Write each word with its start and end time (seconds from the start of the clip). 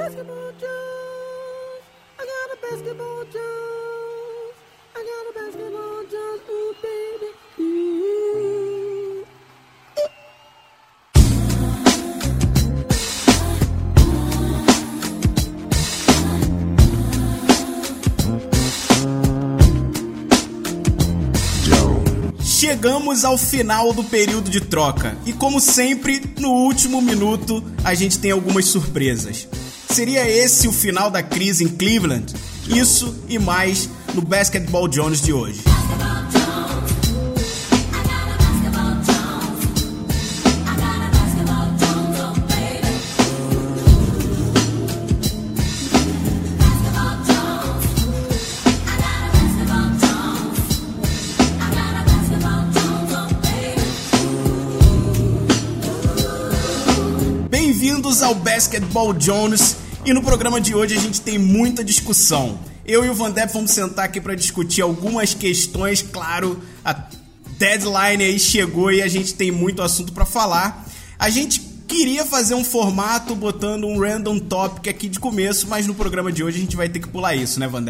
basketball 0.00 0.50
Jones. 0.58 1.82
I 2.18 2.24
got 2.24 2.48
a 2.54 2.58
basketball 2.62 3.24
Jones. 3.24 4.54
I 4.96 5.00
got 5.10 5.24
a 5.28 5.32
basketball 5.38 6.04
Jones. 6.10 6.40
Ooh, 6.48 6.74
baby. 6.80 7.28
Chegamos 22.42 23.24
ao 23.24 23.36
final 23.36 23.92
do 23.92 24.02
período 24.04 24.48
de 24.48 24.60
troca 24.62 25.14
e, 25.26 25.32
como 25.34 25.60
sempre, 25.60 26.22
no 26.38 26.50
último 26.50 27.02
minuto 27.02 27.62
a 27.84 27.92
gente 27.94 28.18
tem 28.18 28.30
algumas 28.30 28.64
surpresas. 28.66 29.46
Seria 29.90 30.28
esse 30.28 30.68
o 30.68 30.72
final 30.72 31.10
da 31.10 31.20
crise 31.20 31.64
em 31.64 31.68
Cleveland? 31.68 32.32
Isso 32.68 33.14
e 33.28 33.38
mais 33.38 33.88
no 34.14 34.22
Basketball 34.22 34.86
Jones 34.86 35.20
de 35.20 35.32
hoje. 35.32 35.69
Ao 58.30 58.34
Basketball 58.36 59.12
Jones 59.12 59.76
e 60.06 60.12
no 60.12 60.22
programa 60.22 60.60
de 60.60 60.72
hoje 60.72 60.96
a 60.96 61.00
gente 61.00 61.20
tem 61.20 61.36
muita 61.36 61.82
discussão. 61.82 62.60
Eu 62.86 63.04
e 63.04 63.08
o 63.08 63.14
Van 63.14 63.34
vamos 63.52 63.72
sentar 63.72 64.04
aqui 64.04 64.20
para 64.20 64.36
discutir 64.36 64.82
algumas 64.82 65.34
questões, 65.34 66.00
claro, 66.00 66.62
a 66.84 66.94
deadline 67.58 68.22
aí 68.22 68.38
chegou 68.38 68.92
e 68.92 69.02
a 69.02 69.08
gente 69.08 69.34
tem 69.34 69.50
muito 69.50 69.82
assunto 69.82 70.12
para 70.12 70.24
falar. 70.24 70.88
A 71.18 71.28
gente 71.28 71.58
queria 71.88 72.24
fazer 72.24 72.54
um 72.54 72.62
formato 72.62 73.34
botando 73.34 73.84
um 73.88 73.98
random 73.98 74.38
topic 74.38 74.86
aqui 74.86 75.08
de 75.08 75.18
começo, 75.18 75.66
mas 75.66 75.88
no 75.88 75.94
programa 75.96 76.30
de 76.30 76.44
hoje 76.44 76.58
a 76.58 76.60
gente 76.60 76.76
vai 76.76 76.88
ter 76.88 77.00
que 77.00 77.08
pular 77.08 77.34
isso, 77.34 77.58
né, 77.58 77.66
Van? 77.66 77.84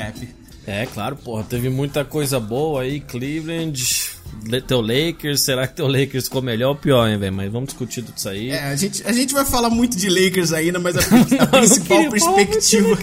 É, 0.67 0.87
claro, 0.87 1.17
porra, 1.17 1.45
teve 1.45 1.69
muita 1.69 2.03
coisa 2.03 2.41
boa 2.41 2.81
aí, 2.81 2.99
Cleveland, 3.01 3.79
Le- 3.79 4.20
teu 4.67 4.81
Lakers, 4.81 5.41
será 5.43 5.67
que 5.67 5.77
teu 5.77 5.87
Lakers 5.87 6.25
ficou 6.25 6.43
melhor 6.43 6.71
ou 6.71 6.77
pior, 6.77 7.09
hein, 7.09 7.19
velho? 7.19 7.33
Mas 7.33 7.51
vamos 7.51 7.69
discutir 7.69 8.03
tudo 8.03 8.17
isso 8.17 8.29
aí. 8.29 8.51
É, 8.51 8.65
a 8.65 8.77
gente, 8.77 9.03
a 9.07 9.13
gente 9.13 9.33
vai 9.33 9.45
falar 9.45 9.71
muito 9.71 9.97
de 9.97 10.09
Lakers 10.09 10.53
ainda, 10.53 10.79
mas 10.79 10.97
a, 10.97 11.01
a 11.43 11.47
principal 11.47 12.11
perspectiva. 12.11 12.99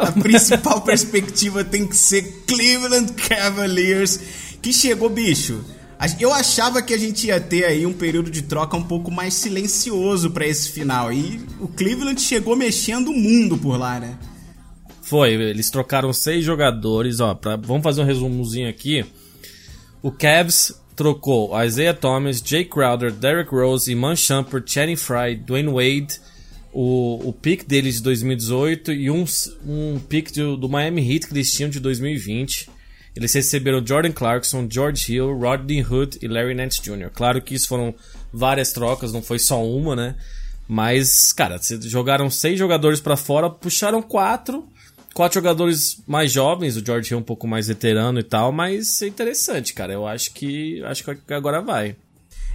A 0.00 0.12
principal 0.12 0.80
perspectiva 0.80 1.64
tem 1.64 1.86
que 1.86 1.96
ser 1.96 2.22
Cleveland 2.46 3.12
Cavaliers, 3.12 4.20
que 4.62 4.72
chegou, 4.72 5.08
bicho. 5.08 5.64
Eu 6.20 6.32
achava 6.32 6.82
que 6.82 6.92
a 6.92 6.98
gente 6.98 7.28
ia 7.28 7.40
ter 7.40 7.64
aí 7.64 7.86
um 7.86 7.92
período 7.92 8.30
de 8.30 8.42
troca 8.42 8.76
um 8.76 8.82
pouco 8.82 9.10
mais 9.10 9.34
silencioso 9.34 10.30
pra 10.30 10.46
esse 10.46 10.70
final. 10.70 11.12
E 11.12 11.40
o 11.60 11.68
Cleveland 11.68 12.20
chegou 12.20 12.56
mexendo 12.56 13.08
o 13.08 13.16
mundo 13.16 13.56
por 13.56 13.78
lá, 13.78 13.98
né? 13.98 14.18
Foi, 15.02 15.32
eles 15.32 15.70
trocaram 15.70 16.12
seis 16.12 16.44
jogadores, 16.44 17.20
ó, 17.20 17.34
pra, 17.34 17.56
vamos 17.56 17.82
fazer 17.82 18.02
um 18.02 18.06
resumozinho 18.06 18.68
aqui. 18.68 19.04
O 20.04 20.12
Cavs 20.12 20.70
trocou 20.94 21.58
Isaiah 21.64 21.94
Thomas, 21.94 22.42
Jay 22.44 22.62
Crowder, 22.62 23.10
Derrick 23.10 23.50
Rose, 23.50 23.90
Iman 23.90 24.14
Shumpert, 24.14 24.70
Channing 24.70 24.96
Frye, 24.96 25.34
Dwayne 25.34 25.72
Wade, 25.72 26.20
o, 26.74 27.26
o 27.26 27.32
pick 27.32 27.64
deles 27.66 27.96
de 27.96 28.02
2018 28.02 28.92
e 28.92 29.10
um, 29.10 29.24
um 29.66 29.98
pick 29.98 30.30
do, 30.30 30.58
do 30.58 30.68
Miami 30.68 31.10
Heat 31.10 31.26
que 31.26 31.32
eles 31.32 31.50
tinham 31.50 31.70
de 31.70 31.80
2020. 31.80 32.68
Eles 33.16 33.32
receberam 33.32 33.82
Jordan 33.82 34.12
Clarkson, 34.12 34.68
George 34.70 35.10
Hill, 35.10 35.38
Rodney 35.38 35.80
Hood 35.80 36.18
e 36.20 36.28
Larry 36.28 36.54
Nance 36.54 36.82
Jr. 36.82 37.08
Claro 37.10 37.40
que 37.40 37.54
isso 37.54 37.66
foram 37.66 37.94
várias 38.30 38.74
trocas, 38.74 39.10
não 39.10 39.22
foi 39.22 39.38
só 39.38 39.64
uma, 39.66 39.96
né? 39.96 40.16
Mas, 40.68 41.32
cara, 41.32 41.58
jogaram 41.80 42.28
seis 42.28 42.58
jogadores 42.58 43.00
pra 43.00 43.16
fora, 43.16 43.48
puxaram 43.48 44.02
quatro. 44.02 44.68
Quatro 45.14 45.36
jogadores 45.36 46.02
mais 46.06 46.32
jovens, 46.32 46.76
o 46.76 46.84
George 46.84 47.12
Hill 47.12 47.18
um 47.18 47.22
pouco 47.22 47.46
mais 47.46 47.68
veterano 47.68 48.18
e 48.18 48.24
tal, 48.24 48.50
mas 48.50 49.00
é 49.00 49.06
interessante, 49.06 49.72
cara. 49.72 49.92
Eu 49.92 50.06
acho 50.06 50.32
que 50.32 50.82
acho 50.82 51.04
que 51.04 51.32
agora 51.32 51.62
vai. 51.62 51.94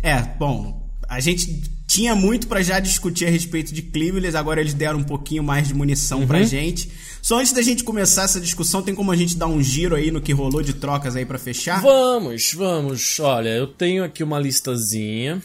É, 0.04 0.22
bom, 0.22 0.86
a 1.08 1.20
gente 1.20 1.62
tinha 1.88 2.14
muito 2.14 2.48
pra 2.48 2.62
já 2.62 2.80
discutir 2.80 3.26
a 3.26 3.30
respeito 3.30 3.74
de 3.74 3.82
Cleveland, 3.82 4.38
agora 4.38 4.62
eles 4.62 4.76
deram 4.76 5.00
um 5.00 5.04
pouquinho 5.04 5.44
mais 5.44 5.68
de 5.68 5.74
munição 5.74 6.28
pra 6.28 6.44
gente. 6.44 6.92
Só 7.22 7.40
antes 7.40 7.52
da 7.52 7.62
gente 7.62 7.84
começar 7.84 8.24
essa 8.24 8.40
discussão, 8.40 8.84
tem 8.84 8.94
como 8.94 9.12
a 9.12 9.16
gente 9.16 9.36
dar 9.36 9.48
um 9.48 9.62
giro 9.62 9.96
aí 9.96 10.12
no 10.12 10.22
que 10.22 10.32
rolou 10.32 10.62
de 10.62 10.74
trocas 10.74 11.16
aí 11.16 11.26
pra 11.26 11.40
fechar? 11.40 11.82
Vamos, 11.82 12.54
vamos. 12.54 13.20
Olha, 13.20 13.50
eu 13.50 13.66
tenho 13.66 14.04
aqui 14.04 14.24
uma 14.24 14.40
listazinha. 14.40 15.42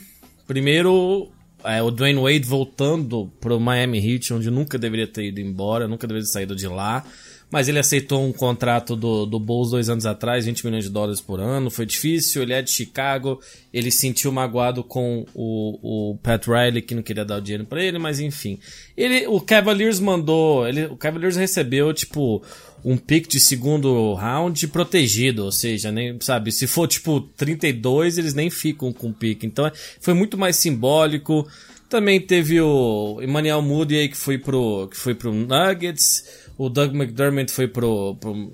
Primeiro, 0.47 1.28
é, 1.64 1.82
o 1.82 1.91
Dwayne 1.91 2.20
Wade 2.20 2.47
voltando 2.47 3.30
pro 3.41 3.58
Miami 3.58 3.98
Heat, 3.98 4.32
onde 4.34 4.50
nunca 4.50 4.78
deveria 4.78 5.06
ter 5.06 5.25
ido 5.25 5.41
embora, 5.41 5.88
nunca 5.88 6.06
deveria 6.06 6.26
ter 6.26 6.32
saído 6.32 6.54
de 6.54 6.66
lá. 6.69 7.04
Mas 7.50 7.69
ele 7.69 7.78
aceitou 7.78 8.26
um 8.26 8.32
contrato 8.32 8.97
do, 8.97 9.25
do 9.26 9.38
Bulls 9.38 9.70
dois 9.70 9.88
anos 9.88 10.06
atrás, 10.06 10.44
20 10.44 10.64
milhões 10.64 10.84
de 10.84 10.91
dólares 10.91 11.20
por 11.20 11.38
ano. 11.38 11.70
Foi 11.70 11.86
difícil, 11.86 12.42
ele 12.42 12.53
é 12.53 12.60
de 12.60 12.70
Chicago. 12.70 13.41
Ele 13.72 13.92
se 13.92 13.98
sentiu 13.98 14.32
magoado 14.32 14.82
com 14.82 15.24
o, 15.32 16.10
o 16.12 16.16
Pat 16.16 16.44
Riley, 16.47 16.82
que 16.82 16.97
não 16.97 17.03
queria 17.03 17.24
dar 17.24 17.36
o 17.36 17.41
dinheiro 17.41 17.64
pra 17.64 17.80
ele, 17.80 17.97
mas 17.98 18.19
enfim. 18.19 18.58
Ele, 18.97 19.26
o 19.28 19.41
Cavaliers 19.41 20.00
mandou. 20.00 20.66
Ele, 20.66 20.86
o 20.86 20.97
Cavaliers 20.97 21.36
recebeu, 21.36 21.92
tipo, 21.94 22.42
um 22.84 22.97
pick 22.97 23.27
de 23.27 23.41
segundo 23.41 24.12
round 24.15 24.69
protegido, 24.69 25.45
ou 25.45 25.53
seja, 25.53 25.91
nem, 25.91 26.19
sabe, 26.21 26.53
se 26.53 26.67
for 26.67 26.87
tipo 26.87 27.21
32, 27.21 28.19
eles 28.19 28.34
nem 28.34 28.50
ficam 28.50 28.93
com 28.93 29.09
o 29.09 29.15
pick. 29.15 29.45
Então 29.45 29.71
foi 30.00 30.12
muito 30.12 30.37
mais 30.37 30.56
simbólico. 30.56 31.49
Também 31.89 32.21
teve 32.21 32.61
o 32.61 33.21
Emmanuel 33.22 33.62
Moody 33.62 33.97
aí 33.97 34.09
que 34.09 34.17
foi 34.17 34.37
pro 34.37 34.89
que 34.89 34.97
foi 34.97 35.15
pro 35.15 35.33
Nuggets, 35.33 36.25
o 36.59 36.69
Doug 36.69 36.95
McDermott 36.95 37.50
foi 37.50 37.69
pro, 37.69 38.17
pro 38.17 38.53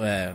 é, 0.00 0.34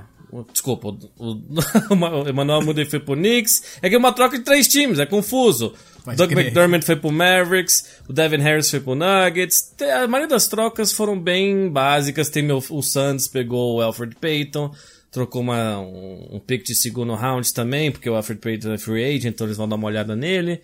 Desculpa, 0.52 0.88
o, 0.88 0.98
o, 1.20 2.24
o 2.25 2.30
Emmanuel 2.30 2.64
Moody 2.64 2.86
foi 2.86 3.00
pro 3.00 3.16
Knicks. 3.16 3.78
É 3.81 3.90
que 3.90 3.96
é 3.96 3.98
uma 3.98 4.14
troca 4.14 4.38
de 4.38 4.44
três 4.44 4.68
times, 4.68 5.00
é 5.00 5.06
confuso. 5.06 5.74
Pode 6.03 6.18
Doug 6.18 6.30
crer. 6.30 6.46
McDermott 6.46 6.86
foi 6.86 6.96
pro 6.96 7.12
Mavericks, 7.12 8.02
o 8.08 8.14
Devin 8.14 8.41
Harris 8.41 8.69
foi 8.69 8.80
pro 8.81 8.96
Nuggets. 8.96 9.74
A 9.81 10.08
maioria 10.08 10.28
das 10.28 10.47
trocas 10.47 10.91
foram 10.91 11.18
bem 11.18 11.69
básicas. 11.69 12.30
Tem 12.30 12.44
meu, 12.44 12.58
o 12.58 12.81
Suns 12.81 13.28
pegou 13.28 13.78
o 13.78 13.81
Alfred 13.81 14.16
Payton, 14.16 14.74
trocou 15.12 15.42
uma, 15.42 15.80
um, 15.80 16.36
um 16.36 16.40
pick 16.40 16.63
de 16.63 16.75
segundo 16.75 17.16
round 17.16 17.53
também, 17.53 17.92
porque 17.92 18.09
o 18.09 18.16
Alfred 18.16 18.42
Payton 18.42 18.74
é 18.74 18.78
free 18.78 19.03
agent, 19.03 19.34
então 19.34 19.47
eles 19.47 19.58
vão 19.58 19.68
dar 19.68 19.78
uma 19.78 19.88
olhada 19.88 20.16
nele. 20.16 20.62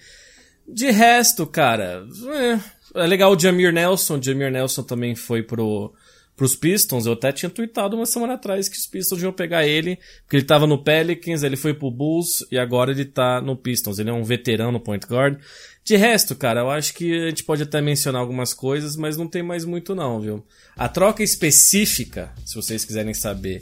De 0.68 0.92
resto, 0.92 1.48
cara, 1.48 2.06
é, 2.96 3.02
é 3.04 3.08
legal 3.08 3.32
o 3.32 3.40
Jamir 3.40 3.72
Nelson. 3.72 4.18
O 4.18 4.24
Jamir 4.24 4.52
Nelson 4.52 4.84
também 4.84 5.16
foi 5.16 5.42
pro, 5.42 5.94
pros 6.40 6.56
Pistons. 6.56 7.06
Eu 7.06 7.12
até 7.12 7.34
tinha 7.34 7.50
tweetado 7.50 7.98
uma 7.98 8.06
semana 8.06 8.36
atrás 8.36 8.70
que 8.70 8.78
os 8.78 8.88
Pistons 8.88 9.22
iam 9.22 9.34
pegar 9.34 9.68
ele, 9.68 10.00
porque 10.22 10.38
ele 10.38 10.46
tava 10.46 10.66
no 10.66 10.82
Pelicans, 10.82 11.44
ele 11.44 11.58
foi 11.58 11.74
pro 11.74 11.92
Bulls 11.92 12.48
e 12.50 12.58
agora 12.58 12.92
ele 12.92 13.04
tá 13.04 13.42
no 13.42 13.58
Pistons. 13.58 14.00
Ele 14.00 14.10
é 14.10 14.14
um 14.14 14.24
veterano 14.24 14.80
point 14.80 15.06
guard. 15.06 15.38
De 15.84 15.98
resto, 15.98 16.38
cara, 16.38 16.62
eu 16.62 16.70
acho 16.70 16.94
que 16.94 17.26
a 17.26 17.30
gente 17.30 17.44
pode 17.44 17.64
até 17.64 17.82
mencionar 17.82 18.22
algumas 18.22 18.54
coisas, 18.54 18.96
mas 18.96 19.18
não 19.18 19.28
tem 19.28 19.44
mais 19.44 19.66
muito 19.66 19.94
não, 19.94 20.22
viu? 20.22 20.46
A 20.78 20.88
troca 20.88 21.22
específica, 21.22 22.32
se 22.46 22.56
vocês 22.56 22.86
quiserem 22.86 23.14
saber 23.14 23.62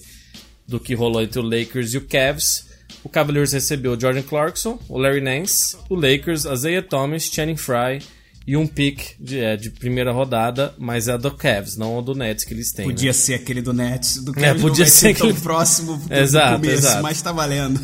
do 0.67 0.79
que 0.79 0.93
rolou 0.93 1.23
entre 1.23 1.39
o 1.39 1.43
Lakers 1.43 1.95
e 1.95 1.97
o 1.97 2.05
Cavs, 2.05 2.67
o 3.03 3.09
Cavaliers 3.09 3.53
recebeu 3.53 3.93
o 3.93 3.99
Jordan 3.99 4.21
Clarkson, 4.21 4.79
o 4.87 4.99
Larry 4.99 5.21
Nance, 5.21 5.75
o 5.89 5.95
Lakers, 5.95 6.45
Isaiah 6.45 6.83
Thomas, 6.83 7.23
Channing 7.23 7.57
Frye 7.57 8.01
e 8.47 8.55
um 8.55 8.65
pick 8.65 9.01
de, 9.19 9.39
é, 9.39 9.57
de 9.57 9.69
primeira 9.69 10.11
rodada, 10.13 10.73
mas 10.77 11.07
é 11.09 11.11
a 11.11 11.17
do 11.17 11.29
Cavs, 11.29 11.75
não 11.75 11.99
a 11.99 12.01
do 12.01 12.15
Nets 12.15 12.45
que 12.45 12.53
eles 12.53 12.71
têm. 12.71 12.87
né? 12.87 12.93
Podia 12.93 13.11
ser 13.13 13.33
aquele 13.33 13.61
do 13.61 13.73
Nets, 13.73 14.23
do 14.23 14.31
É, 14.39 14.53
não 14.53 14.61
podia 14.61 14.85
vai 14.85 14.91
ser 14.91 15.09
ser 15.09 15.17
tão 15.17 15.27
aquele- 15.27 15.43
próximo 15.43 15.97
do, 15.97 16.07
do 16.07 16.13
Exato, 16.15 16.61
começo, 16.61 16.73
exato. 16.77 17.03
mas 17.03 17.21
tá 17.21 17.31
valendo. 17.33 17.79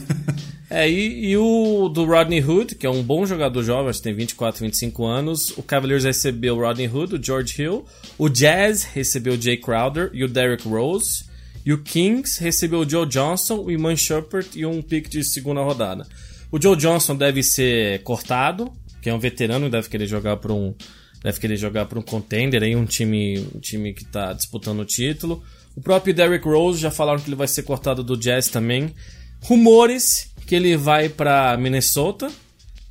É, 0.70 0.90
e, 0.90 1.30
e 1.32 1.38
o 1.38 1.88
do 1.90 2.04
Rodney 2.06 2.44
Hood, 2.44 2.76
que 2.76 2.86
é 2.86 2.90
um 2.90 3.04
bom 3.04 3.26
jogador 3.28 3.62
jovem, 3.62 3.90
acho 3.90 4.00
que 4.00 4.06
tem 4.06 4.16
24, 4.16 4.62
25 4.62 5.06
anos. 5.06 5.50
O 5.58 5.62
Cavaliers 5.62 6.04
recebeu 6.04 6.56
o 6.56 6.62
Rodney 6.62 6.88
Hood, 6.88 7.16
o 7.16 7.24
George 7.24 7.62
Hill. 7.62 7.86
O 8.18 8.28
Jazz 8.28 8.84
recebeu 8.84 9.34
o 9.34 9.40
Jay 9.42 9.58
Crowder 9.58 10.10
e 10.14 10.24
o 10.24 10.28
Derrick 10.28 10.68
Rose. 10.68 11.26
E 11.66 11.72
o 11.72 11.78
Kings 11.78 12.42
recebeu 12.44 12.80
o 12.80 12.90
Joe 12.90 13.06
Johnson, 13.06 13.58
o 13.58 13.70
Iman 13.72 13.96
Shumpert 13.96 14.48
e 14.56 14.66
um 14.66 14.82
pick 14.82 15.10
de 15.10 15.24
segunda 15.24 15.62
rodada. 15.62 16.08
O 16.52 16.60
Joe 16.60 16.76
Johnson 16.76 17.16
deve 17.16 17.44
ser 17.44 18.02
cortado, 18.04 18.72
que 19.04 19.10
é 19.10 19.14
um 19.14 19.20
veterano, 19.20 19.70
deve 19.70 19.90
querer 19.90 20.08
jogar 20.08 20.38
para 20.38 20.54
um 20.54 20.74
deve 21.22 21.40
querer 21.40 21.56
jogar 21.56 21.86
para 21.86 22.00
um 22.00 22.02
contender 22.02 22.64
aí, 22.64 22.76
um 22.76 22.86
time, 22.86 23.40
um 23.56 23.60
time 23.60 23.94
que 23.94 24.04
tá 24.06 24.34
disputando 24.34 24.80
o 24.80 24.86
título. 24.86 25.44
O 25.76 25.82
próprio 25.82 26.14
Derrick 26.14 26.46
Rose 26.46 26.82
já 26.82 26.92
falaram 26.92 27.20
que 27.20 27.30
ele 27.30 27.36
vai 27.36 27.48
ser 27.48 27.64
cortado 27.64 28.04
do 28.04 28.18
Jazz 28.18 28.50
também. 28.50 28.94
Rumores 29.42 30.32
que 30.46 30.56
ele 30.56 30.76
vai 30.76 31.08
para 31.08 31.56
Minnesota, 31.58 32.30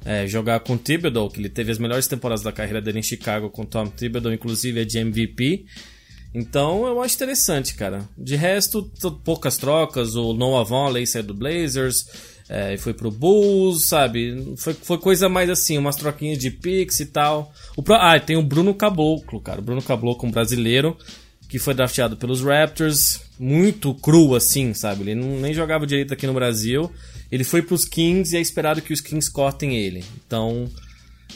é, 0.04 0.26
jogar 0.26 0.60
com 0.60 0.74
o 0.74 0.78
Thibodeau, 0.78 1.28
que 1.28 1.40
ele 1.40 1.50
teve 1.50 1.70
as 1.70 1.78
melhores 1.78 2.06
temporadas 2.06 2.42
da 2.42 2.52
carreira 2.52 2.80
dele 2.80 3.00
em 3.00 3.02
Chicago 3.02 3.50
com 3.50 3.62
o 3.62 3.66
Tom 3.66 3.86
Thibodeau, 3.86 4.32
inclusive 4.32 4.80
é 4.80 4.84
de 4.84 4.98
MVP. 4.98 5.66
Então 6.34 6.86
eu 6.86 7.02
acho 7.02 7.14
interessante, 7.14 7.74
cara. 7.74 8.08
De 8.16 8.34
resto, 8.34 8.90
poucas 9.22 9.58
trocas. 9.58 10.14
O 10.14 10.32
Noah 10.32 10.64
Vonleh 10.64 11.06
saiu 11.06 11.24
do 11.24 11.34
Blazers, 11.34 12.06
é, 12.54 12.76
foi 12.76 12.92
pro 12.92 13.10
Bulls, 13.10 13.86
sabe? 13.86 14.52
Foi, 14.58 14.74
foi 14.74 14.98
coisa 14.98 15.26
mais 15.26 15.48
assim, 15.48 15.78
umas 15.78 15.96
troquinhas 15.96 16.36
de 16.36 16.50
picks 16.50 17.00
e 17.00 17.06
tal. 17.06 17.50
O 17.74 17.82
pro... 17.82 17.94
Ah, 17.94 18.20
tem 18.20 18.36
o 18.36 18.42
Bruno 18.42 18.74
Caboclo, 18.74 19.40
cara. 19.40 19.58
O 19.58 19.64
Bruno 19.64 19.80
Caboclo, 19.80 20.28
um 20.28 20.30
brasileiro, 20.30 20.94
que 21.48 21.58
foi 21.58 21.72
drafteado 21.72 22.14
pelos 22.14 22.42
Raptors. 22.42 23.22
Muito 23.38 23.94
cru, 23.94 24.34
assim, 24.34 24.74
sabe? 24.74 25.00
Ele 25.00 25.14
não, 25.14 25.40
nem 25.40 25.54
jogava 25.54 25.86
direito 25.86 26.12
aqui 26.12 26.26
no 26.26 26.34
Brasil. 26.34 26.92
Ele 27.30 27.42
foi 27.42 27.62
pros 27.62 27.86
Kings 27.86 28.34
e 28.34 28.38
é 28.38 28.40
esperado 28.42 28.82
que 28.82 28.92
os 28.92 29.00
Kings 29.00 29.30
cortem 29.32 29.74
ele. 29.74 30.04
Então, 30.26 30.68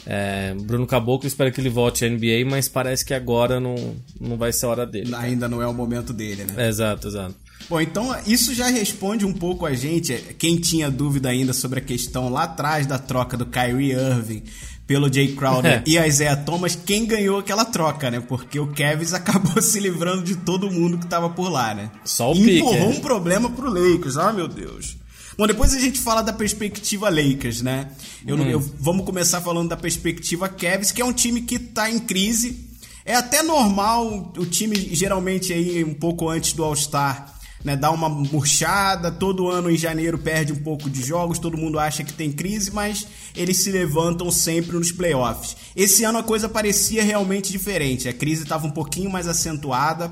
é, 0.05 0.53
Bruno 0.53 0.85
Caboclo, 0.85 1.27
espero 1.27 1.51
que 1.51 1.59
ele 1.59 1.69
volte 1.69 2.05
à 2.05 2.09
NBA, 2.09 2.45
mas 2.47 2.69
parece 2.69 3.03
que 3.03 3.15
agora 3.15 3.59
não, 3.59 3.73
não 4.21 4.37
vai 4.37 4.53
ser 4.53 4.67
a 4.67 4.69
hora 4.69 4.85
dele. 4.85 5.15
Ainda 5.15 5.49
não 5.49 5.63
é 5.63 5.67
o 5.67 5.73
momento 5.73 6.13
dele, 6.13 6.45
né? 6.45 6.67
exato, 6.67 7.07
exato. 7.07 7.46
Bom, 7.69 7.81
então 7.81 8.15
isso 8.25 8.53
já 8.53 8.67
responde 8.67 9.25
um 9.25 9.33
pouco 9.33 9.65
a 9.65 9.73
gente, 9.73 10.13
quem 10.37 10.57
tinha 10.57 10.89
dúvida 10.89 11.29
ainda 11.29 11.51
sobre 11.51 11.79
a 11.79 11.81
questão 11.81 12.29
lá 12.29 12.43
atrás 12.43 12.87
da 12.87 12.97
troca 12.97 13.35
do 13.35 13.45
Kyrie 13.45 13.91
Irving 13.91 14.43
pelo 14.87 15.13
Jay 15.13 15.33
Crowder 15.35 15.73
é. 15.73 15.83
e 15.85 15.99
Isaiah 15.99 16.37
Thomas, 16.37 16.75
quem 16.75 17.05
ganhou 17.05 17.39
aquela 17.39 17.65
troca, 17.65 18.09
né? 18.09 18.21
Porque 18.21 18.57
o 18.57 18.67
Kevs 18.67 19.11
acabou 19.13 19.61
se 19.61 19.79
livrando 19.79 20.23
de 20.23 20.37
todo 20.37 20.71
mundo 20.71 20.97
que 20.97 21.05
tava 21.05 21.29
por 21.29 21.49
lá, 21.49 21.75
né? 21.75 21.91
Só 22.05 22.31
o 22.31 22.35
Empurrou 22.35 22.73
pique, 22.73 22.83
é. 22.83 22.87
um 22.87 23.01
problema 23.01 23.49
pro 23.49 23.69
Lakers, 23.69 24.15
ah, 24.15 24.31
meu 24.31 24.47
Deus. 24.47 24.95
Bom, 25.37 25.45
depois 25.45 25.75
a 25.75 25.79
gente 25.79 25.99
fala 25.99 26.23
da 26.23 26.33
perspectiva 26.33 27.09
Lakers, 27.09 27.61
né? 27.61 27.91
Eu, 28.25 28.37
hum. 28.37 28.49
eu, 28.49 28.59
vamos 28.79 29.05
começar 29.05 29.39
falando 29.41 29.69
da 29.69 29.77
perspectiva 29.77 30.49
Cavs, 30.49 30.91
que 30.91 31.01
é 31.01 31.05
um 31.05 31.13
time 31.13 31.41
que 31.41 31.59
tá 31.59 31.91
em 31.91 31.99
crise. 31.99 32.65
É 33.05 33.13
até 33.13 33.43
normal 33.43 34.33
o 34.35 34.45
time, 34.45 34.75
geralmente 34.93 35.53
aí 35.53 35.83
um 35.83 35.93
pouco 35.93 36.27
antes 36.27 36.53
do 36.53 36.63
All-Star, 36.63 37.36
né, 37.67 37.75
dar 37.75 37.91
uma 37.91 38.07
murchada. 38.07 39.11
Todo 39.11 39.49
ano 39.49 39.69
em 39.69 39.77
janeiro 39.77 40.17
perde 40.17 40.53
um 40.53 40.63
pouco 40.63 40.89
de 40.89 41.03
jogos, 41.03 41.37
todo 41.37 41.57
mundo 41.57 41.77
acha 41.77 42.01
que 42.01 42.13
tem 42.13 42.31
crise, 42.31 42.71
mas 42.71 43.05
eles 43.35 43.57
se 43.57 43.69
levantam 43.71 44.31
sempre 44.31 44.77
nos 44.77 44.89
playoffs. 44.89 45.57
Esse 45.75 46.05
ano 46.05 46.19
a 46.19 46.23
coisa 46.23 46.47
parecia 46.47 47.03
realmente 47.03 47.51
diferente. 47.51 48.07
A 48.07 48.13
crise 48.13 48.43
estava 48.43 48.65
um 48.65 48.71
pouquinho 48.71 49.09
mais 49.09 49.27
acentuada. 49.27 50.09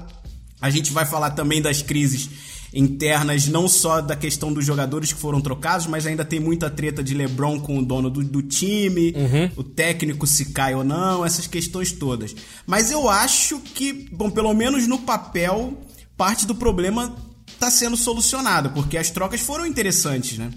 A 0.59 0.69
gente 0.69 0.91
vai 0.91 1.05
falar 1.05 1.31
também 1.31 1.61
das 1.61 1.81
crises 1.81 2.29
internas, 2.73 3.47
não 3.47 3.69
só 3.69 4.01
da 4.01 4.17
questão 4.17 4.51
dos 4.51 4.65
jogadores 4.65 5.13
que 5.13 5.19
foram 5.19 5.39
trocados, 5.39 5.87
mas 5.87 6.05
ainda 6.05 6.25
tem 6.25 6.41
muita 6.41 6.69
treta 6.69 7.01
de 7.01 7.13
LeBron 7.13 7.57
com 7.57 7.79
o 7.79 7.85
dono 7.85 8.09
do, 8.09 8.21
do 8.21 8.41
time, 8.41 9.13
uhum. 9.15 9.49
o 9.55 9.63
técnico 9.63 10.27
se 10.27 10.51
cai 10.51 10.75
ou 10.75 10.83
não, 10.83 11.25
essas 11.25 11.47
questões 11.47 11.93
todas. 11.93 12.35
Mas 12.67 12.91
eu 12.91 13.07
acho 13.07 13.59
que, 13.59 13.93
bom, 14.11 14.29
pelo 14.29 14.53
menos 14.53 14.87
no 14.87 14.97
papel, 14.97 15.73
parte 16.17 16.45
do 16.45 16.53
problema 16.53 17.15
está 17.47 17.69
sendo 17.69 17.97
solucionada, 17.97 18.69
porque 18.69 18.97
as 18.97 19.09
trocas 19.09 19.41
foram 19.41 19.65
interessantes, 19.65 20.37
né? 20.37 20.51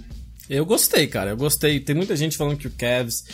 Eu 0.48 0.64
gostei, 0.64 1.06
cara, 1.06 1.30
eu 1.30 1.36
gostei. 1.36 1.78
Tem 1.80 1.94
muita 1.94 2.16
gente 2.16 2.36
falando 2.36 2.56
que 2.56 2.66
o 2.66 2.70
Cavs 2.70 3.24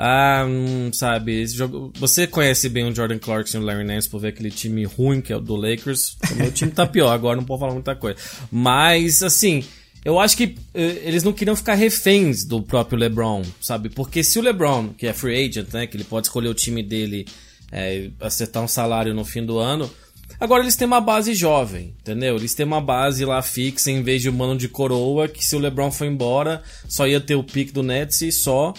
ah, 0.00 0.46
hum, 0.48 0.92
sabe, 0.92 1.44
jogo... 1.46 1.92
você 1.98 2.24
conhece 2.24 2.68
bem 2.68 2.84
o 2.84 2.94
Jordan 2.94 3.18
Clarkson 3.18 3.58
e 3.58 3.60
o 3.60 3.64
Larry 3.64 3.84
Nance 3.84 4.08
por 4.08 4.20
ver 4.20 4.28
aquele 4.28 4.50
time 4.50 4.84
ruim 4.84 5.20
que 5.20 5.32
é 5.32 5.36
o 5.36 5.40
do 5.40 5.56
Lakers. 5.56 6.16
O 6.30 6.34
meu 6.36 6.52
time 6.52 6.70
tá 6.70 6.86
pior, 6.86 7.10
agora 7.12 7.36
não 7.36 7.44
posso 7.44 7.60
falar 7.60 7.72
muita 7.72 7.96
coisa. 7.96 8.16
Mas, 8.48 9.24
assim, 9.24 9.64
eu 10.04 10.20
acho 10.20 10.36
que 10.36 10.56
eh, 10.72 11.02
eles 11.02 11.24
não 11.24 11.32
queriam 11.32 11.56
ficar 11.56 11.74
reféns 11.74 12.44
do 12.44 12.62
próprio 12.62 12.96
LeBron, 12.96 13.42
sabe? 13.60 13.88
Porque 13.88 14.22
se 14.22 14.38
o 14.38 14.42
LeBron, 14.42 14.90
que 14.90 15.06
é 15.06 15.12
free 15.12 15.46
agent, 15.46 15.72
né, 15.72 15.86
que 15.86 15.96
ele 15.96 16.04
pode 16.04 16.28
escolher 16.28 16.48
o 16.48 16.54
time 16.54 16.80
dele, 16.80 17.26
é, 17.72 18.10
acertar 18.20 18.62
um 18.62 18.68
salário 18.68 19.12
no 19.12 19.24
fim 19.24 19.44
do 19.44 19.58
ano, 19.58 19.90
Agora 20.40 20.62
eles 20.62 20.76
têm 20.76 20.86
uma 20.86 21.00
base 21.00 21.34
jovem, 21.34 21.94
entendeu? 22.00 22.36
Eles 22.36 22.54
têm 22.54 22.64
uma 22.64 22.80
base 22.80 23.24
lá 23.24 23.42
fixa 23.42 23.90
em 23.90 24.02
vez 24.02 24.22
de 24.22 24.30
um 24.30 24.32
mano 24.32 24.56
de 24.56 24.68
coroa 24.68 25.26
que 25.26 25.44
se 25.44 25.56
o 25.56 25.58
LeBron 25.58 25.90
for 25.90 26.06
embora 26.06 26.62
só 26.88 27.08
ia 27.08 27.20
ter 27.20 27.34
o 27.34 27.42
pique 27.42 27.72
do 27.72 27.82
Nets 27.82 28.22
e 28.22 28.30
só. 28.30 28.72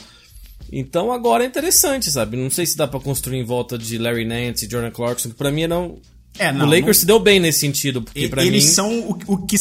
Então 0.71 1.11
agora 1.11 1.44
é 1.44 1.47
interessante, 1.47 2.09
sabe? 2.09 2.38
Não 2.38 2.50
sei 2.50 2.65
se 2.65 2.77
dá 2.77 2.88
para 2.88 3.00
construir 3.00 3.39
em 3.39 3.44
volta 3.44 3.77
de 3.77 3.97
Larry 3.97 4.25
Nance 4.25 4.65
e 4.65 4.69
Jordan 4.69 4.91
Clarkson, 4.91 5.29
que 5.29 5.35
pra 5.35 5.51
mim 5.51 5.67
não. 5.67 5.97
É, 6.38 6.51
não, 6.51 6.65
o 6.65 6.69
Lakers 6.69 6.85
não... 6.85 6.94
se 6.94 7.06
deu 7.06 7.19
bem 7.19 7.39
nesse 7.39 7.59
sentido, 7.59 8.01
porque 8.01 8.29
para 8.29 8.41
mim. 8.41 8.47
Eles 8.47 8.65
são 8.65 9.00
o, 9.01 9.19
o 9.27 9.38
que. 9.45 9.57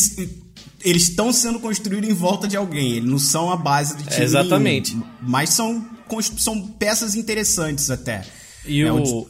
Eles 0.84 1.08
estão 1.08 1.32
sendo 1.32 1.58
construídos 1.58 2.08
em 2.08 2.12
volta 2.12 2.46
de 2.46 2.56
alguém, 2.56 2.92
eles 2.92 3.10
não 3.10 3.18
são 3.18 3.50
a 3.50 3.56
base 3.56 3.96
do 3.96 4.04
time. 4.04 4.22
exatamente. 4.22 4.92
Nenhum, 4.94 5.06
mas 5.20 5.50
são, 5.50 5.84
são 6.36 6.64
peças 6.64 7.16
interessantes 7.16 7.90
até. 7.90 8.24
E 8.64 8.82
é 8.82 8.92
o. 8.92 9.26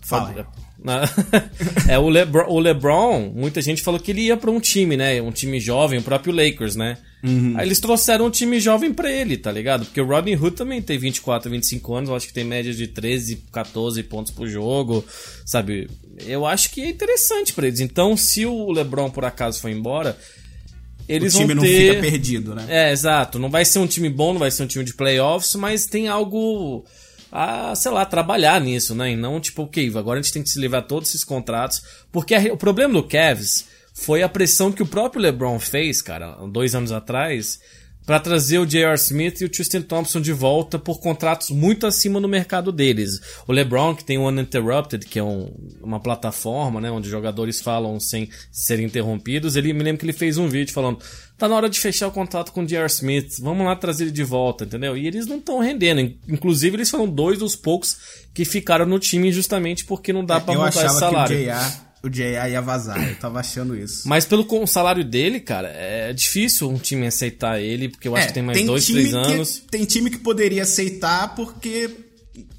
Fala. 0.00 0.48
é, 1.88 1.98
o 1.98 2.08
LeBron, 2.08 2.46
o 2.48 2.60
LeBron, 2.60 3.32
muita 3.34 3.60
gente 3.60 3.82
falou 3.82 3.98
que 3.98 4.12
ele 4.12 4.22
ia 4.22 4.36
para 4.36 4.50
um 4.50 4.60
time, 4.60 4.96
né? 4.96 5.20
Um 5.20 5.32
time 5.32 5.58
jovem, 5.58 5.98
o 5.98 6.02
próprio 6.02 6.32
Lakers, 6.32 6.76
né? 6.76 6.96
Uhum. 7.22 7.54
Aí 7.56 7.66
eles 7.66 7.80
trouxeram 7.80 8.26
um 8.26 8.30
time 8.30 8.60
jovem 8.60 8.92
para 8.92 9.10
ele, 9.10 9.36
tá 9.36 9.50
ligado? 9.50 9.84
Porque 9.84 10.00
o 10.00 10.06
Rodney 10.06 10.36
Hood 10.36 10.56
também 10.56 10.80
tem 10.80 10.96
24, 10.96 11.50
25 11.50 11.94
anos, 11.94 12.10
eu 12.10 12.16
acho 12.16 12.28
que 12.28 12.32
tem 12.32 12.44
média 12.44 12.72
de 12.72 12.86
13, 12.86 13.44
14 13.52 14.02
pontos 14.04 14.32
por 14.32 14.46
jogo, 14.48 15.04
sabe? 15.44 15.90
Eu 16.26 16.46
acho 16.46 16.70
que 16.70 16.80
é 16.80 16.88
interessante 16.88 17.52
para 17.52 17.66
eles. 17.66 17.80
Então, 17.80 18.16
se 18.16 18.46
o 18.46 18.70
LeBron 18.70 19.10
por 19.10 19.24
acaso 19.24 19.60
for 19.60 19.70
embora, 19.70 20.16
eles 21.08 21.34
o 21.34 21.38
time 21.38 21.54
vão 21.54 21.64
ter... 21.64 21.86
não 21.86 21.94
fica 21.94 22.10
perdido, 22.10 22.54
né? 22.54 22.66
É, 22.68 22.92
exato. 22.92 23.38
Não 23.38 23.50
vai 23.50 23.64
ser 23.64 23.80
um 23.80 23.86
time 23.86 24.08
bom, 24.08 24.32
não 24.32 24.40
vai 24.40 24.50
ser 24.50 24.62
um 24.62 24.66
time 24.66 24.84
de 24.84 24.94
playoffs, 24.94 25.56
mas 25.56 25.86
tem 25.86 26.06
algo 26.06 26.84
a, 27.30 27.74
sei 27.74 27.90
lá, 27.90 28.04
trabalhar 28.04 28.60
nisso, 28.60 28.94
né? 28.94 29.12
E 29.12 29.16
não 29.16 29.40
tipo, 29.40 29.62
ok, 29.62 29.92
agora 29.96 30.18
a 30.18 30.22
gente 30.22 30.32
tem 30.32 30.42
que 30.42 30.50
se 30.50 30.60
livrar 30.60 30.86
todos 30.86 31.08
esses 31.08 31.24
contratos. 31.24 31.82
Porque 32.10 32.34
a, 32.34 32.52
o 32.52 32.56
problema 32.56 32.94
do 32.94 33.02
Cavs 33.02 33.66
foi 33.94 34.22
a 34.22 34.28
pressão 34.28 34.70
que 34.70 34.82
o 34.82 34.86
próprio 34.86 35.22
LeBron 35.22 35.58
fez, 35.58 36.00
cara, 36.00 36.36
dois 36.46 36.74
anos 36.74 36.92
atrás, 36.92 37.60
para 38.08 38.18
trazer 38.18 38.58
o 38.58 38.64
J.R. 38.64 38.94
Smith 38.94 39.42
e 39.42 39.44
o 39.44 39.50
Tristan 39.50 39.82
Thompson 39.82 40.18
de 40.18 40.32
volta 40.32 40.78
por 40.78 40.98
contratos 40.98 41.50
muito 41.50 41.86
acima 41.86 42.18
no 42.18 42.26
mercado 42.26 42.72
deles. 42.72 43.20
O 43.46 43.52
LeBron, 43.52 43.94
que 43.94 44.02
tem 44.02 44.16
o 44.16 44.26
Uninterrupted, 44.26 45.04
que 45.04 45.18
é 45.18 45.22
um, 45.22 45.52
uma 45.82 46.00
plataforma, 46.00 46.80
né, 46.80 46.90
onde 46.90 47.06
jogadores 47.06 47.60
falam 47.60 48.00
sem 48.00 48.30
serem 48.50 48.86
interrompidos, 48.86 49.56
ele 49.56 49.74
me 49.74 49.82
lembra 49.82 49.98
que 49.98 50.06
ele 50.06 50.14
fez 50.14 50.38
um 50.38 50.48
vídeo 50.48 50.72
falando: 50.72 51.00
tá 51.36 51.46
na 51.46 51.54
hora 51.54 51.68
de 51.68 51.78
fechar 51.78 52.08
o 52.08 52.10
contrato 52.10 52.50
com 52.50 52.62
o 52.62 52.66
J.R. 52.66 52.86
Smith, 52.86 53.40
vamos 53.42 53.66
lá 53.66 53.76
trazer 53.76 54.04
ele 54.04 54.10
de 54.10 54.24
volta, 54.24 54.64
entendeu? 54.64 54.96
E 54.96 55.06
eles 55.06 55.26
não 55.26 55.36
estão 55.36 55.58
rendendo. 55.58 56.00
Inclusive, 56.26 56.76
eles 56.76 56.88
foram 56.88 57.06
dois 57.06 57.38
dos 57.38 57.54
poucos 57.56 57.98
que 58.32 58.46
ficaram 58.46 58.86
no 58.86 58.98
time 58.98 59.30
justamente 59.30 59.84
porque 59.84 60.14
não 60.14 60.24
dá 60.24 60.36
é, 60.36 60.40
para 60.40 60.54
montar 60.54 60.86
esse 60.86 60.98
salário. 60.98 61.36
Que 61.36 61.42
o 61.42 61.87
o 62.02 62.08
J.A. 62.08 62.48
ia 62.48 62.60
vazar. 62.60 63.08
Eu 63.08 63.16
tava 63.16 63.40
achando 63.40 63.76
isso. 63.76 64.08
Mas 64.08 64.24
pelo 64.24 64.44
com 64.44 64.62
o 64.62 64.66
salário 64.66 65.04
dele, 65.04 65.40
cara, 65.40 65.68
é 65.68 66.12
difícil 66.12 66.68
um 66.68 66.78
time 66.78 67.06
aceitar 67.06 67.60
ele, 67.60 67.88
porque 67.88 68.08
eu 68.08 68.14
acho 68.14 68.26
é, 68.26 68.28
que 68.28 68.34
tem 68.34 68.42
mais 68.42 68.58
tem 68.58 68.66
dois, 68.66 68.86
três 68.86 69.14
anos. 69.14 69.62
tem 69.70 69.84
time 69.84 70.10
que 70.10 70.18
poderia 70.18 70.62
aceitar 70.62 71.34
porque 71.34 71.90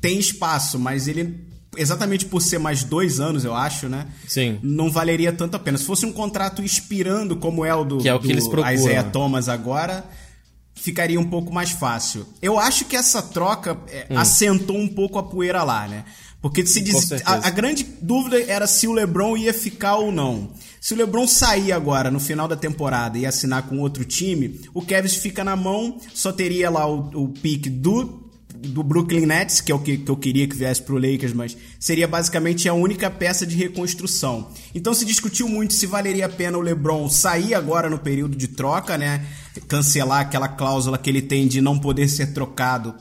tem 0.02 0.20
espaço, 0.20 0.78
mas 0.80 1.08
ele. 1.08 1.48
Exatamente 1.78 2.26
por 2.26 2.42
ser 2.42 2.58
mais 2.58 2.84
dois 2.84 3.20
anos, 3.20 3.46
eu 3.46 3.54
acho, 3.54 3.88
né? 3.88 4.08
Sim. 4.28 4.60
Não 4.62 4.92
valeria 4.92 5.32
tanto 5.32 5.56
a 5.56 5.60
pena. 5.60 5.78
Se 5.78 5.86
fosse 5.86 6.06
um 6.06 6.12
contrato 6.12 6.64
expirando, 6.64 7.38
como 7.38 7.64
é 7.64 7.74
o 7.74 7.84
do, 7.86 8.00
que 8.00 8.10
é 8.10 8.14
o 8.14 8.20
que 8.20 8.26
do 8.26 8.34
eles 8.34 8.48
procuram, 8.48 8.74
Isaiah? 8.74 9.04
Thomas 9.04 9.48
agora, 9.48 10.04
ficaria 10.74 11.20
um 11.20 11.30
pouco 11.30 11.54
mais 11.54 11.70
fácil. 11.70 12.26
Eu 12.42 12.58
acho 12.58 12.86
que 12.86 12.96
essa 12.96 13.22
troca 13.22 13.78
é, 13.88 14.08
hum. 14.10 14.18
assentou 14.18 14.78
um 14.78 14.88
pouco 14.88 15.20
a 15.20 15.24
poeira 15.24 15.64
lá, 15.64 15.88
né? 15.88 16.06
Porque 16.42 16.66
se 16.66 16.80
diz, 16.80 17.12
a, 17.26 17.48
a, 17.48 17.50
grande 17.50 17.86
dúvida 18.02 18.42
era 18.42 18.66
se 18.66 18.88
o 18.88 18.94
LeBron 18.94 19.36
ia 19.36 19.54
ficar 19.54 19.98
ou 19.98 20.10
não. 20.10 20.52
Se 20.80 20.94
o 20.94 20.98
LeBron 20.98 21.28
sair 21.28 21.74
agora 21.74 22.10
no 22.10 22.20
final 22.20 22.48
da 22.48 22.56
temporada 22.56 23.18
e 23.18 23.26
assinar 23.26 23.64
com 23.64 23.80
outro 23.80 24.06
time, 24.06 24.62
o 24.74 24.82
Kevin 24.82 25.10
fica 25.10 25.44
na 25.44 25.58
mão, 25.58 26.00
só 26.14 26.32
teria 26.32 26.70
lá 26.70 26.88
o, 26.88 27.10
o 27.26 27.30
pique 27.30 27.70
do 27.70 28.30
do 28.62 28.84
Brooklyn 28.84 29.26
Nets, 29.26 29.62
que 29.62 29.72
é 29.72 29.76
o 29.76 29.80
que, 29.80 29.98
que 29.98 30.12
eu 30.12 30.18
queria 30.18 30.46
que 30.46 30.56
viesse 30.56 30.82
pro 30.82 30.96
Lakers, 30.96 31.32
mas 31.32 31.56
seria 31.80 32.08
basicamente 32.08 32.68
a 32.68 32.74
única 32.74 33.10
peça 33.10 33.46
de 33.46 33.56
reconstrução. 33.56 34.50
Então 34.76 34.94
se 34.94 35.06
discutiu 35.06 35.48
muito 35.48 35.74
se 35.74 35.86
valeria 35.86 36.26
a 36.26 36.30
pena 36.30 36.58
o 36.58 36.62
LeBron 36.62 37.10
sair 37.10 37.54
agora 37.54 37.90
no 37.90 37.98
período 37.98 38.36
de 38.36 38.50
troca, 38.50 38.98
né? 38.98 39.26
Cancelar 39.68 40.22
aquela 40.22 40.48
cláusula 40.48 40.98
que 40.98 41.10
ele 41.10 41.22
tem 41.22 41.48
de 41.48 41.62
não 41.62 41.80
poder 41.80 42.10
ser 42.10 42.34
trocado 42.34 42.94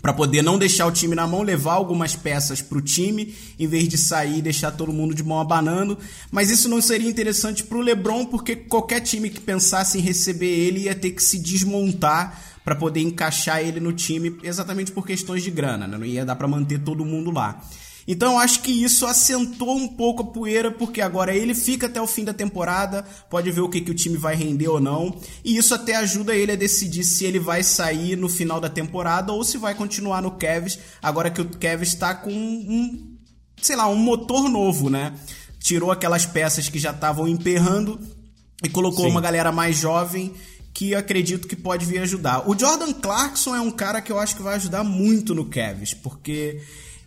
para 0.00 0.12
poder 0.12 0.42
não 0.42 0.58
deixar 0.58 0.86
o 0.86 0.92
time 0.92 1.14
na 1.14 1.26
mão, 1.26 1.42
levar 1.42 1.74
algumas 1.74 2.16
peças 2.16 2.62
para 2.62 2.78
o 2.78 2.82
time, 2.82 3.34
em 3.58 3.66
vez 3.66 3.88
de 3.88 3.98
sair 3.98 4.38
e 4.38 4.42
deixar 4.42 4.72
todo 4.72 4.92
mundo 4.92 5.14
de 5.14 5.22
mão 5.22 5.38
abanando. 5.38 5.98
Mas 6.30 6.50
isso 6.50 6.68
não 6.68 6.80
seria 6.80 7.10
interessante 7.10 7.62
para 7.62 7.78
o 7.78 7.82
LeBron, 7.82 8.24
porque 8.26 8.56
qualquer 8.56 9.00
time 9.00 9.28
que 9.28 9.40
pensasse 9.40 9.98
em 9.98 10.00
receber 10.00 10.46
ele 10.46 10.84
ia 10.84 10.94
ter 10.94 11.10
que 11.10 11.22
se 11.22 11.38
desmontar 11.38 12.40
para 12.64 12.74
poder 12.74 13.00
encaixar 13.00 13.60
ele 13.60 13.80
no 13.80 13.92
time, 13.92 14.36
exatamente 14.42 14.92
por 14.92 15.06
questões 15.06 15.42
de 15.42 15.50
grana, 15.50 15.86
né? 15.86 15.98
não 15.98 16.06
ia 16.06 16.24
dar 16.24 16.36
para 16.36 16.46
manter 16.46 16.78
todo 16.80 17.04
mundo 17.04 17.30
lá. 17.30 17.60
Então 18.06 18.32
eu 18.32 18.38
acho 18.38 18.62
que 18.62 18.70
isso 18.70 19.06
assentou 19.06 19.76
um 19.76 19.88
pouco 19.88 20.22
a 20.22 20.26
poeira, 20.26 20.70
porque 20.70 21.00
agora 21.00 21.34
ele 21.34 21.54
fica 21.54 21.86
até 21.86 22.00
o 22.00 22.06
fim 22.06 22.24
da 22.24 22.34
temporada, 22.34 23.04
pode 23.30 23.50
ver 23.50 23.60
o 23.60 23.68
que, 23.68 23.80
que 23.80 23.90
o 23.90 23.94
time 23.94 24.16
vai 24.16 24.34
render 24.34 24.68
ou 24.68 24.80
não, 24.80 25.16
e 25.44 25.56
isso 25.56 25.74
até 25.74 25.96
ajuda 25.96 26.34
ele 26.34 26.52
a 26.52 26.56
decidir 26.56 27.04
se 27.04 27.24
ele 27.24 27.38
vai 27.38 27.62
sair 27.62 28.16
no 28.16 28.28
final 28.28 28.60
da 28.60 28.68
temporada 28.68 29.32
ou 29.32 29.44
se 29.44 29.56
vai 29.56 29.74
continuar 29.74 30.20
no 30.20 30.32
Cavs, 30.32 30.78
agora 31.00 31.30
que 31.30 31.40
o 31.40 31.48
Cavs 31.48 31.88
está 31.88 32.14
com 32.14 32.32
um, 32.32 33.16
sei 33.60 33.76
lá, 33.76 33.88
um 33.88 33.96
motor 33.96 34.48
novo, 34.48 34.90
né? 34.90 35.12
Tirou 35.60 35.92
aquelas 35.92 36.26
peças 36.26 36.68
que 36.68 36.78
já 36.78 36.90
estavam 36.90 37.28
emperrando 37.28 38.00
e 38.64 38.68
colocou 38.68 39.04
Sim. 39.04 39.10
uma 39.10 39.20
galera 39.20 39.52
mais 39.52 39.76
jovem 39.76 40.34
que 40.74 40.94
acredito 40.94 41.46
que 41.46 41.54
pode 41.54 41.84
vir 41.84 41.98
ajudar. 41.98 42.48
O 42.48 42.58
Jordan 42.58 42.92
Clarkson 42.92 43.54
é 43.54 43.60
um 43.60 43.70
cara 43.70 44.00
que 44.00 44.10
eu 44.10 44.18
acho 44.18 44.34
que 44.34 44.42
vai 44.42 44.56
ajudar 44.56 44.82
muito 44.82 45.34
no 45.34 45.44
Cavs, 45.44 45.94
porque 45.94 46.60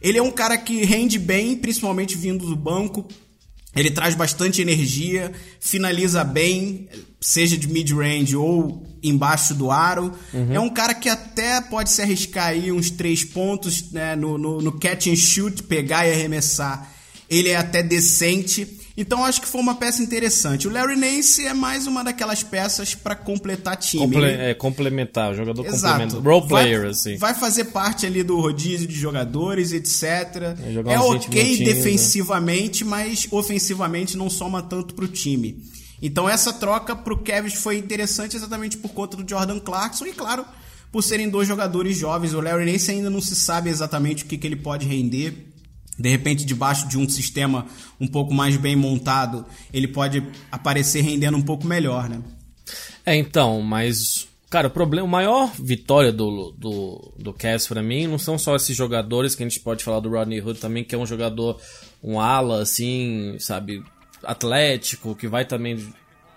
ele 0.05 0.19
é 0.19 0.21
um 0.21 0.29
cara 0.29 0.55
que 0.55 0.85
rende 0.85 1.17
bem, 1.17 1.55
principalmente 1.55 2.15
vindo 2.15 2.45
do 2.45 2.55
banco. 2.55 3.07
Ele 3.75 3.89
traz 3.89 4.13
bastante 4.13 4.61
energia, 4.61 5.31
finaliza 5.59 6.23
bem, 6.23 6.87
seja 7.19 7.57
de 7.57 7.67
mid-range 7.67 8.35
ou 8.35 8.85
embaixo 9.01 9.55
do 9.55 9.71
aro. 9.71 10.13
É 10.53 10.59
um 10.59 10.69
cara 10.69 10.93
que 10.93 11.09
até 11.09 11.59
pode 11.59 11.89
se 11.89 12.03
arriscar 12.03 12.49
aí 12.49 12.71
uns 12.71 12.91
três 12.91 13.23
pontos 13.23 13.91
né, 13.91 14.15
no, 14.15 14.37
no, 14.37 14.61
no 14.61 14.73
catch 14.73 15.07
and 15.07 15.15
shoot, 15.15 15.63
pegar 15.63 16.07
e 16.07 16.13
arremessar. 16.13 16.87
Ele 17.27 17.49
é 17.49 17.55
até 17.55 17.81
decente. 17.81 18.79
Então 18.97 19.25
acho 19.25 19.41
que 19.41 19.47
foi 19.47 19.59
uma 19.59 19.75
peça 19.75 20.01
interessante. 20.01 20.67
O 20.69 20.71
Larry 20.71 20.95
Nance 20.95 21.45
é 21.45 21.53
mais 21.53 21.85
uma 21.85 22.01
daquelas 22.01 22.43
peças 22.43 22.95
para 22.95 23.13
completar 23.13 23.75
time. 23.75 24.03
Comple 24.05 24.23
Ele- 24.23 24.41
é, 24.41 24.53
complementar, 24.53 25.35
jogador 25.35 25.65
Exato. 25.65 25.99
complementar. 26.01 26.31
Role 26.33 26.47
Vai- 26.47 26.63
player, 26.63 26.85
assim. 26.89 27.17
Vai 27.17 27.33
fazer 27.33 27.65
parte 27.65 28.05
ali 28.05 28.23
do 28.23 28.39
rodízio 28.39 28.87
de 28.87 28.95
jogadores, 28.95 29.73
etc. 29.73 30.03
É, 30.87 30.93
É 30.93 30.99
uns 30.99 31.25
20 31.25 31.27
ok 31.27 31.57
né? 31.59 31.65
defensivamente, 31.65 32.85
mas 32.85 33.27
ofensivamente 33.31 34.15
não 34.15 34.29
soma 34.29 34.61
tanto 34.63 34.93
pro 34.93 35.07
time. 35.09 35.61
Então 36.01 36.29
essa 36.29 36.53
troca 36.53 36.95
pro 36.95 37.17
Cavs 37.17 37.53
foi 37.55 37.77
interessante 37.77 38.35
exatamente 38.37 38.77
por 38.77 38.89
conta 38.93 39.17
do 39.17 39.29
Jordan 39.29 39.59
Clarkson 39.59 40.05
e, 40.05 40.13
claro, 40.13 40.45
por 40.91 41.01
serem 41.01 41.27
dois 41.29 41.47
jogadores 41.47 41.97
jovens. 41.97 42.33
O 42.33 42.39
Larry 42.39 42.71
Nance 42.71 42.91
ainda 42.91 43.09
não 43.09 43.19
se 43.21 43.35
sabe 43.35 43.69
exatamente 43.69 44.23
o 44.23 44.27
que, 44.27 44.37
que 44.37 44.47
ele 44.47 44.55
pode 44.55 44.85
render. 44.85 45.51
De 45.97 46.09
repente, 46.09 46.45
debaixo 46.45 46.87
de 46.87 46.97
um 46.97 47.07
sistema 47.07 47.65
um 47.99 48.07
pouco 48.07 48.33
mais 48.33 48.57
bem 48.57 48.75
montado, 48.75 49.45
ele 49.73 49.87
pode 49.87 50.23
aparecer 50.51 51.01
rendendo 51.01 51.37
um 51.37 51.41
pouco 51.41 51.65
melhor, 51.65 52.09
né? 52.09 52.21
É, 53.05 53.15
então, 53.15 53.61
mas. 53.61 54.27
Cara, 54.49 54.67
o 54.67 54.71
problema, 54.71 55.07
a 55.07 55.11
maior 55.11 55.51
vitória 55.59 56.11
do, 56.11 56.51
do, 56.57 57.13
do 57.17 57.33
Cavs 57.33 57.67
pra 57.67 57.81
mim 57.81 58.07
não 58.07 58.17
são 58.17 58.37
só 58.37 58.55
esses 58.55 58.75
jogadores 58.75 59.35
que 59.35 59.43
a 59.43 59.47
gente 59.47 59.59
pode 59.59 59.83
falar 59.83 59.99
do 59.99 60.09
Rodney 60.09 60.39
Hood 60.39 60.59
também, 60.59 60.83
que 60.83 60.95
é 60.95 60.97
um 60.97 61.05
jogador, 61.05 61.59
um 62.01 62.19
ala, 62.19 62.61
assim, 62.61 63.35
sabe, 63.39 63.83
atlético, 64.23 65.15
que 65.15 65.27
vai 65.27 65.45
também 65.45 65.77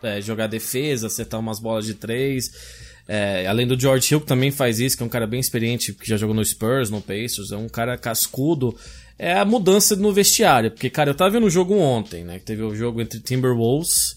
é, 0.03 0.21
jogar 0.21 0.47
defesa, 0.47 1.07
acertar 1.07 1.39
umas 1.39 1.61
bolas 1.61 1.85
de 1.85 1.95
três. 1.95 2.51
É, 3.07 3.47
além 3.47 3.67
do 3.67 3.79
George 3.79 4.13
Hill, 4.13 4.21
que 4.21 4.27
também 4.27 4.51
faz 4.51 4.81
isso, 4.81 4.97
que 4.97 5.03
é 5.03 5.07
um 5.07 5.11
cara 5.11 5.27
bem 5.27 5.41
experiente, 5.41 5.93
que 5.95 6.07
já 6.07 6.17
jogou 6.17 6.35
no 6.35 6.45
Spurs, 6.45 6.91
no 6.91 7.01
Pacers, 7.01 7.53
é 7.53 7.57
um 7.57 7.69
cara 7.69 7.97
cascudo. 7.97 8.77
É 9.19 9.37
a 9.37 9.45
mudança 9.45 9.97
no 9.97 10.13
vestiário, 10.13 10.71
porque, 10.71 10.89
cara, 10.89 11.11
eu 11.11 11.15
tava 11.15 11.31
vendo 11.31 11.47
o 11.47 11.51
jogo 11.51 11.75
ontem, 11.75 12.23
né? 12.23 12.39
que 12.39 12.45
Teve 12.45 12.63
o 12.63 12.75
jogo 12.75 13.01
entre 13.01 13.19
Timberwolves 13.19 14.17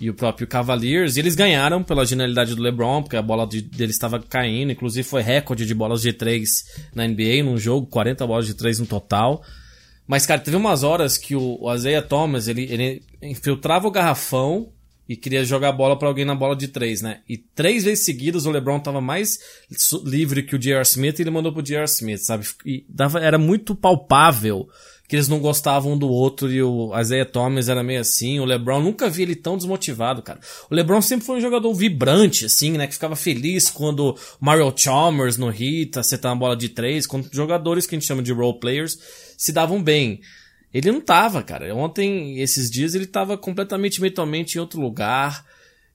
e 0.00 0.08
o 0.08 0.14
próprio 0.14 0.46
Cavaliers, 0.46 1.16
e 1.16 1.20
eles 1.20 1.34
ganharam 1.34 1.82
pela 1.82 2.06
genialidade 2.06 2.54
do 2.54 2.62
LeBron, 2.62 3.02
porque 3.02 3.16
a 3.16 3.22
bola 3.22 3.46
de, 3.46 3.60
deles 3.60 3.96
estava 3.96 4.18
caindo, 4.20 4.72
inclusive 4.72 5.06
foi 5.06 5.22
recorde 5.22 5.66
de 5.66 5.74
bolas 5.74 6.00
de 6.00 6.12
3 6.12 6.48
na 6.94 7.06
NBA 7.06 7.42
num 7.44 7.58
jogo, 7.58 7.86
40 7.88 8.26
bolas 8.26 8.46
de 8.46 8.54
3 8.54 8.78
no 8.78 8.86
total. 8.86 9.42
Mas, 10.06 10.24
cara, 10.24 10.40
teve 10.40 10.56
umas 10.56 10.82
horas 10.82 11.18
que 11.18 11.34
o, 11.34 11.58
o 11.60 11.74
Isaiah 11.74 12.00
Thomas, 12.00 12.48
ele, 12.48 12.62
ele 12.70 13.02
infiltrava 13.20 13.86
o 13.86 13.90
garrafão 13.90 14.72
e 15.08 15.16
queria 15.16 15.44
jogar 15.44 15.70
a 15.70 15.72
bola 15.72 15.98
pra 15.98 16.06
alguém 16.06 16.24
na 16.24 16.34
bola 16.34 16.54
de 16.54 16.68
3, 16.68 17.00
né? 17.00 17.20
E 17.28 17.38
três 17.38 17.84
vezes 17.84 18.04
seguidas 18.04 18.44
o 18.44 18.50
LeBron 18.50 18.78
tava 18.78 19.00
mais 19.00 19.38
livre 20.04 20.42
que 20.42 20.54
o 20.54 20.58
J.R. 20.58 20.82
Smith 20.82 21.18
e 21.18 21.22
ele 21.22 21.30
mandou 21.30 21.52
pro 21.52 21.62
J.R. 21.62 21.84
Smith, 21.86 22.20
sabe? 22.20 22.46
E 22.66 22.84
dava, 22.88 23.20
era 23.20 23.38
muito 23.38 23.74
palpável 23.74 24.68
que 25.08 25.16
eles 25.16 25.26
não 25.26 25.40
gostavam 25.40 25.94
um 25.94 25.98
do 25.98 26.06
outro 26.06 26.52
e 26.52 26.62
o 26.62 26.92
Isaiah 27.00 27.24
Thomas 27.24 27.70
era 27.70 27.82
meio 27.82 28.00
assim. 28.00 28.38
O 28.40 28.44
LeBron 28.44 28.82
nunca 28.82 29.08
vi 29.08 29.22
ele 29.22 29.34
tão 29.34 29.56
desmotivado, 29.56 30.20
cara. 30.20 30.38
O 30.70 30.74
LeBron 30.74 31.00
sempre 31.00 31.24
foi 31.24 31.38
um 31.38 31.40
jogador 31.40 31.72
vibrante, 31.72 32.44
assim, 32.44 32.72
né? 32.72 32.86
Que 32.86 32.92
ficava 32.92 33.16
feliz 33.16 33.70
quando 33.70 34.14
Mario 34.38 34.70
Chalmers 34.76 35.38
no 35.38 35.48
Heat 35.48 35.98
acertava 35.98 36.34
uma 36.34 36.40
bola 36.40 36.56
de 36.56 36.68
três, 36.68 37.06
quando 37.06 37.30
jogadores 37.32 37.86
que 37.86 37.94
a 37.94 37.98
gente 37.98 38.06
chama 38.06 38.22
de 38.22 38.32
role 38.32 38.60
players 38.60 38.98
se 39.38 39.50
davam 39.50 39.82
bem. 39.82 40.20
Ele 40.72 40.92
não 40.92 41.00
tava, 41.00 41.42
cara. 41.42 41.74
Ontem, 41.74 42.40
esses 42.40 42.70
dias, 42.70 42.94
ele 42.94 43.06
tava 43.06 43.38
completamente 43.38 44.00
mentalmente 44.00 44.56
em 44.56 44.60
outro 44.60 44.80
lugar. 44.80 45.44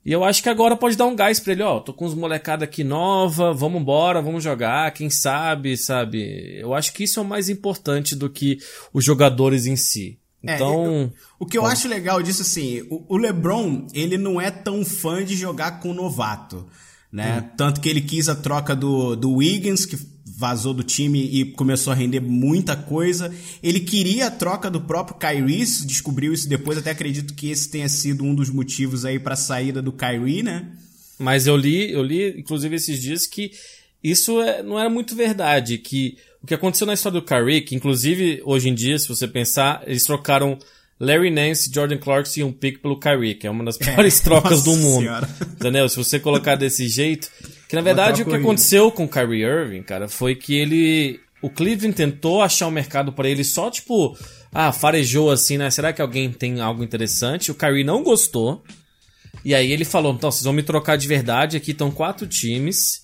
E 0.05 0.11
eu 0.11 0.23
acho 0.23 0.43
que 0.43 0.49
agora 0.49 0.75
pode 0.75 0.97
dar 0.97 1.05
um 1.05 1.15
gás 1.15 1.39
pra 1.39 1.53
ele, 1.53 1.63
ó. 1.63 1.79
Tô 1.79 1.93
com 1.93 2.05
uns 2.05 2.13
molecada 2.13 2.65
aqui 2.65 2.83
nova, 2.83 3.53
vamos 3.53 3.81
embora, 3.81 4.21
vamos 4.21 4.43
jogar, 4.43 4.91
quem 4.91 5.09
sabe, 5.09 5.77
sabe? 5.77 6.59
Eu 6.59 6.73
acho 6.73 6.91
que 6.91 7.05
isso 7.05 7.19
é 7.19 7.23
o 7.23 7.25
mais 7.25 7.47
importante 7.47 8.15
do 8.15 8.29
que 8.29 8.57
os 8.91 9.05
jogadores 9.05 9.65
em 9.65 9.75
si. 9.75 10.17
É, 10.45 10.55
Então. 10.55 11.11
O 11.39 11.45
que 11.45 11.57
eu 11.57 11.65
acho 11.65 11.87
legal 11.87 12.21
disso, 12.21 12.41
assim, 12.41 12.81
o, 12.89 13.05
o 13.07 13.17
LeBron, 13.17 13.87
ele 13.93 14.17
não 14.17 14.41
é 14.41 14.51
tão 14.51 14.83
fã 14.83 15.23
de 15.23 15.35
jogar 15.35 15.79
com 15.79 15.93
novato, 15.93 16.67
né? 17.11 17.49
Tanto 17.55 17.79
que 17.79 17.87
ele 17.87 18.01
quis 18.01 18.27
a 18.27 18.35
troca 18.35 18.75
do, 18.75 19.15
do 19.15 19.35
Wiggins, 19.35 19.85
que 19.85 19.97
vazou 20.43 20.73
do 20.73 20.83
time 20.83 21.23
e 21.23 21.45
começou 21.45 21.93
a 21.93 21.95
render 21.95 22.19
muita 22.19 22.75
coisa. 22.75 23.33
Ele 23.63 23.79
queria 23.79 24.27
a 24.27 24.31
troca 24.31 24.69
do 24.69 24.81
próprio 24.81 25.15
Kyrie, 25.17 25.65
descobriu 25.85 26.33
isso 26.33 26.49
depois, 26.49 26.77
até 26.77 26.91
acredito 26.91 27.33
que 27.33 27.49
esse 27.49 27.69
tenha 27.69 27.87
sido 27.87 28.25
um 28.25 28.35
dos 28.35 28.49
motivos 28.49 29.05
aí 29.05 29.17
pra 29.17 29.37
saída 29.37 29.81
do 29.81 29.93
Kyrie, 29.93 30.43
né? 30.43 30.67
Mas 31.17 31.47
eu 31.47 31.55
li, 31.55 31.89
eu 31.89 32.03
li, 32.03 32.37
inclusive, 32.37 32.75
esses 32.75 33.01
dias 33.01 33.25
que 33.25 33.51
isso 34.03 34.41
é- 34.41 34.61
não 34.61 34.77
era 34.77 34.89
muito 34.89 35.15
verdade. 35.15 35.77
Que 35.77 36.17
o 36.41 36.45
que 36.45 36.53
aconteceu 36.53 36.85
na 36.85 36.93
história 36.93 37.21
do 37.21 37.25
Kyrie, 37.25 37.61
que 37.61 37.73
inclusive 37.73 38.41
hoje 38.43 38.67
em 38.67 38.75
dia, 38.75 38.99
se 38.99 39.07
você 39.07 39.25
pensar, 39.25 39.81
eles 39.87 40.03
trocaram 40.03 40.59
Larry 41.03 41.29
Nance, 41.29 41.69
Jordan 41.73 41.97
Clarkson 41.97 42.39
e 42.39 42.43
um 42.43 42.51
pick 42.51 42.79
pelo 42.81 42.97
Kyrie, 42.97 43.35
que 43.35 43.45
é 43.45 43.49
uma 43.49 43.63
das 43.63 43.77
piores 43.77 44.19
trocas 44.21 44.63
do 44.63 44.75
mundo. 44.75 45.01
Senhora. 45.01 45.29
Entendeu? 45.41 45.89
Se 45.89 45.97
você 45.97 46.19
colocar 46.19 46.55
desse 46.55 46.87
jeito. 46.87 47.29
Que 47.67 47.75
na 47.75 47.81
verdade 47.81 48.21
o 48.21 48.25
que 48.25 48.35
aconteceu 48.35 48.91
com 48.91 49.05
o 49.05 49.09
Kyrie 49.09 49.43
Irving, 49.43 49.83
cara, 49.83 50.07
foi 50.07 50.35
que 50.35 50.55
ele. 50.55 51.19
O 51.41 51.49
Cleveland 51.49 51.95
tentou 51.95 52.41
achar 52.41 52.67
um 52.67 52.71
mercado 52.71 53.11
pra 53.11 53.27
ele 53.27 53.43
só, 53.43 53.69
tipo, 53.69 54.17
ah, 54.53 54.71
farejou 54.71 55.29
assim, 55.29 55.57
né? 55.57 55.69
Será 55.69 55.91
que 55.91 56.01
alguém 56.01 56.31
tem 56.31 56.61
algo 56.61 56.83
interessante? 56.83 57.51
O 57.51 57.55
Kyrie 57.55 57.83
não 57.83 58.01
gostou. 58.01 58.63
E 59.43 59.53
aí 59.53 59.71
ele 59.71 59.83
falou: 59.83 60.13
então, 60.13 60.31
vocês 60.31 60.43
vão 60.43 60.53
me 60.53 60.63
trocar 60.63 60.97
de 60.97 61.07
verdade. 61.07 61.57
Aqui 61.57 61.71
estão 61.71 61.91
quatro 61.91 62.27
times. 62.27 63.02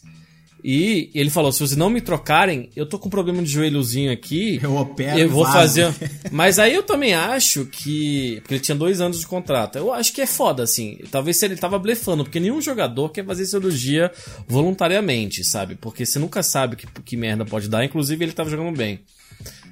E 0.64 1.10
ele 1.14 1.30
falou: 1.30 1.52
se 1.52 1.60
vocês 1.60 1.78
não 1.78 1.90
me 1.90 2.02
trocarem, 2.02 2.70
eu 2.76 2.86
tô 2.86 3.00
com 3.00 3.08
um 3.08 3.12
problema 3.12 3.42
de 3.42 3.50
joelhozinho 3.50 4.12
aqui. 4.12 4.60
Eu 4.62 4.76
opero 4.76 5.18
Eu 5.18 5.30
vou 5.30 5.44
vazo." 5.44 5.58
fazer. 5.58 5.94
Mas 6.32 6.60
aí 6.60 6.74
eu 6.74 6.84
também 6.84 7.14
acho 7.14 7.66
que. 7.66 8.40
Porque 8.42 8.56
ele 8.56 8.62
tinha 8.62 8.76
dois 8.76 9.00
anos 9.00 9.20
de 9.20 9.28
contrato. 9.28 9.78
Eu 9.78 9.94
acho 9.94 10.14
que 10.14 10.22
é 10.22 10.26
foda, 10.26 10.64
assim. 10.64 11.00
Talvez 11.10 11.38
se 11.38 11.46
ele 11.46 11.56
tava 11.56 11.80
blefando, 11.80 12.24
porque 12.24 12.40
nenhum 12.40 12.62
jogador 12.62 13.10
quer 13.10 13.26
fazer 13.26 13.46
cirurgia 13.46 14.12
voluntariamente, 14.48 15.44
sabe? 15.44 15.76
Porque 15.76 16.06
você 16.06 16.20
nunca 16.20 16.44
sabe 16.44 16.76
que, 16.76 16.88
que 17.06 17.16
merda 17.16 17.46
pode 17.46 17.70
dar. 17.70 17.84
Inclusive, 17.86 18.26
ele 18.26 18.34
tava 18.34 18.50
jogando 18.50 18.76
bem. 18.76 19.00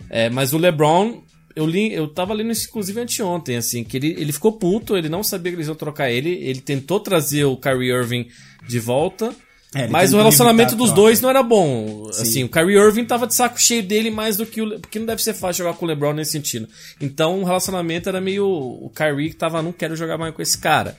É, 0.10 0.30
mas 0.30 0.54
o 0.54 0.58
LeBron, 0.58 1.22
eu 1.56 1.66
li, 1.66 1.94
eu 1.94 2.08
tava 2.08 2.34
lendo 2.34 2.52
isso 2.52 2.68
inclusive 2.70 3.02
anteontem, 3.02 3.58
assim, 3.58 3.84
que 3.84 3.98
ele, 3.98 4.16
ele 4.18 4.32
ficou 4.32 4.54
puto, 4.54 4.96
ele 4.96 5.10
não 5.10 5.24
sabia 5.24 5.52
que 5.52 5.58
eles 5.58 5.68
iam 5.68 5.76
trocar 5.76 6.10
ele, 6.10 6.30
ele 6.30 6.62
tentou 6.62 7.00
trazer 7.00 7.46
o 7.46 7.58
Kyrie 7.58 7.92
Irving 7.92 8.28
de 8.68 8.80
volta, 8.80 9.36
É, 9.84 9.88
mas 9.88 10.14
o 10.14 10.18
relacionamento 10.18 10.76
dos 10.76 10.88
troca. 10.88 11.02
dois 11.02 11.22
não 11.22 11.30
era 11.30 11.44
bom. 11.44 12.08
Assim, 12.10 12.44
o 12.44 12.50
Kyrie 12.50 12.78
Irving 12.78 13.06
tava 13.06 13.28
de 13.28 13.34
saco 13.36 13.60
cheio 13.62 13.84
dele 13.84 14.10
mais 14.10 14.36
do 14.38 14.46
que 14.46 14.62
o. 14.62 14.66
Le- 14.66 14.80
Porque 14.80 14.98
não 15.00 15.06
deve 15.06 15.22
ser 15.22 15.34
fácil 15.34 15.64
jogar 15.66 15.78
com 15.78 15.86
o 15.86 15.88
LeBron 15.88 16.14
nesse 16.14 16.32
sentido. 16.32 16.68
Então 17.00 17.42
o 17.42 17.46
relacionamento 17.46 18.10
era 18.10 18.20
meio. 18.20 18.46
O 18.48 18.90
Kyrie 18.96 19.30
que 19.30 19.36
tava, 19.36 19.62
não 19.62 19.72
quero 19.72 19.96
jogar 19.96 20.18
mais 20.18 20.34
com 20.34 20.42
esse 20.42 20.58
cara. 20.58 20.98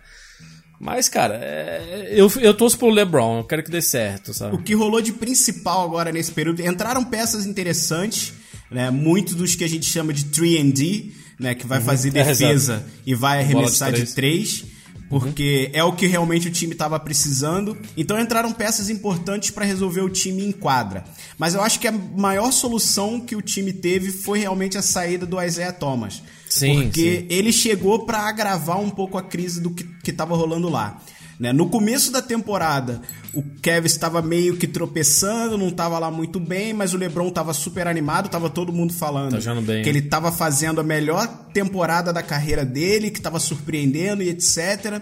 Mas, 0.81 1.09
cara, 1.09 1.35
é, 1.43 2.11
eu, 2.13 2.31
eu 2.41 2.55
torço 2.55 2.79
pro 2.79 2.89
LeBron, 2.89 3.39
eu 3.39 3.45
quero 3.45 3.65
que 3.65 3.71
dê 3.71 3.83
certo, 3.83 4.29
O 4.31 4.35
sabe? 4.35 4.63
que 4.63 4.75
rolou 4.75 5.01
de 5.03 5.13
principal 5.13 5.83
agora 5.85 6.13
nesse 6.13 6.31
período, 6.31 6.61
entraram 6.65 7.03
peças 7.05 7.47
interessantes, 7.47 8.33
né? 8.71 8.89
Muitos 8.89 9.35
dos 9.35 9.57
que 9.57 9.65
a 9.65 9.69
gente 9.69 9.87
chama 9.87 10.13
de 10.13 10.27
3D, 10.27 11.11
né? 11.41 11.57
Que 11.57 11.67
vai 11.67 11.81
fazer 11.81 12.11
É, 12.17 12.23
defesa 12.23 12.85
e 13.05 13.13
vai 13.13 13.39
Bola 13.39 13.47
de 13.49 13.55
arremessar 13.57 13.93
de 13.93 14.15
três. 14.15 14.65
Porque 15.09 15.71
é 15.73 15.83
o 15.83 15.93
que 15.93 16.07
realmente 16.07 16.49
o 16.49 16.51
time 16.51 16.73
estava 16.73 16.99
precisando. 17.01 17.77
Então 17.97 18.21
entraram 18.21 18.53
peças 18.53 18.91
importantes 18.91 19.51
para 19.51 19.65
resolver 19.65 20.03
o 20.03 20.09
time 20.09 20.45
em 20.45 20.53
quadra. 20.53 21.05
Mas 21.39 21.55
eu 21.55 21.63
acho 21.63 21.81
que 21.81 21.89
a 21.89 21.93
maior 21.93 22.53
solução 22.53 23.21
que 23.21 23.35
o 23.35 23.43
time 23.43 23.73
teve 23.73 24.11
foi 24.11 24.39
realmente 24.39 24.77
a 24.77 24.83
saída 24.83 25.25
do 25.25 25.43
Isaiah 25.43 25.73
Thomas. 25.73 26.23
Sim, 26.49 26.83
Porque 26.83 27.21
sim. 27.21 27.27
ele 27.29 27.53
chegou 27.53 28.07
para 28.07 28.21
agravar 28.21 28.81
um 28.81 28.91
pouco 28.91 29.19
a 29.19 29.23
crise 29.23 29.61
do 29.61 29.71
que 29.71 29.87
estava 30.11 30.35
rolando 30.35 30.69
lá. 30.69 31.01
Né? 31.39 31.53
No 31.53 31.69
começo 31.69 32.11
da 32.11 32.21
temporada, 32.21 33.01
o 33.33 33.43
Kevin 33.63 33.87
estava 33.87 34.21
meio 34.21 34.57
que 34.57 34.67
tropeçando, 34.67 35.57
não 35.57 35.69
estava 35.69 35.99
lá 35.99 36.11
muito 36.11 36.41
bem, 36.41 36.73
mas 36.73 36.95
o 36.95 36.97
LeBron 36.97 37.29
estava 37.29 37.53
super 37.55 37.87
animado, 37.87 38.27
estava 38.27 38.51
todo 38.51 38.73
mundo 38.73 38.93
falando 38.93 39.41
Tá 39.41 39.55
bem, 39.61 39.83
que 39.83 39.89
ele 39.89 40.01
estava 40.01 40.33
fazendo 40.33 40.81
a 40.81 40.85
melhor 40.85 41.27
temporada 41.53 42.13
da 42.13 42.23
carreira 42.23 42.65
dele, 42.65 43.11
que 43.11 43.19
estava 43.19 43.39
surpreendendo 43.39 44.23
e 44.23 44.29
etc. 44.31 45.01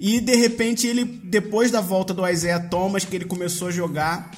E 0.00 0.20
de 0.20 0.34
repente 0.34 0.86
ele, 0.86 1.04
depois 1.04 1.70
da 1.70 1.80
volta 1.80 2.12
do 2.12 2.26
Isaiah 2.26 2.60
Thomas, 2.60 3.04
que 3.04 3.14
ele 3.14 3.24
começou 3.24 3.68
a 3.68 3.72
jogar, 3.72 4.30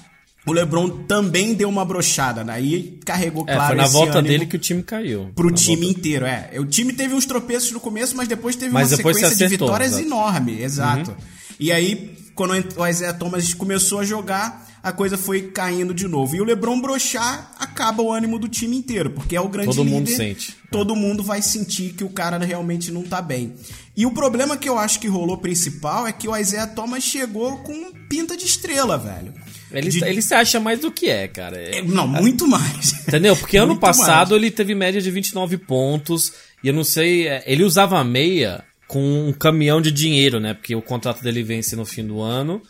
o 0.47 0.52
LeBron 0.52 0.88
também 1.06 1.54
deu 1.54 1.68
uma 1.68 1.85
brochada, 1.85 2.42
né? 2.42 2.61
E 2.62 2.99
carregou, 3.04 3.44
É, 3.47 3.54
claro, 3.54 3.66
foi 3.68 3.76
na 3.76 3.85
esse 3.85 3.92
volta 3.92 4.23
dele 4.23 4.47
que 4.47 4.56
o 4.56 4.59
time 4.59 4.82
caiu. 4.82 5.30
pro 5.35 5.50
time 5.50 5.85
volta- 5.85 5.99
inteiro, 5.99 6.26
é. 6.26 6.50
O 6.59 6.64
time 6.64 6.92
teve 6.92 7.14
uns 7.14 7.26
tropeços 7.26 7.73
no 7.73 7.80
começo, 7.80 8.16
mas 8.16 8.26
depois 8.28 8.56
teve 8.56 8.73
Mas 8.73 8.90
uma 8.90 8.97
depois 8.97 9.16
se 9.16 9.23
sequência 9.23 9.37
de 9.37 9.44
acertou, 9.44 9.68
vitórias 9.68 9.92
exato. 9.92 10.06
enorme, 10.06 10.62
exato. 10.62 11.16
E 11.59 11.70
aí, 11.70 12.16
quando 12.35 12.52
o 12.76 12.87
Isaiah 12.87 13.12
Thomas 13.12 13.52
começou 13.52 14.00
a 14.00 14.04
jogar, 14.04 14.66
a 14.82 14.90
coisa 14.92 15.18
foi 15.18 15.42
caindo 15.42 15.92
de 15.92 16.09
novo. 16.09 16.35
E 16.35 16.40
o 16.40 16.44
LeBron 16.44 16.80
brochar 16.80 17.52
acaba 17.59 18.02
o 18.02 18.11
ânimo 18.11 18.38
do 18.38 18.49
time 18.49 18.75
inteiro, 18.78 19.11
porque 19.11 19.37
é 19.37 19.40
o 19.42 19.47
grande 19.49 19.68
Todo 19.68 19.85
líder. 19.85 19.94
mundo 19.94 20.09
sente. 20.09 20.56
Todo 20.70 20.97
mundo 20.97 21.23
vai 21.23 21.42
sentir 21.42 21.92
que 21.92 22.02
o 22.02 22.09
cara 22.09 22.38
realmente 22.38 22.90
não 22.90 23.02
tá 23.02 23.20
bem. 23.20 23.52
E 23.94 24.06
o 24.06 24.11
problema 24.12 24.56
que 24.56 24.66
eu 24.70 24.78
acho 24.78 24.99
que 24.99 25.06
rolou 25.06 25.37
principal 25.37 26.06
é 26.06 26.12
que 26.12 26.26
o 26.26 26.35
Isaiah 26.35 26.66
Thomas 26.66 27.04
chegou 27.04 27.59
com 27.59 27.92
pinta 28.09 28.35
de 28.35 28.47
estrela, 28.47 28.97
velho. 28.97 29.35
Ele, 29.72 29.88
De- 29.90 30.04
ele 30.04 30.20
se 30.22 30.34
acha 30.34 30.58
mais 30.58 30.80
do 30.80 30.90
que 30.90 31.08
é, 31.08 31.28
cara. 31.28 31.56
É- 31.56 31.78
É, 31.78 31.82
Não, 31.82 32.06
muito 32.08 32.46
mais. 32.46 32.92
Entendeu? 33.06 33.36
Porque 33.36 33.56
ano 33.56 33.76
passado 33.78 34.30
mais. 34.30 34.42
ele 34.42 34.50
teve 34.50 34.74
média 34.74 35.00
de 35.00 35.10
29 35.10 35.56
pontos. 35.58 36.32
E 36.62 36.68
eu 36.68 36.74
não 36.74 36.84
sei. 36.84 37.28
é, 37.28 37.42
Ele 37.46 37.62
usava 37.64 37.98
a 37.98 38.04
meia 38.04 38.64
com 38.88 39.28
um 39.28 39.32
caminhão 39.32 39.80
de 39.80 39.92
dinheiro, 39.92 40.40
né? 40.40 40.54
Porque 40.54 40.74
o 40.74 40.82
contrato 40.82 41.22
dele 41.22 41.42
vence 41.42 41.76
no 41.76 41.84
fim 41.86 42.04
do 42.04 42.20
ano. 42.20 42.60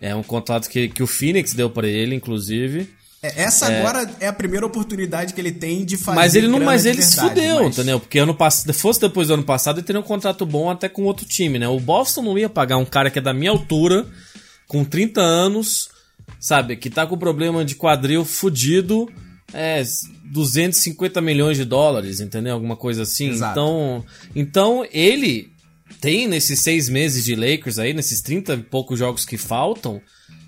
É 0.00 0.14
um 0.14 0.22
contrato 0.22 0.68
que, 0.68 0.88
que 0.88 1.02
o 1.02 1.06
Phoenix 1.06 1.54
deu 1.54 1.70
pra 1.70 1.86
ele, 1.86 2.14
inclusive. 2.14 2.90
É, 3.22 3.44
Essa 3.44 3.68
agora 3.68 4.10
é 4.20 4.26
a 4.26 4.32
primeira 4.34 4.66
oportunidade 4.66 5.32
que 5.32 5.40
ele 5.40 5.52
tem 5.52 5.82
de 5.84 5.96
fazer. 5.96 6.16
Mas 6.16 6.34
ele 6.34 6.46
não, 6.48 6.60
mas 6.60 6.84
ele 6.84 7.00
se 7.00 7.16
verdade, 7.16 7.40
fudeu, 7.40 7.62
mas- 7.64 7.78
entendeu? 7.78 8.00
Porque 8.00 8.18
ano 8.18 8.34
passado, 8.34 8.70
se 8.72 8.78
fosse 8.80 9.00
depois 9.00 9.28
do 9.28 9.34
ano 9.34 9.44
passado, 9.44 9.78
ele 9.78 9.86
teria 9.86 10.00
um 10.00 10.04
contrato 10.04 10.44
bom 10.44 10.68
até 10.68 10.90
com 10.90 11.04
outro 11.04 11.24
time, 11.24 11.58
né? 11.58 11.66
O 11.68 11.80
Boston 11.80 12.20
não 12.22 12.36
ia 12.36 12.50
pagar 12.50 12.76
um 12.76 12.84
cara 12.84 13.08
que 13.10 13.18
é 13.18 13.22
da 13.22 13.32
minha 13.32 13.50
altura, 13.50 14.04
com 14.68 14.84
30 14.84 15.22
anos, 15.22 15.88
sabe? 16.38 16.76
Que 16.76 16.90
tá 16.90 17.06
com 17.06 17.16
problema 17.16 17.64
de 17.64 17.74
quadril 17.74 18.24
fudido, 18.24 19.08
é 19.52 19.82
250 20.24 21.20
milhões 21.20 21.56
de 21.56 21.64
dólares, 21.64 22.20
entendeu? 22.20 22.54
Alguma 22.54 22.76
coisa 22.76 23.02
assim. 23.02 23.30
Exato. 23.30 23.52
Então, 23.52 24.04
então 24.34 24.86
ele 24.92 25.52
tem 26.00 26.26
nesses 26.26 26.60
seis 26.60 26.88
meses 26.88 27.24
de 27.24 27.34
Lakers 27.34 27.78
aí, 27.78 27.94
nesses 27.94 28.20
30 28.20 28.54
e 28.54 28.58
poucos 28.58 28.98
jogos 28.98 29.24
que 29.24 29.36
faltam, 29.36 30.00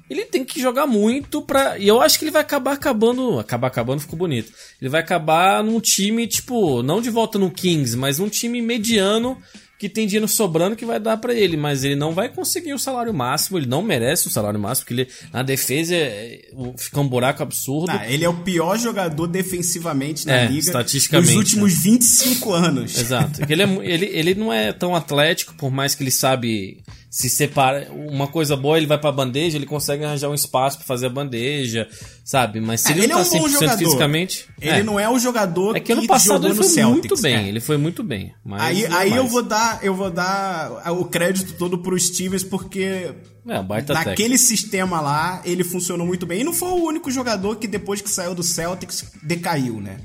ele 0.09 0.25
tem 0.25 0.45
que 0.45 0.61
jogar 0.61 0.87
muito 0.87 1.43
pra. 1.43 1.79
E 1.79 1.89
eu 1.89 2.01
acho 2.01 2.19
que 2.19 2.25
ele 2.25 2.31
vai 2.31 2.43
acabar 2.43 2.73
acabando. 2.73 3.39
Acabar 3.39 3.67
acabando 3.69 4.01
ficou 4.01 4.19
bonito. 4.19 4.53
Ele 4.81 4.89
vai 4.89 5.01
acabar 5.01 5.65
num 5.65 5.81
time, 5.81 6.27
tipo, 6.27 6.83
não 6.83 7.01
de 7.01 7.11
volta 7.11 7.39
no 7.39 7.51
Kings, 7.51 7.97
mas 7.97 8.19
num 8.19 8.29
time 8.29 8.63
mediano 8.63 9.37
que 9.79 9.89
tem 9.89 10.07
dinheiro 10.07 10.27
sobrando 10.29 10.75
que 10.77 10.85
vai 10.87 10.99
dar 10.99 11.17
pra 11.19 11.35
ele. 11.35 11.57
Mas 11.57 11.85
ele 11.85 11.97
não 11.97 12.13
vai 12.13 12.29
conseguir 12.29 12.73
o 12.73 12.79
salário 12.79 13.13
máximo, 13.13 13.59
ele 13.59 13.67
não 13.67 13.83
merece 13.83 14.27
o 14.27 14.31
salário 14.31 14.59
máximo, 14.59 14.87
porque 14.87 15.03
ele, 15.03 15.09
na 15.33 15.43
defesa 15.43 15.95
é- 15.95 16.41
fica 16.79 17.01
um 17.01 17.09
buraco 17.09 17.43
absurdo. 17.43 17.91
Ah, 17.91 18.11
ele 18.11 18.25
é 18.25 18.29
o 18.29 18.35
pior 18.43 18.79
jogador 18.79 19.27
defensivamente 19.27 20.27
na 20.27 20.35
É, 20.35 20.47
liga 20.47 20.59
estatisticamente, 20.61 21.29
nos 21.29 21.37
últimos 21.37 21.75
25 21.83 22.53
anos. 22.53 22.99
Exato. 22.99 23.41
Ele, 23.49 23.63
é 23.63 23.79
ele, 23.83 24.07
ele 24.07 24.35
não 24.35 24.53
é 24.53 24.73
tão 24.73 24.95
atlético, 24.95 25.55
por 25.55 25.71
mais 25.71 25.95
que 25.95 26.03
ele 26.03 26.11
sabe 26.11 26.83
se 27.17 27.31
separar. 27.31 27.87
Uma 27.93 28.27
coisa 28.27 28.55
boa, 28.55 28.77
ele 28.77 28.87
vai 28.87 28.99
pra 28.99 29.11
bandeja, 29.11 29.57
ele 29.57 29.65
consegue 29.65 30.05
arranjar 30.05 30.29
um 30.29 30.35
espaço 30.35 30.77
pra 30.77 30.87
fazer 30.87 31.07
a 31.07 31.09
bandeja, 31.09 31.89
sabe? 32.23 32.61
Mas 32.61 32.83
se 32.83 32.89
É, 32.89 32.91
ele, 32.93 33.05
ele 33.05 33.13
é 33.13 33.15
não 33.15 33.23
um 33.23 33.25
tá 33.25 33.31
bom 33.39 33.45
100% 33.47 33.53
jogador. 33.53 33.79
fisicamente. 33.79 34.47
Ele 34.61 34.71
é. 34.81 34.83
não 34.83 35.01
é 35.01 35.09
o 35.09 35.19
jogador 35.19 35.75
É 35.75 35.81
que 35.81 35.93
ano 35.93 36.07
passado 36.07 36.47
ele 36.47 36.55
foi 36.55 36.65
Celtics. 36.65 37.09
muito 37.09 37.23
bem, 37.23 37.35
é. 37.37 37.49
ele 37.49 37.59
foi 37.59 37.79
muito 37.79 38.03
bem. 38.03 38.35
Mas 38.45 38.61
Aí, 38.61 38.87
aí 38.93 39.11
eu 39.13 39.23
mais. 39.23 39.33
vou 39.33 39.43
dar, 39.43 39.79
eu 39.83 39.95
vou 39.95 40.11
dar 40.11 40.93
o 40.93 41.07
crédito 41.07 41.55
todo 41.55 41.79
pro 41.79 41.99
Stevens 41.99 42.45
porque 42.45 43.13
É, 43.49 43.59
um 43.61 43.65
baita 43.65 43.95
sistema 44.37 45.01
lá 45.01 45.41
ele 45.43 45.65
funcionou 45.65 46.07
muito 46.07 46.27
bem. 46.27 46.43
E 46.43 46.45
não 46.45 46.53
foi 46.53 46.69
o 46.69 46.85
único 46.85 47.11
jogador 47.11 47.57
que 47.57 47.67
depois 47.67 48.03
que 48.03 48.11
saiu 48.11 48.35
do 48.35 48.43
Celtics 48.43 49.07
decaiu, 49.23 49.81
né? 49.81 50.01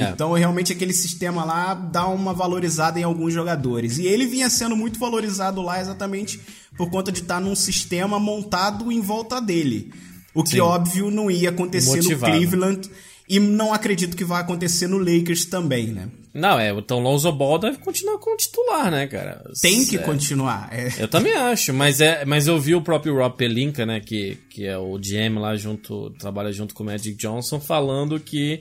É. 0.00 0.10
Então 0.10 0.32
realmente 0.32 0.72
aquele 0.72 0.92
sistema 0.92 1.44
lá 1.44 1.74
dá 1.74 2.06
uma 2.08 2.32
valorizada 2.32 2.98
em 2.98 3.02
alguns 3.02 3.32
jogadores. 3.32 3.98
E 3.98 4.06
ele 4.06 4.26
vinha 4.26 4.48
sendo 4.50 4.76
muito 4.76 4.98
valorizado 4.98 5.60
lá 5.62 5.80
exatamente 5.80 6.40
por 6.76 6.90
conta 6.90 7.10
de 7.12 7.20
estar 7.20 7.40
num 7.40 7.54
sistema 7.54 8.18
montado 8.18 8.90
em 8.90 9.00
volta 9.00 9.40
dele. 9.40 9.92
O 10.34 10.42
que 10.44 10.50
Sim. 10.50 10.60
óbvio 10.60 11.10
não 11.10 11.30
ia 11.30 11.50
acontecer 11.50 11.96
Motivado. 11.96 12.32
no 12.32 12.38
Cleveland 12.38 12.90
e 13.28 13.38
não 13.40 13.72
acredito 13.74 14.16
que 14.16 14.24
vai 14.24 14.40
acontecer 14.40 14.86
no 14.86 14.98
Lakers 14.98 15.44
também, 15.44 15.88
né? 15.88 16.08
Não, 16.32 16.58
é, 16.60 16.70
então 16.70 17.00
Lonzo 17.00 17.30
Ball 17.32 17.58
deve 17.58 17.78
continuar 17.78 18.16
como 18.18 18.36
titular, 18.36 18.88
né, 18.88 19.08
cara? 19.08 19.42
Tem 19.60 19.84
que 19.84 19.96
É. 19.96 19.98
continuar. 19.98 20.68
É. 20.72 20.88
Eu 20.96 21.08
também 21.08 21.32
acho, 21.34 21.74
mas 21.74 22.00
é, 22.00 22.24
mas 22.24 22.46
eu 22.46 22.58
vi 22.60 22.72
o 22.76 22.80
próprio 22.82 23.16
Rob 23.16 23.36
Pelinka, 23.36 23.84
né, 23.84 23.98
que, 23.98 24.38
que 24.48 24.64
é 24.64 24.78
o 24.78 24.96
GM 24.96 25.40
lá 25.40 25.56
junto, 25.56 26.10
trabalha 26.10 26.52
junto 26.52 26.72
com 26.72 26.84
o 26.84 26.86
Magic 26.86 27.16
Johnson, 27.16 27.58
falando 27.58 28.20
que 28.20 28.60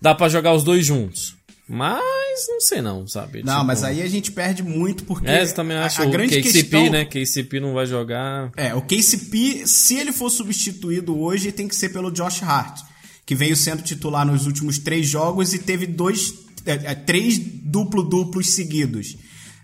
dá 0.00 0.14
pra 0.14 0.28
jogar 0.28 0.54
os 0.54 0.64
dois 0.64 0.84
juntos. 0.84 1.36
Mas 1.68 2.46
não 2.48 2.60
sei 2.60 2.80
não, 2.80 3.08
sabe? 3.08 3.42
Não, 3.42 3.54
Tipo, 3.54 3.66
mas 3.66 3.82
aí 3.82 4.00
a 4.00 4.08
gente 4.08 4.30
perde 4.30 4.62
muito 4.62 5.04
porque 5.04 5.28
É, 5.28 5.42
eu 5.42 5.54
também 5.54 5.76
acho 5.76 6.00
a, 6.00 6.04
a 6.04 6.08
o 6.08 6.10
grande 6.10 6.40
KCP, 6.40 6.52
questão, 6.52 6.90
né? 6.90 7.04
KCP 7.04 7.60
não 7.60 7.74
vai 7.74 7.86
jogar. 7.86 8.52
É, 8.56 8.72
o 8.72 8.82
KCP, 8.82 9.66
se 9.66 9.96
ele 9.96 10.12
for 10.12 10.30
substituído 10.30 11.18
hoje, 11.18 11.50
tem 11.50 11.66
que 11.66 11.74
ser 11.74 11.88
pelo 11.88 12.12
Josh 12.12 12.42
Hart, 12.42 12.82
que 13.24 13.34
veio 13.34 13.56
sendo 13.56 13.82
titular 13.82 14.24
nos 14.24 14.46
últimos 14.46 14.78
três 14.78 15.08
jogos 15.08 15.54
e 15.54 15.58
teve 15.58 15.86
dois, 15.86 16.34
é, 16.64 16.72
é, 16.72 16.94
três 16.94 17.36
duplo-duplos 17.38 18.50
seguidos. 18.50 19.16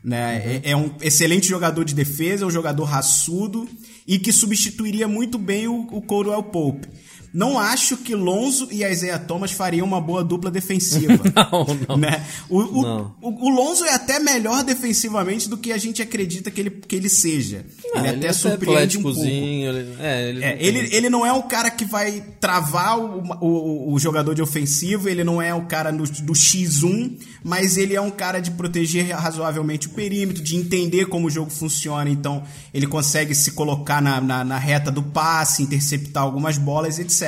Né? 0.02 0.60
É, 0.64 0.70
é 0.72 0.76
um 0.76 0.90
excelente 1.00 1.46
jogador 1.46 1.84
de 1.84 1.94
defesa, 1.94 2.42
é 2.42 2.46
um 2.48 2.50
jogador 2.50 2.84
raçudo 2.84 3.68
e 4.08 4.18
que 4.18 4.32
substituiria 4.32 5.06
muito 5.06 5.38
bem 5.38 5.68
o, 5.68 5.86
o 5.92 6.02
Caldwell 6.02 6.42
Pope. 6.42 6.88
Não 7.32 7.58
acho 7.58 7.96
que 7.96 8.14
Lonzo 8.14 8.68
e 8.70 8.84
Isaiah 8.84 9.18
Thomas 9.18 9.52
fariam 9.52 9.86
uma 9.86 10.00
boa 10.00 10.22
dupla 10.22 10.50
defensiva. 10.50 11.22
Não, 11.34 11.66
não. 11.88 11.96
né? 11.96 12.24
O, 12.48 12.58
o, 12.58 12.82
Não. 12.82 13.14
o, 13.22 13.46
o 13.46 13.48
Lonzo 13.48 13.84
é 13.84 13.94
até 13.94 14.18
melhor 14.18 14.62
defensivamente 14.62 15.48
do 15.48 15.56
que 15.56 15.72
a 15.72 15.78
gente 15.78 16.02
acredita 16.02 16.50
que 16.50 16.60
ele, 16.60 16.70
que 16.70 16.94
ele 16.94 17.08
seja. 17.08 17.64
Ah, 17.94 18.00
ele, 18.00 18.08
até 18.08 18.32
surpreende 18.32 18.98
um 18.98 19.02
pouco. 19.02 19.20
Ele, 19.20 19.94
é, 19.98 20.28
ele, 20.28 20.44
É, 20.44 20.54
não 20.54 20.60
ele, 20.60 20.96
ele 20.96 21.10
não 21.10 21.24
é 21.26 21.32
o 21.32 21.42
cara 21.44 21.70
que 21.70 21.84
vai 21.84 22.22
travar 22.38 22.98
o, 22.98 23.22
o, 23.40 23.94
o 23.94 23.98
jogador 23.98 24.34
de 24.34 24.42
ofensivo, 24.42 25.08
ele 25.08 25.24
não 25.24 25.40
é 25.40 25.54
o 25.54 25.62
cara 25.62 25.90
do, 25.90 26.04
do 26.04 26.32
X1, 26.32 27.18
mas 27.42 27.76
ele 27.76 27.94
é 27.94 28.00
um 28.00 28.10
cara 28.10 28.40
de 28.40 28.50
proteger 28.50 29.14
razoavelmente 29.16 29.86
o 29.86 29.90
perímetro, 29.90 30.42
de 30.42 30.56
entender 30.56 31.06
como 31.06 31.28
o 31.28 31.30
jogo 31.30 31.50
funciona, 31.50 32.10
então 32.10 32.42
ele 32.74 32.86
consegue 32.86 33.34
se 33.34 33.52
colocar 33.52 34.02
na, 34.02 34.20
na, 34.20 34.44
na 34.44 34.58
reta 34.58 34.90
do 34.90 35.02
passe, 35.02 35.62
interceptar 35.62 36.22
algumas 36.22 36.58
bolas, 36.58 36.98
etc. 36.98 37.21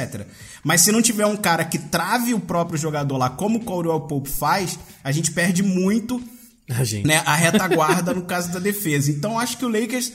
Mas 0.63 0.81
se 0.81 0.93
não 0.93 1.03
tiver 1.03 1.27
um 1.27 1.37
cara 1.37 1.65
que 1.65 1.79
trave 1.79 2.35
o 2.35 2.41
próprio 2.41 2.79
jogador 2.79 3.17
lá, 3.17 3.31
como 3.31 3.59
o 3.59 3.65
Caldwell 3.65 4.01
Pope 4.03 4.29
faz, 4.29 4.79
a 5.03 5.13
gente 5.13 5.31
perde 5.31 5.63
muito 5.63 6.23
A 6.69 6.85
gente. 6.85 7.07
né, 7.07 7.23
a 7.27 7.35
retaguarda 7.35 8.15
no 8.15 8.23
caso 8.23 8.53
da 8.53 8.59
defesa. 8.59 9.11
Então 9.11 9.39
acho 9.39 9.57
que 9.59 9.65
o 9.65 9.69
Lakers. 9.69 10.13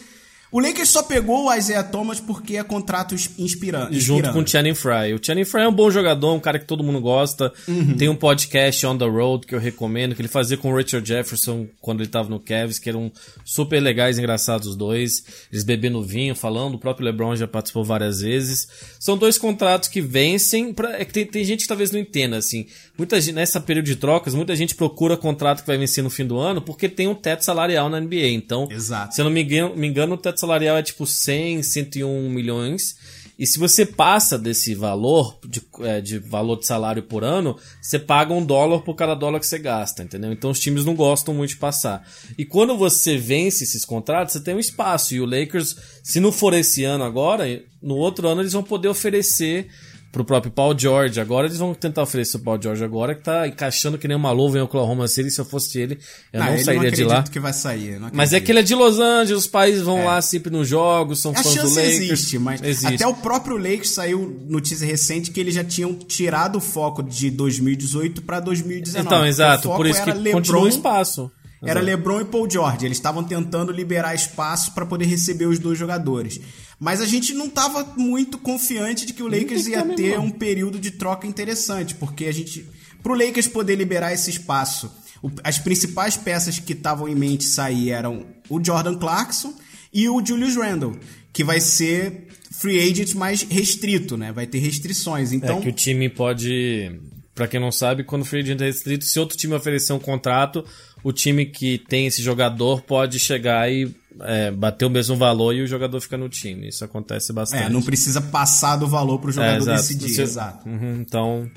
O 0.51 0.59
Lakers 0.59 0.89
só 0.89 1.03
pegou 1.03 1.45
o 1.45 1.53
Isaiah 1.53 1.83
Thomas 1.83 2.19
porque 2.19 2.57
é 2.57 2.63
contrato 2.63 3.13
ins- 3.13 3.29
inspirando. 3.38 3.93
Junto 3.99 4.31
com 4.33 4.39
o 4.39 4.47
Channing 4.47 4.73
Frye. 4.73 5.13
O 5.13 5.19
Channing 5.23 5.45
Frye 5.45 5.65
é 5.65 5.67
um 5.67 5.73
bom 5.73 5.91
jogador, 5.91 6.33
um 6.33 6.39
cara 6.39 6.57
que 6.57 6.65
todo 6.65 6.83
mundo 6.83 6.99
gosta. 6.99 7.53
Uhum. 7.67 7.95
Tem 7.95 8.09
um 8.09 8.15
podcast 8.15 8.83
On 8.88 8.97
The 8.97 9.05
Road 9.05 9.45
que 9.45 9.53
eu 9.53 9.59
recomendo, 9.59 10.15
que 10.15 10.21
ele 10.21 10.27
fazia 10.27 10.57
com 10.57 10.71
o 10.71 10.75
Richard 10.75 11.07
Jefferson 11.07 11.67
quando 11.79 12.01
ele 12.01 12.09
tava 12.09 12.29
no 12.29 12.39
Cavs, 12.39 12.79
que 12.79 12.89
eram 12.89 13.12
super 13.45 13.79
legais, 13.79 14.17
engraçados 14.17 14.67
os 14.67 14.75
dois. 14.75 15.23
Eles 15.51 15.63
bebendo 15.63 16.01
vinho, 16.01 16.33
falando. 16.33 16.73
O 16.75 16.79
próprio 16.79 17.05
LeBron 17.05 17.35
já 17.35 17.47
participou 17.47 17.83
várias 17.83 18.21
vezes. 18.21 18.67
São 18.99 19.15
dois 19.17 19.38
contratos 19.38 19.88
que 19.88 20.01
vencem. 20.01 20.73
Pra, 20.73 20.99
é 20.99 21.05
que 21.05 21.13
tem, 21.13 21.25
tem 21.27 21.43
gente 21.43 21.62
que 21.62 21.67
talvez 21.67 21.91
não 21.91 21.99
entenda, 21.99 22.38
assim. 22.38 22.65
Muita 22.99 23.21
gente, 23.21 23.33
nessa 23.33 23.62
período 23.62 23.85
de 23.85 23.95
trocas, 23.95 24.35
muita 24.35 24.53
gente 24.57 24.75
procura 24.75 25.15
contrato 25.15 25.62
que 25.62 25.67
vai 25.67 25.77
vencer 25.77 26.03
no 26.03 26.09
fim 26.09 26.25
do 26.25 26.38
ano 26.38 26.62
porque 26.62 26.89
tem 26.89 27.07
um 27.07 27.15
teto 27.15 27.45
salarial 27.45 27.88
na 27.88 27.97
NBA. 27.97 28.27
Então, 28.27 28.67
Exato. 28.69 29.15
se 29.15 29.21
eu 29.21 29.23
não 29.23 29.31
me 29.31 29.41
engano, 29.41 29.73
me 29.73 29.88
engano, 29.88 30.15
o 30.15 30.17
teto 30.17 30.38
salarial 30.38 30.75
é 30.75 30.83
tipo 30.83 31.07
100, 31.07 31.63
101 31.63 32.29
milhões. 32.29 32.97
E 33.39 33.47
se 33.47 33.57
você 33.57 33.85
passa 33.85 34.38
desse 34.38 34.75
valor, 34.75 35.39
de, 35.47 35.62
é, 35.79 36.01
de 36.01 36.19
valor 36.19 36.59
de 36.59 36.65
salário 36.65 37.01
por 37.01 37.23
ano, 37.23 37.55
você 37.81 37.97
paga 37.97 38.33
um 38.33 38.45
dólar 38.45 38.81
por 38.81 38.95
cada 38.95 39.15
dólar 39.15 39.39
que 39.39 39.47
você 39.47 39.57
gasta, 39.57 40.03
entendeu? 40.03 40.33
Então 40.33 40.51
os 40.51 40.59
times 40.59 40.83
não 40.83 40.93
gostam 40.93 41.33
muito 41.33 41.51
de 41.51 41.55
passar. 41.55 42.05
E 42.38 42.43
quando 42.43 42.77
você 42.77 43.15
vence 43.15 43.63
esses 43.63 43.85
contratos, 43.85 44.33
você 44.33 44.41
tem 44.41 44.55
um 44.55 44.59
espaço. 44.59 45.15
E 45.15 45.21
o 45.21 45.25
Lakers, 45.25 45.77
se 46.03 46.19
não 46.19 46.33
for 46.33 46.53
esse 46.53 46.83
ano 46.83 47.05
agora, 47.05 47.45
no 47.81 47.95
outro 47.95 48.27
ano 48.27 48.41
eles 48.41 48.51
vão 48.51 48.62
poder 48.62 48.89
oferecer 48.89 49.69
pro 50.12 50.26
próprio 50.26 50.52
Paul 50.52 50.78
George. 50.78 51.19
Agora 51.19 51.45
eles 51.48 51.58
vão 51.60 51.74
tentar 51.74 52.02
oferecer 52.04 52.38
o 52.38 52.39
Paul 52.39 52.60
George 52.62 52.84
agora, 52.84 53.13
que 53.13 53.24
tá 53.24 53.48
encaixando 53.48 53.98
que 53.98 54.08
nem 54.08 54.17
uma 54.17 54.32
luva 54.32 54.58
em 54.58 54.62
Oklahoma 54.62 55.08
City. 55.08 55.30
Se 55.30 55.39
eu 55.39 55.45
fosse 55.45 55.80
ele, 55.80 56.00
eu 56.34 56.41
Ah, 56.41 56.45
não 56.45 56.54
ele 56.56 56.63
sairia 56.63 56.91
de 56.91 57.04
lá. 57.04 57.24
que 57.24 57.39
vai 57.39 57.54
sair. 57.54 58.00
não 58.00 58.10
Mas 58.13 58.34
é 58.34 58.39
que 58.39 58.52
ele 58.52 58.60
é 58.60 58.63
de 58.63 58.74
Los 58.76 59.00
Angeles, 59.00 59.43
os 59.43 59.48
pais 59.48 59.82
vão 59.82 60.06
lá 60.06 60.22
sempre 60.22 60.52
nos 60.52 60.67
jogos, 60.67 61.19
são 61.19 61.32
A 61.32 61.36
fãs 61.36 61.54
do 61.56 61.62
Lakers. 61.69 61.88
existe, 62.00 62.39
mas 62.39 62.62
Existe. 62.63 62.95
até 62.95 63.08
o 63.08 63.13
próprio 63.13 63.58
Lakers 63.58 63.91
saiu 63.91 64.43
notícia 64.48 64.86
recente 64.86 65.32
que 65.32 65.39
eles 65.39 65.54
já 65.54 65.63
tinham 65.63 65.93
tirado 65.93 66.58
o 66.58 66.62
foco 66.62 67.04
de 67.04 67.30
2018 67.30 68.22
para 68.24 68.39
2019. 68.39 69.06
Então, 69.06 69.26
exato, 69.26 69.69
por 69.69 69.86
isso 69.86 70.04
que 70.04 70.12
LeBron, 70.12 70.32
continua 70.39 70.62
o 70.63 70.67
espaço. 70.67 71.32
Era 71.62 71.72
Exato. 71.82 71.86
LeBron 71.86 72.22
e 72.22 72.26
Paul 72.26 72.50
George. 72.50 72.86
Eles 72.86 72.98
estavam 72.98 73.22
tentando 73.22 73.72
liberar 73.74 74.15
espaço 74.15 74.72
para 74.74 74.86
poder 74.86 75.04
receber 75.06 75.45
os 75.45 75.60
dois 75.60 75.78
jogadores. 75.78 76.39
Mas 76.79 77.01
a 77.01 77.05
gente 77.05 77.33
não 77.33 77.47
estava 77.47 77.83
muito 77.97 78.37
confiante 78.37 79.05
de 79.05 79.13
que 79.13 79.21
o 79.21 79.27
Lakers 79.27 79.67
ia 79.67 79.83
ter 79.95 80.17
um 80.19 80.29
período 80.31 80.79
de 80.79 80.91
troca 80.91 81.27
interessante, 81.27 81.93
porque 81.95 82.25
a 82.25 82.31
gente, 82.31 82.65
pro 83.03 83.13
Lakers 83.13 83.47
poder 83.47 83.75
liberar 83.75 84.13
esse 84.13 84.29
espaço, 84.29 84.89
o- 85.21 85.29
as 85.43 85.57
principais 85.59 86.15
peças 86.15 86.57
que 86.57 86.71
estavam 86.73 87.09
em 87.09 87.15
mente 87.15 87.43
sair 87.43 87.89
eram 87.89 88.25
o 88.49 88.63
Jordan 88.63 88.95
Clarkson 88.97 89.53
e 89.93 90.07
o 90.07 90.25
Julius 90.25 90.55
Randle, 90.55 90.97
que 91.33 91.43
vai 91.43 91.59
ser 91.59 92.27
free 92.51 92.79
agent 92.79 93.13
mais 93.13 93.41
restrito, 93.43 94.15
né? 94.15 94.31
Vai 94.31 94.47
ter 94.47 94.59
restrições. 94.59 95.33
Então, 95.33 95.59
É 95.59 95.61
que 95.61 95.69
o 95.69 95.73
time 95.73 96.07
pode. 96.09 96.97
Pra 97.35 97.47
quem 97.47 97.59
não 97.59 97.71
sabe, 97.71 98.03
quando 98.03 98.23
o 98.23 98.25
free 98.25 98.41
agent 98.41 98.59
é 98.61 98.65
restrito, 98.65 99.05
se 99.05 99.17
outro 99.19 99.37
time 99.37 99.53
oferecer 99.53 99.93
um 99.93 99.99
contrato, 99.99 100.63
o 101.03 101.12
time 101.12 101.45
que 101.45 101.77
tem 101.77 102.07
esse 102.07 102.21
jogador 102.21 102.81
pode 102.81 103.19
chegar 103.19 103.71
e 103.71 103.93
é, 104.21 104.51
bater 104.51 104.85
o 104.85 104.89
mesmo 104.89 105.15
valor 105.15 105.53
e 105.55 105.62
o 105.62 105.67
jogador 105.67 105.99
fica 106.01 106.17
no 106.17 106.27
time. 106.29 106.67
Isso 106.67 106.83
acontece 106.83 107.31
bastante. 107.31 107.63
é, 107.63 107.69
não 107.69 107.81
precisa 107.81 108.21
passar 108.21 108.75
do 108.75 108.88
valor 108.88 109.19
pro 109.19 109.29
É, 109.29 109.33
jogador 109.33 109.57
exato. 109.57 109.77
decidir, 109.81 110.09
Se- 110.09 110.21
exato. 110.21 110.67
Uhum, 110.67 110.99
então, 110.99 111.49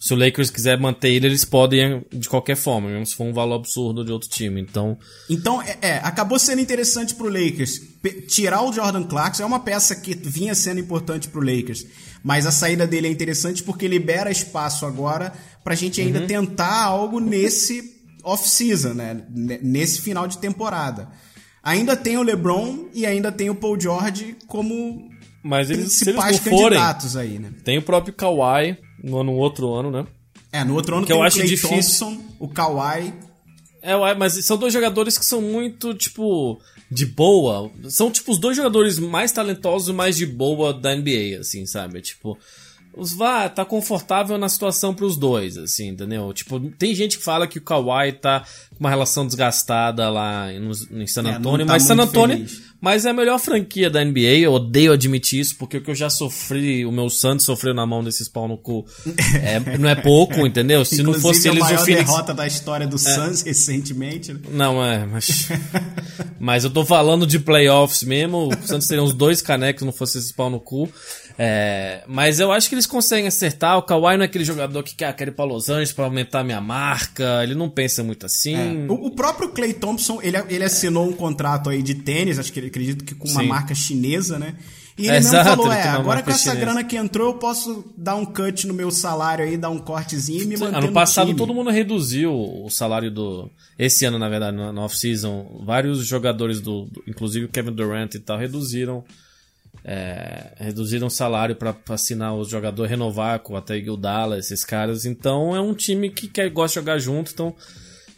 se 0.00 0.12
o 0.12 0.16
Lakers 0.16 0.50
quiser 0.50 0.78
manter 0.78 1.10
ele, 1.10 1.26
eles 1.26 1.44
podem 1.44 2.02
de 2.12 2.28
qualquer 2.28 2.56
forma, 2.56 2.88
mesmo 2.88 3.06
se 3.06 3.14
for 3.14 3.24
um 3.24 3.32
valor 3.32 3.56
absurdo 3.56 4.04
de 4.04 4.10
outro 4.12 4.28
time. 4.28 4.60
Então, 4.60 4.98
Então, 5.30 5.62
é, 5.62 5.76
é, 5.80 5.96
acabou 5.98 6.38
sendo 6.38 6.60
interessante 6.60 7.14
pro 7.14 7.28
Lakers. 7.28 7.78
Pe- 8.02 8.22
tirar 8.22 8.62
o 8.62 8.72
Jordan 8.72 9.04
Clarkson 9.04 9.42
é 9.44 9.46
uma 9.46 9.60
peça 9.60 9.94
que 9.94 10.14
vinha 10.14 10.54
sendo 10.54 10.80
importante 10.80 11.28
pro 11.28 11.40
Lakers. 11.40 11.84
Mas 12.22 12.46
a 12.46 12.50
saída 12.50 12.84
dele 12.86 13.06
é 13.06 13.10
interessante 13.10 13.62
porque 13.62 13.86
libera 13.86 14.28
espaço 14.30 14.84
agora 14.84 15.32
pra 15.62 15.76
gente 15.76 16.00
ainda 16.00 16.22
tentar 16.26 16.82
algo 16.84 17.20
nesse 17.20 17.97
off-season, 18.22 18.94
né? 18.94 19.24
Nesse 19.62 20.00
final 20.00 20.26
de 20.26 20.38
temporada. 20.38 21.08
Ainda 21.62 21.96
tem 21.96 22.16
o 22.16 22.22
LeBron 22.22 22.88
e 22.94 23.04
ainda 23.04 23.30
tem 23.30 23.50
o 23.50 23.54
Paul 23.54 23.78
George 23.78 24.36
como 24.46 25.10
mas 25.42 25.70
eles, 25.70 25.92
se 25.92 26.04
eles 26.04 26.14
não 26.14 26.22
principais 26.22 26.38
forem, 26.38 26.78
candidatos 26.78 27.16
aí, 27.16 27.38
né? 27.38 27.52
tem 27.64 27.78
o 27.78 27.82
próprio 27.82 28.14
Kawhi 28.14 28.76
no, 29.02 29.22
no 29.22 29.32
outro 29.34 29.72
ano, 29.72 29.90
né? 29.90 30.06
É, 30.52 30.64
no 30.64 30.74
outro 30.74 30.96
ano 30.96 31.06
Que 31.06 31.12
tem 31.12 31.16
eu 31.16 31.22
o 31.22 31.26
acho 31.26 31.36
Klay 31.36 31.48
difícil. 31.48 31.76
Thompson, 31.76 32.22
o 32.38 32.48
Kawhi. 32.48 33.12
É, 33.82 33.94
ué, 33.94 34.14
mas 34.14 34.44
são 34.44 34.56
dois 34.56 34.72
jogadores 34.72 35.16
que 35.16 35.24
são 35.24 35.40
muito, 35.40 35.94
tipo, 35.94 36.60
de 36.90 37.06
boa. 37.06 37.70
São, 37.88 38.10
tipo, 38.10 38.32
os 38.32 38.38
dois 38.38 38.56
jogadores 38.56 38.98
mais 38.98 39.30
talentosos 39.30 39.88
e 39.88 39.92
mais 39.92 40.16
de 40.16 40.26
boa 40.26 40.72
da 40.72 40.94
NBA, 40.94 41.38
assim, 41.40 41.64
sabe? 41.66 42.00
Tipo, 42.00 42.36
os 42.94 43.12
vá, 43.12 43.48
tá 43.48 43.64
confortável 43.64 44.36
na 44.38 44.48
situação 44.48 44.92
pros 44.92 45.16
dois, 45.16 45.56
assim, 45.56 45.88
entendeu? 45.88 46.32
Tipo, 46.32 46.58
tem 46.78 46.94
gente 46.94 47.18
que 47.18 47.24
fala 47.24 47.46
que 47.46 47.58
o 47.58 47.62
Kawhi 47.62 48.12
tá 48.12 48.40
com 48.70 48.80
uma 48.80 48.90
relação 48.90 49.24
desgastada 49.26 50.10
lá 50.10 50.52
em, 50.52 50.68
em 51.02 51.06
San 51.06 51.20
É, 51.20 51.24
não 51.24 51.34
Antônio, 51.38 51.66
tá 51.66 51.72
mas 51.72 51.82
San 51.84 51.94
muito 51.94 52.08
Antônio, 52.08 52.36
feliz. 52.38 52.62
mas 52.80 53.04
é 53.06 53.10
a 53.10 53.14
melhor 53.14 53.38
franquia 53.38 53.88
da 53.88 54.04
NBA, 54.04 54.38
eu 54.40 54.52
odeio 54.52 54.92
admitir 54.92 55.40
isso, 55.40 55.56
porque 55.56 55.76
o 55.76 55.80
que 55.82 55.90
eu 55.90 55.94
já 55.94 56.10
sofri, 56.10 56.84
o 56.84 56.90
meu 56.90 57.08
Santos 57.08 57.46
sofreu 57.46 57.72
na 57.72 57.86
mão 57.86 58.02
desses 58.02 58.28
pau 58.28 58.48
no 58.48 58.58
cu, 58.58 58.84
é, 59.42 59.78
não 59.78 59.88
é 59.88 59.94
pouco, 59.94 60.44
entendeu? 60.46 60.84
Se 60.84 61.02
não 61.02 61.14
fosse 61.14 61.48
a 61.48 61.52
eles, 61.52 61.62
maior 61.62 61.80
o 61.80 61.84
Phoenix... 61.84 62.06
derrota 62.06 62.34
da 62.34 62.46
história 62.46 62.86
do 62.86 62.98
Suns 62.98 63.42
recentemente. 63.42 64.32
né? 64.32 64.40
Não, 64.50 64.84
é, 64.84 65.06
mas. 65.06 65.48
mas 66.38 66.64
eu 66.64 66.70
tô 66.70 66.84
falando 66.84 67.26
de 67.26 67.38
playoffs 67.38 68.02
mesmo. 68.02 68.48
O 68.48 68.66
Santos 68.66 68.86
teria 68.88 69.02
uns 69.02 69.12
dois 69.12 69.40
canecos, 69.42 69.82
não 69.84 69.92
fosse 69.92 70.18
esse 70.18 70.32
pau 70.32 70.50
no 70.50 70.60
cu. 70.60 70.88
É, 71.40 72.02
mas 72.08 72.40
eu 72.40 72.50
acho 72.50 72.68
que 72.68 72.74
eles 72.74 72.84
conseguem 72.86 73.28
acertar. 73.28 73.78
O 73.78 73.82
Kawhi 73.82 74.16
não 74.16 74.22
é 74.24 74.26
aquele 74.26 74.44
jogador 74.44 74.82
que 74.82 74.96
quer, 74.96 75.14
quer 75.14 75.28
ir 75.28 75.30
pra 75.30 75.44
Los 75.44 75.68
Angeles 75.68 75.92
pra 75.92 76.04
aumentar 76.06 76.42
minha 76.42 76.60
marca. 76.60 77.44
Ele 77.44 77.54
não 77.54 77.70
pensa 77.70 78.02
muito 78.02 78.26
assim. 78.26 78.56
É. 78.56 78.86
O, 78.90 79.06
o 79.06 79.10
próprio 79.12 79.50
Clay 79.50 79.72
Thompson, 79.72 80.18
ele, 80.20 80.36
ele 80.48 80.64
assinou 80.64 81.08
um 81.08 81.12
contrato 81.12 81.70
aí 81.70 81.80
de 81.80 81.94
tênis, 81.94 82.38
acho 82.40 82.52
que 82.52 82.58
ele 82.58 82.66
acredito 82.66 83.04
que 83.04 83.14
com 83.14 83.28
uma 83.28 83.42
Sim. 83.42 83.46
marca 83.46 83.72
chinesa, 83.74 84.36
né? 84.36 84.54
E 84.98 85.02
ele 85.02 85.10
É, 85.10 85.12
mesmo 85.20 85.28
exato, 85.28 85.50
falou, 85.50 85.66
ele 85.72 85.80
é, 85.80 85.88
agora 85.90 86.22
com 86.24 86.30
essa 86.30 86.40
chinesa. 86.40 86.60
grana 86.60 86.82
que 86.82 86.96
entrou, 86.96 87.28
eu 87.28 87.34
posso 87.34 87.84
dar 87.96 88.16
um 88.16 88.24
cut 88.26 88.66
no 88.66 88.74
meu 88.74 88.90
salário 88.90 89.44
aí, 89.44 89.56
dar 89.56 89.70
um 89.70 89.78
cortezinho 89.78 90.42
e 90.42 90.46
me 90.46 90.56
manter 90.56 90.76
Ano 90.78 90.86
no 90.88 90.92
passado 90.92 91.32
todo 91.36 91.54
mundo 91.54 91.70
reduziu 91.70 92.32
o 92.34 92.68
salário 92.68 93.12
do. 93.12 93.48
Esse 93.78 94.04
ano, 94.04 94.18
na 94.18 94.28
verdade, 94.28 94.56
na 94.56 94.72
off-season, 94.82 95.62
vários 95.64 96.04
jogadores 96.04 96.60
do, 96.60 96.86
do- 96.86 97.04
Inclusive 97.06 97.44
o 97.46 97.48
Kevin 97.48 97.70
Durant 97.74 98.12
e 98.16 98.18
tal, 98.18 98.36
reduziram. 98.36 99.04
É, 99.84 100.52
reduziram 100.56 101.06
o 101.06 101.10
salário 101.10 101.56
pra 101.56 101.74
assinar 101.88 102.34
o 102.34 102.44
jogador, 102.44 102.86
renovar 102.86 103.38
com 103.40 103.56
até 103.56 103.76
Iguodala, 103.76 104.38
esses 104.38 104.64
caras. 104.64 105.04
Então 105.04 105.54
é 105.54 105.60
um 105.60 105.74
time 105.74 106.10
que 106.10 106.28
quer, 106.28 106.50
gosta 106.50 106.80
de 106.80 106.84
jogar 106.84 106.98
junto. 106.98 107.32
Então 107.32 107.54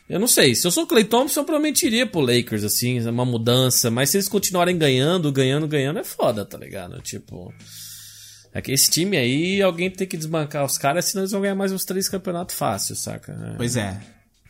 eu 0.08 0.18
não 0.18 0.26
sei. 0.26 0.54
Se 0.54 0.66
eu 0.66 0.70
sou 0.70 0.84
o 0.84 0.86
Clay 0.86 1.04
Thompson, 1.04 1.40
eu 1.40 1.44
provavelmente 1.44 1.86
iria 1.86 2.06
pro 2.06 2.20
Lakers, 2.20 2.64
assim, 2.64 2.98
é 2.98 3.10
uma 3.10 3.24
mudança. 3.24 3.90
Mas 3.90 4.10
se 4.10 4.16
eles 4.16 4.28
continuarem 4.28 4.76
ganhando, 4.76 5.30
ganhando, 5.30 5.68
ganhando, 5.68 6.00
é 6.00 6.04
foda, 6.04 6.44
tá 6.44 6.58
ligado? 6.58 7.00
Tipo. 7.00 7.52
É 8.52 8.60
que 8.60 8.72
esse 8.72 8.90
time 8.90 9.16
aí, 9.16 9.62
alguém 9.62 9.88
tem 9.88 10.08
que 10.08 10.16
desbancar 10.16 10.64
os 10.64 10.76
caras, 10.76 11.04
senão 11.04 11.22
eles 11.22 11.30
vão 11.30 11.40
ganhar 11.40 11.54
mais 11.54 11.70
uns 11.70 11.84
três 11.84 12.08
campeonatos 12.08 12.56
fácil, 12.56 12.96
saca? 12.96 13.32
É, 13.32 13.56
Pois 13.56 13.76
é. 13.76 14.00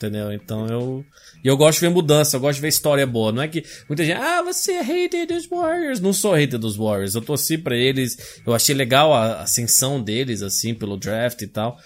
Entendeu? 0.01 0.33
Então 0.33 0.67
eu. 0.67 1.05
E 1.45 1.49
eu 1.49 1.59
gosto 1.59 1.79
de 1.79 1.87
ver 1.87 1.93
mudança, 1.93 2.35
eu 2.35 2.41
gosto 2.41 2.57
de 2.57 2.63
ver 2.63 2.69
história 2.69 3.07
boa. 3.07 3.31
Não 3.33 3.43
é 3.43 3.49
que 3.49 3.63
muita 3.87 4.03
gente, 4.03 4.19
ah, 4.19 4.43
você 4.43 4.73
é 4.73 4.83
hater 4.83 5.27
dos 5.27 5.47
Warriors. 5.47 6.01
Não 6.01 6.15
sou 6.15 6.33
hater 6.33 6.59
dos 6.59 6.75
Warriors. 6.75 7.15
Eu 7.15 7.21
torci 7.21 7.59
pra 7.59 7.77
eles. 7.77 8.17
Eu 8.47 8.55
achei 8.55 8.75
legal 8.75 9.13
a 9.13 9.43
ascensão 9.43 10.03
deles, 10.03 10.41
assim, 10.41 10.73
pelo 10.73 10.97
draft 10.97 11.43
e 11.43 11.47
tal. 11.47 11.77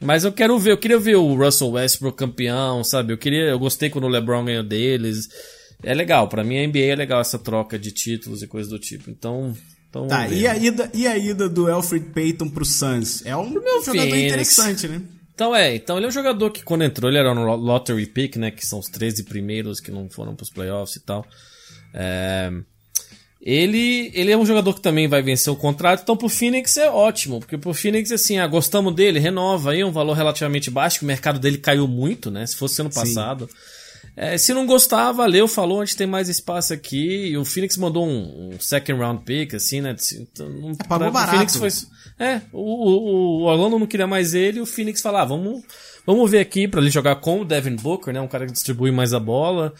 Mas 0.00 0.22
eu 0.22 0.30
quero 0.30 0.56
ver, 0.60 0.72
eu 0.72 0.78
queria 0.78 0.98
ver 0.98 1.16
o 1.16 1.34
Russell 1.34 1.70
Westbrook 1.70 2.16
campeão, 2.16 2.84
sabe? 2.84 3.12
Eu 3.12 3.18
queria, 3.18 3.44
eu 3.44 3.58
gostei 3.58 3.90
quando 3.90 4.04
o 4.04 4.08
LeBron 4.08 4.44
ganhou 4.44 4.62
deles. 4.62 5.26
É 5.82 5.92
legal, 5.92 6.28
pra 6.28 6.44
mim 6.44 6.58
a 6.58 6.66
NBA 6.68 6.78
é 6.78 6.94
legal 6.94 7.20
essa 7.20 7.38
troca 7.38 7.76
de 7.76 7.90
títulos 7.90 8.42
e 8.42 8.46
coisas 8.46 8.70
do 8.70 8.78
tipo. 8.78 9.10
Então, 9.10 9.52
então 9.88 10.06
Tá, 10.06 10.28
e 10.28 10.46
a, 10.46 10.56
ida, 10.56 10.88
e 10.94 11.08
a 11.08 11.18
ida 11.18 11.48
do 11.48 11.68
Alfred 11.68 12.10
Payton 12.10 12.48
pro 12.48 12.64
Suns? 12.64 13.26
É 13.26 13.36
um 13.36 13.52
jogador 13.54 13.82
Phoenix. 13.82 14.26
interessante, 14.26 14.86
né? 14.86 15.02
Então 15.36 15.54
é, 15.54 15.74
então 15.74 15.98
ele 15.98 16.06
é 16.06 16.08
um 16.08 16.12
jogador 16.12 16.50
que 16.50 16.62
quando 16.64 16.82
entrou 16.82 17.10
ele 17.10 17.18
era 17.18 17.30
um 17.30 17.44
lo- 17.44 17.56
lottery 17.56 18.06
pick, 18.06 18.36
né, 18.36 18.50
que 18.50 18.66
são 18.66 18.78
os 18.78 18.86
13 18.86 19.24
primeiros 19.24 19.80
que 19.80 19.90
não 19.90 20.08
foram 20.08 20.34
pros 20.34 20.48
playoffs 20.48 20.96
e 20.96 21.00
tal. 21.00 21.26
É, 21.92 22.50
ele, 23.40 24.10
ele 24.14 24.32
é 24.32 24.36
um 24.36 24.46
jogador 24.46 24.72
que 24.74 24.80
também 24.80 25.06
vai 25.06 25.20
vencer 25.22 25.52
o 25.52 25.56
contrato, 25.56 26.00
então 26.02 26.16
pro 26.16 26.28
Phoenix 26.30 26.78
é 26.78 26.88
ótimo, 26.90 27.38
porque 27.38 27.58
pro 27.58 27.74
Phoenix 27.74 28.10
assim, 28.10 28.38
ah, 28.38 28.46
gostamos 28.46 28.94
dele, 28.94 29.18
renova 29.18 29.72
aí, 29.72 29.84
um 29.84 29.92
valor 29.92 30.14
relativamente 30.14 30.70
baixo, 30.70 31.00
que 31.00 31.04
o 31.04 31.06
mercado 31.06 31.38
dele 31.38 31.58
caiu 31.58 31.86
muito, 31.86 32.30
né, 32.30 32.46
se 32.46 32.56
fosse 32.56 32.80
ano 32.80 32.90
passado. 32.90 33.48
É, 34.16 34.38
se 34.38 34.54
não 34.54 34.66
gostar, 34.66 35.12
valeu, 35.12 35.46
falou, 35.46 35.82
a 35.82 35.84
gente 35.84 35.96
tem 35.98 36.06
mais 36.06 36.28
espaço 36.30 36.72
aqui. 36.72 37.26
E 37.28 37.36
o 37.36 37.44
Phoenix 37.44 37.76
mandou 37.76 38.06
um, 38.06 38.54
um 38.54 38.58
second 38.58 38.98
round 38.98 39.22
pick, 39.24 39.52
assim, 39.54 39.82
né? 39.82 39.94
Então, 40.14 40.48
não, 40.48 40.70
É, 40.70 40.74
pagou 40.88 40.98
pra- 40.98 41.08
o 41.08 41.12
barato. 41.12 41.32
Phoenix 41.32 41.56
foi, 41.56 41.68
é, 42.18 42.40
o, 42.52 42.60
o, 42.60 43.40
o 43.40 43.42
Orlando 43.44 43.78
não 43.78 43.86
queria 43.86 44.06
mais 44.06 44.32
ele, 44.32 44.60
o 44.60 44.66
Phoenix 44.66 45.02
falou, 45.02 45.20
ah, 45.20 45.24
vamos, 45.26 45.62
vamos 46.06 46.30
ver 46.30 46.38
aqui 46.38 46.66
pra 46.66 46.80
ele 46.80 46.88
jogar 46.90 47.16
com 47.16 47.42
o 47.42 47.44
Devin 47.44 47.76
Booker, 47.76 48.14
né? 48.14 48.20
Um 48.20 48.26
cara 48.28 48.46
que 48.46 48.52
distribui 48.52 48.90
mais 48.90 49.12
a 49.12 49.20
bola. 49.20 49.74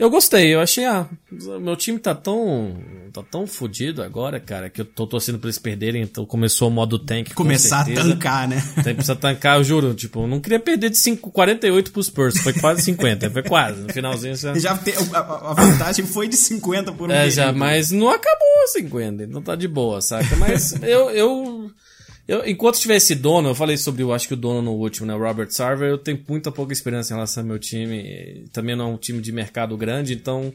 Eu 0.00 0.08
gostei, 0.08 0.54
eu 0.54 0.60
achei, 0.60 0.86
ah, 0.86 1.06
meu 1.60 1.76
time 1.76 1.98
tá 1.98 2.14
tão, 2.14 2.74
tá 3.12 3.22
tão 3.22 3.46
fodido 3.46 4.02
agora, 4.02 4.40
cara, 4.40 4.70
que 4.70 4.80
eu 4.80 4.84
tô 4.86 5.06
torcendo 5.06 5.38
pra 5.38 5.46
eles 5.48 5.58
perderem, 5.58 6.00
então 6.02 6.24
começou 6.24 6.68
o 6.68 6.70
modo 6.70 6.98
tank. 6.98 7.28
com 7.28 7.34
Começar 7.34 7.82
a 7.82 7.84
certeza. 7.84 8.08
tancar, 8.08 8.48
né? 8.48 8.62
Tem 8.82 8.94
precisa 8.94 9.14
tancar, 9.14 9.58
eu 9.58 9.64
juro. 9.64 9.92
Tipo, 9.92 10.22
eu 10.22 10.26
não 10.26 10.40
queria 10.40 10.58
perder 10.58 10.88
de 10.88 10.96
5, 10.96 11.30
48 11.30 11.92
pros 11.92 12.06
Spurs. 12.06 12.38
Foi 12.40 12.54
quase 12.54 12.80
50. 12.82 13.28
Foi 13.30 13.42
quase. 13.42 13.82
No 13.82 13.92
finalzinho 13.92 14.34
já. 14.34 14.54
Já 14.58 14.74
te- 14.78 14.94
a, 15.12 15.18
a- 15.18 15.50
a 15.50 15.54
vantagem 15.54 16.06
foi 16.06 16.26
de 16.28 16.36
50 16.36 16.92
por 16.92 17.10
um 17.10 17.12
É, 17.12 17.28
já, 17.28 17.42
período. 17.48 17.58
mas 17.58 17.90
não 17.90 18.08
acabou 18.08 18.48
50. 18.68 19.24
Então 19.24 19.42
tá 19.42 19.54
de 19.54 19.68
boa, 19.68 20.00
saca? 20.00 20.34
Mas 20.36 20.72
eu. 20.82 21.10
eu 21.10 21.70
eu, 22.30 22.48
enquanto 22.48 22.78
tiver 22.78 22.94
esse 22.94 23.16
dono, 23.16 23.48
eu 23.48 23.54
falei 23.56 23.76
sobre, 23.76 24.04
eu 24.04 24.12
acho 24.12 24.28
que 24.28 24.34
o 24.34 24.36
dono 24.36 24.62
no 24.62 24.70
último, 24.70 25.04
né, 25.04 25.12
o 25.12 25.18
Robert 25.18 25.50
Sarver, 25.50 25.88
eu 25.88 25.98
tenho 25.98 26.22
muita 26.28 26.52
pouca 26.52 26.72
esperança 26.72 27.12
em 27.12 27.16
relação 27.16 27.42
ao 27.42 27.46
meu 27.48 27.58
time. 27.58 28.44
Também 28.52 28.76
não 28.76 28.84
é 28.84 28.94
um 28.94 28.96
time 28.96 29.20
de 29.20 29.32
mercado 29.32 29.76
grande, 29.76 30.14
então 30.14 30.54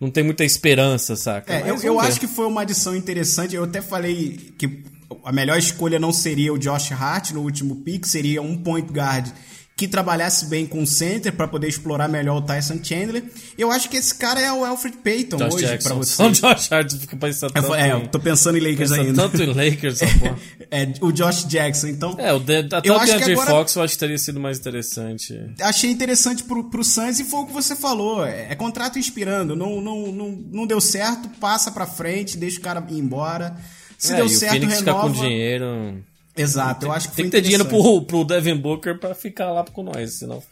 não 0.00 0.10
tem 0.10 0.24
muita 0.24 0.42
esperança, 0.42 1.14
saca? 1.14 1.52
É, 1.52 1.68
eu, 1.68 1.78
eu 1.82 2.00
acho 2.00 2.18
que 2.18 2.26
foi 2.26 2.46
uma 2.46 2.62
adição 2.62 2.96
interessante. 2.96 3.54
Eu 3.54 3.64
até 3.64 3.82
falei 3.82 4.54
que 4.56 4.84
a 5.22 5.30
melhor 5.30 5.58
escolha 5.58 5.98
não 5.98 6.14
seria 6.14 6.50
o 6.50 6.58
Josh 6.58 6.92
Hart 6.92 7.32
no 7.32 7.42
último 7.42 7.76
pick, 7.82 8.06
seria 8.06 8.40
um 8.40 8.56
point 8.56 8.90
guard 8.90 9.28
que 9.74 9.88
trabalhasse 9.88 10.46
bem 10.46 10.66
com 10.66 10.82
o 10.82 10.86
center 10.86 11.32
para 11.32 11.48
poder 11.48 11.66
explorar 11.66 12.06
melhor 12.06 12.36
o 12.36 12.42
Tyson 12.42 12.78
Chandler. 12.84 13.24
Eu 13.58 13.72
acho 13.72 13.88
que 13.88 13.96
esse 13.96 14.14
cara 14.14 14.38
é 14.40 14.52
o 14.52 14.64
Alfred 14.64 14.98
Payton 14.98 15.38
Josh 15.38 15.54
hoje 15.54 15.78
para 15.78 15.94
você. 15.94 16.12
Só 16.14 16.28
o 16.28 16.30
Josh 16.30 16.70
Hart 16.70 16.92
fica 16.92 17.16
pensando 17.16 17.50
É, 17.56 17.60
tanto 17.60 17.74
é, 17.74 17.88
em- 17.88 17.90
eu 17.90 18.06
tô 18.08 18.20
pensando 18.20 18.58
em 18.58 18.60
Lakers 18.70 18.92
ainda. 18.92 19.22
tanto 19.28 19.42
em 19.42 19.46
Lakers, 19.46 19.98
porra. 20.20 20.38
É, 20.70 20.88
o 21.00 21.10
Josh 21.10 21.44
Jackson. 21.46 21.86
Então, 21.88 22.14
É, 22.18 22.32
o 22.32 22.38
de, 22.38 22.58
até 22.72 22.88
Eu 22.88 22.94
o 22.96 23.04
DeAndre 23.04 23.34
Fox 23.36 23.74
eu 23.74 23.82
acho 23.82 23.94
que 23.94 23.98
teria 24.00 24.18
sido 24.18 24.38
mais 24.38 24.58
interessante. 24.58 25.34
achei 25.60 25.90
interessante 25.90 26.44
pro, 26.44 26.64
pro 26.70 26.84
Suns 26.84 27.18
e 27.18 27.24
foi 27.24 27.40
o 27.40 27.46
que 27.46 27.52
você 27.52 27.74
falou. 27.74 28.24
É, 28.24 28.48
é 28.52 28.54
contrato 28.54 28.98
inspirando. 28.98 29.56
Não, 29.56 29.80
não, 29.80 30.12
não, 30.12 30.30
não 30.52 30.66
deu 30.66 30.80
certo, 30.80 31.28
passa 31.40 31.70
pra 31.72 31.86
frente, 31.86 32.36
deixa 32.36 32.58
o 32.58 32.62
cara 32.62 32.84
ir 32.90 32.98
embora. 32.98 33.56
Se 33.98 34.12
é, 34.12 34.16
deu 34.16 34.28
certo, 34.28 34.52
o 34.52 34.60
Phoenix 34.60 34.78
fica 34.78 34.92
renova. 34.92 35.08
com 35.14 35.20
dinheiro. 35.20 36.04
Exato, 36.36 36.86
eu 36.86 36.92
acho 36.92 37.10
que 37.10 37.16
Tem 37.16 37.24
que 37.26 37.30
ter 37.32 37.40
dinheiro 37.42 37.64
pro, 37.66 38.02
pro 38.02 38.24
Devin 38.24 38.56
Booker 38.56 38.98
pra 38.98 39.14
ficar 39.14 39.50
lá 39.52 39.64
com 39.64 39.82
nós, 39.82 40.14
senão. 40.14 40.42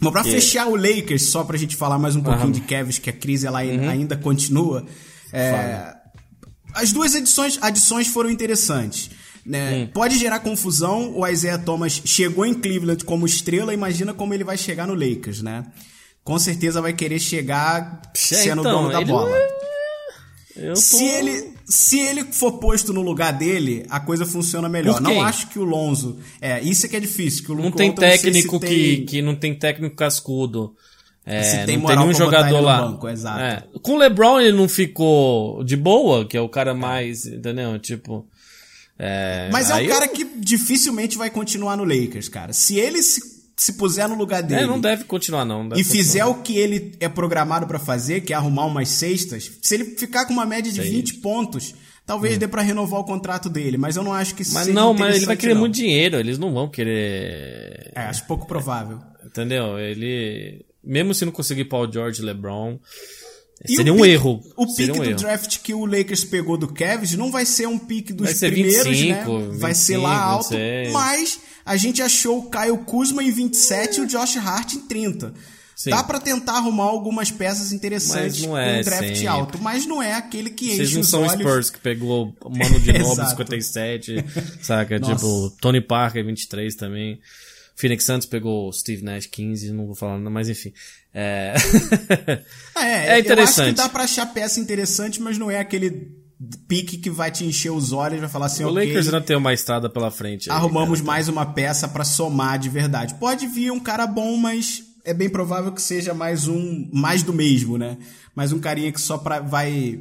Mas 0.00 0.12
pra 0.12 0.22
Que- 0.22 0.30
fechar 0.32 0.66
o 0.68 0.76
Lakers, 0.76 1.22
só 1.22 1.42
pra 1.44 1.56
gente 1.56 1.74
falar 1.76 1.98
mais 1.98 2.14
um 2.14 2.22
pouquinho 2.22 2.52
de 2.52 2.60
Cavs, 2.60 2.98
que 2.98 3.10
a 3.10 3.12
crise 3.12 3.46
ela 3.46 3.62
Uhum. 3.64 3.88
ainda 3.88 4.16
continua. 4.16 4.84
é, 5.32 5.94
as 6.74 6.92
duas 6.92 7.14
edições, 7.14 7.58
adições 7.60 8.06
foram 8.08 8.30
interessantes. 8.30 9.10
Né? 9.44 9.74
Hum. 9.84 9.90
Pode 9.94 10.18
gerar 10.18 10.40
confusão, 10.40 11.16
o 11.16 11.26
Isaiah 11.26 11.58
Thomas 11.58 12.02
chegou 12.04 12.44
em 12.44 12.52
Cleveland 12.52 13.02
como 13.04 13.24
estrela, 13.24 13.72
imagina 13.72 14.12
como 14.12 14.34
ele 14.34 14.44
vai 14.44 14.58
chegar 14.58 14.86
no 14.86 14.92
Lakers, 14.94 15.40
né? 15.42 15.64
Com 16.22 16.38
certeza 16.38 16.82
vai 16.82 16.92
querer 16.92 17.18
chegar 17.18 18.02
sendo 18.14 18.60
então, 18.60 18.82
dono 18.82 18.92
da 18.92 19.00
bola. 19.02 19.34
Eu 20.54 20.74
tô... 20.74 20.80
Se 20.80 21.02
ele, 21.02 21.54
se 21.68 21.98
ele 21.98 22.24
for 22.24 22.52
posto 22.58 22.92
no 22.92 23.02
lugar 23.02 23.32
dele, 23.32 23.84
a 23.90 24.00
coisa 24.00 24.24
funciona 24.24 24.68
melhor. 24.68 25.00
Não 25.00 25.22
acho 25.22 25.48
que 25.48 25.58
o 25.58 25.64
Lonzo. 25.64 26.18
É, 26.40 26.60
isso 26.62 26.86
é 26.86 26.88
que 26.88 26.96
é 26.96 27.00
difícil. 27.00 27.44
Que 27.44 27.52
o 27.52 27.54
Não 27.54 27.70
tem 27.70 27.88
Walton, 27.88 28.02
não 28.02 28.10
técnico 28.10 28.58
tem- 28.58 28.68
que, 28.70 28.96
que 29.02 29.22
não 29.22 29.34
tem 29.36 29.54
técnico 29.54 29.94
cascudo. 29.94 30.74
É, 31.26 31.42
Se 31.42 31.66
tem 31.66 31.76
não 31.76 31.86
tem 31.86 31.96
nenhum 31.98 32.14
jogador 32.14 32.60
lá. 32.60 32.80
banco, 32.80 33.06
exato. 33.06 33.40
É. 33.40 33.62
Com 33.82 33.92
o 33.92 33.98
LeBron 33.98 34.40
ele 34.40 34.56
não 34.56 34.66
ficou 34.66 35.62
de 35.62 35.76
boa, 35.76 36.24
que 36.26 36.36
é 36.38 36.40
o 36.40 36.48
cara 36.48 36.72
mais, 36.72 37.26
entendeu? 37.26 37.78
Tipo, 37.78 38.26
é, 38.98 39.50
Mas 39.52 39.68
é 39.68 39.74
um 39.76 39.86
cara 39.88 40.08
que 40.08 40.24
dificilmente 40.24 41.18
vai 41.18 41.28
continuar 41.30 41.76
no 41.76 41.84
Lakers, 41.84 42.30
cara. 42.30 42.54
Se 42.54 42.78
ele 42.78 43.02
se, 43.02 43.20
se 43.58 43.72
puser 43.74 44.08
no 44.08 44.14
lugar 44.14 44.42
dele 44.42 44.62
É, 44.62 44.66
não 44.66 44.80
deve 44.80 45.04
continuar 45.04 45.44
não. 45.44 45.68
deve 45.68 45.80
e 45.80 45.84
fizer 45.84 46.20
continuar. 46.20 46.40
o 46.40 46.42
que 46.42 46.56
ele 46.56 46.92
é 47.00 47.08
programado 47.08 47.66
pra 47.66 47.78
fazer, 47.78 48.20
que 48.22 48.32
é 48.32 48.36
arrumar 48.36 48.64
umas 48.66 48.88
cestas, 48.88 49.50
se 49.60 49.74
ele 49.74 49.84
ficar 49.96 50.24
com 50.26 50.32
uma 50.32 50.46
média 50.46 50.70
de 50.72 50.80
Sei. 50.80 50.90
20 50.90 51.14
pontos, 51.14 51.74
talvez 52.06 52.38
dê 52.38 52.46
pra 52.48 52.62
renovar 52.62 53.00
o 53.00 53.04
contrato 53.04 53.50
dele. 53.50 53.76
Mas 53.76 53.96
eu 53.96 54.02
não 54.04 54.12
acho 54.14 54.34
que. 54.34 54.42
Mas 54.52 54.64
seja 54.66 54.72
não, 54.72 54.94
mas 54.94 55.16
ele 55.16 55.26
vai 55.26 55.36
querer 55.36 55.54
não. 55.54 55.60
muito 55.60 55.74
dinheiro, 55.74 56.16
eles 56.18 56.38
não 56.38 56.54
vão 56.54 56.68
querer... 56.68 57.92
É, 57.94 58.02
acho 58.02 58.24
pouco 58.26 58.46
provável. 58.46 58.98
Entendeu? 59.26 59.78
Ele... 59.78 60.64
Mesmo 60.82 61.12
se 61.12 61.24
não 61.24 61.32
conseguir 61.32 61.64
Paul 61.66 61.90
George 61.92 62.22
LeBron, 62.22 62.78
E 63.68 63.76
seria 63.76 63.92
o 63.92 63.96
um 63.96 64.00
pique- 64.00 64.10
erro. 64.12 64.40
O 64.56 64.66
pique 64.74 64.90
um 64.92 64.94
do 64.94 65.04
erro. 65.04 65.16
draft 65.16 65.58
que 65.58 65.74
o 65.74 65.84
Lakers 65.84 66.24
pegou 66.24 66.56
do 66.56 66.72
Cavs 66.72 67.14
não 67.14 67.30
vai 67.30 67.44
ser 67.44 67.66
um 67.66 67.78
pique 67.78 68.12
dos 68.12 68.26
Vai 68.28 68.34
ser 68.34 68.52
primeiros, 68.52 68.86
25, 68.86 69.38
né? 69.38 69.58
Vai 69.58 69.74
ser 69.74 69.96
lá 69.98 70.10
25, 70.10 70.30
alto. 70.32 70.48
26. 70.50 70.92
Mas 70.92 71.40
a 71.68 71.76
gente 71.76 72.02
achou 72.02 72.38
o 72.38 72.50
Kyle 72.50 72.78
Kuzma 72.84 73.22
em 73.22 73.30
27 73.30 73.98
e 73.98 74.00
o 74.02 74.06
Josh 74.06 74.36
Hart 74.38 74.72
em 74.74 74.80
30. 74.80 75.32
Sim. 75.76 75.90
Dá 75.90 76.02
pra 76.02 76.18
tentar 76.18 76.54
arrumar 76.54 76.86
algumas 76.86 77.30
peças 77.30 77.70
interessantes 77.70 78.42
não 78.42 78.48
com 78.48 78.58
é 78.58 78.80
um 78.80 78.82
draft 78.82 79.04
sempre. 79.08 79.26
alto, 79.28 79.62
mas 79.62 79.86
não 79.86 80.02
é 80.02 80.14
aquele 80.14 80.50
que 80.50 80.66
Vocês 80.74 80.80
enche 80.88 80.94
não 80.94 81.00
os 81.02 81.08
são 81.08 81.22
olhos. 81.22 81.34
Spurs 81.34 81.70
que 81.70 81.78
pegou 81.78 82.34
o 82.42 82.50
Mano 82.50 82.80
de 82.80 82.92
Novo 82.98 83.12
Exato. 83.12 83.30
57, 83.30 84.24
saca? 84.60 84.98
Nossa. 84.98 85.14
Tipo, 85.14 85.50
Tony 85.60 85.80
Parker 85.80 86.24
23 86.26 86.74
também. 86.74 87.20
Phoenix 87.76 88.04
Santos 88.04 88.26
pegou 88.26 88.68
o 88.68 88.72
Steve 88.72 89.04
Nash 89.04 89.26
15, 89.26 89.70
não 89.70 89.86
vou 89.86 89.94
falar 89.94 90.18
nada, 90.18 90.30
mas 90.30 90.48
enfim. 90.48 90.72
É, 91.14 91.54
é, 92.76 92.82
É 92.82 92.84
Eu 92.84 93.12
acho 93.12 93.14
que 93.14 93.18
interessante. 93.20 93.76
dá 93.76 93.88
pra 93.88 94.02
achar 94.02 94.26
peça 94.26 94.58
interessante, 94.58 95.22
mas 95.22 95.38
não 95.38 95.48
é 95.48 95.58
aquele 95.60 96.10
pique 96.68 96.98
que 96.98 97.10
vai 97.10 97.30
te 97.30 97.44
encher 97.44 97.70
os 97.70 97.92
olhos 97.92 98.18
e 98.18 98.20
vai 98.20 98.28
falar 98.28 98.46
assim, 98.46 98.64
o 98.64 98.70
ok, 98.70 98.86
Lakers 98.86 99.06
ainda 99.06 99.20
tem 99.20 99.36
uma 99.36 99.52
estrada 99.52 99.90
pela 99.90 100.10
frente. 100.10 100.50
aí, 100.50 100.56
arrumamos 100.56 101.00
cara. 101.00 101.12
mais 101.12 101.28
uma 101.28 101.46
peça 101.46 101.88
pra 101.88 102.04
somar 102.04 102.58
de 102.58 102.68
verdade. 102.68 103.14
Pode 103.14 103.46
vir 103.46 103.72
um 103.72 103.80
cara 103.80 104.06
bom, 104.06 104.36
mas 104.36 104.82
é 105.04 105.12
bem 105.12 105.28
provável 105.28 105.72
que 105.72 105.82
seja 105.82 106.14
mais 106.14 106.46
um, 106.46 106.88
mais 106.92 107.22
do 107.22 107.32
mesmo, 107.32 107.76
né? 107.76 107.98
Mais 108.34 108.52
um 108.52 108.60
carinha 108.60 108.92
que 108.92 109.00
só 109.00 109.18
pra, 109.18 109.40
vai 109.40 110.00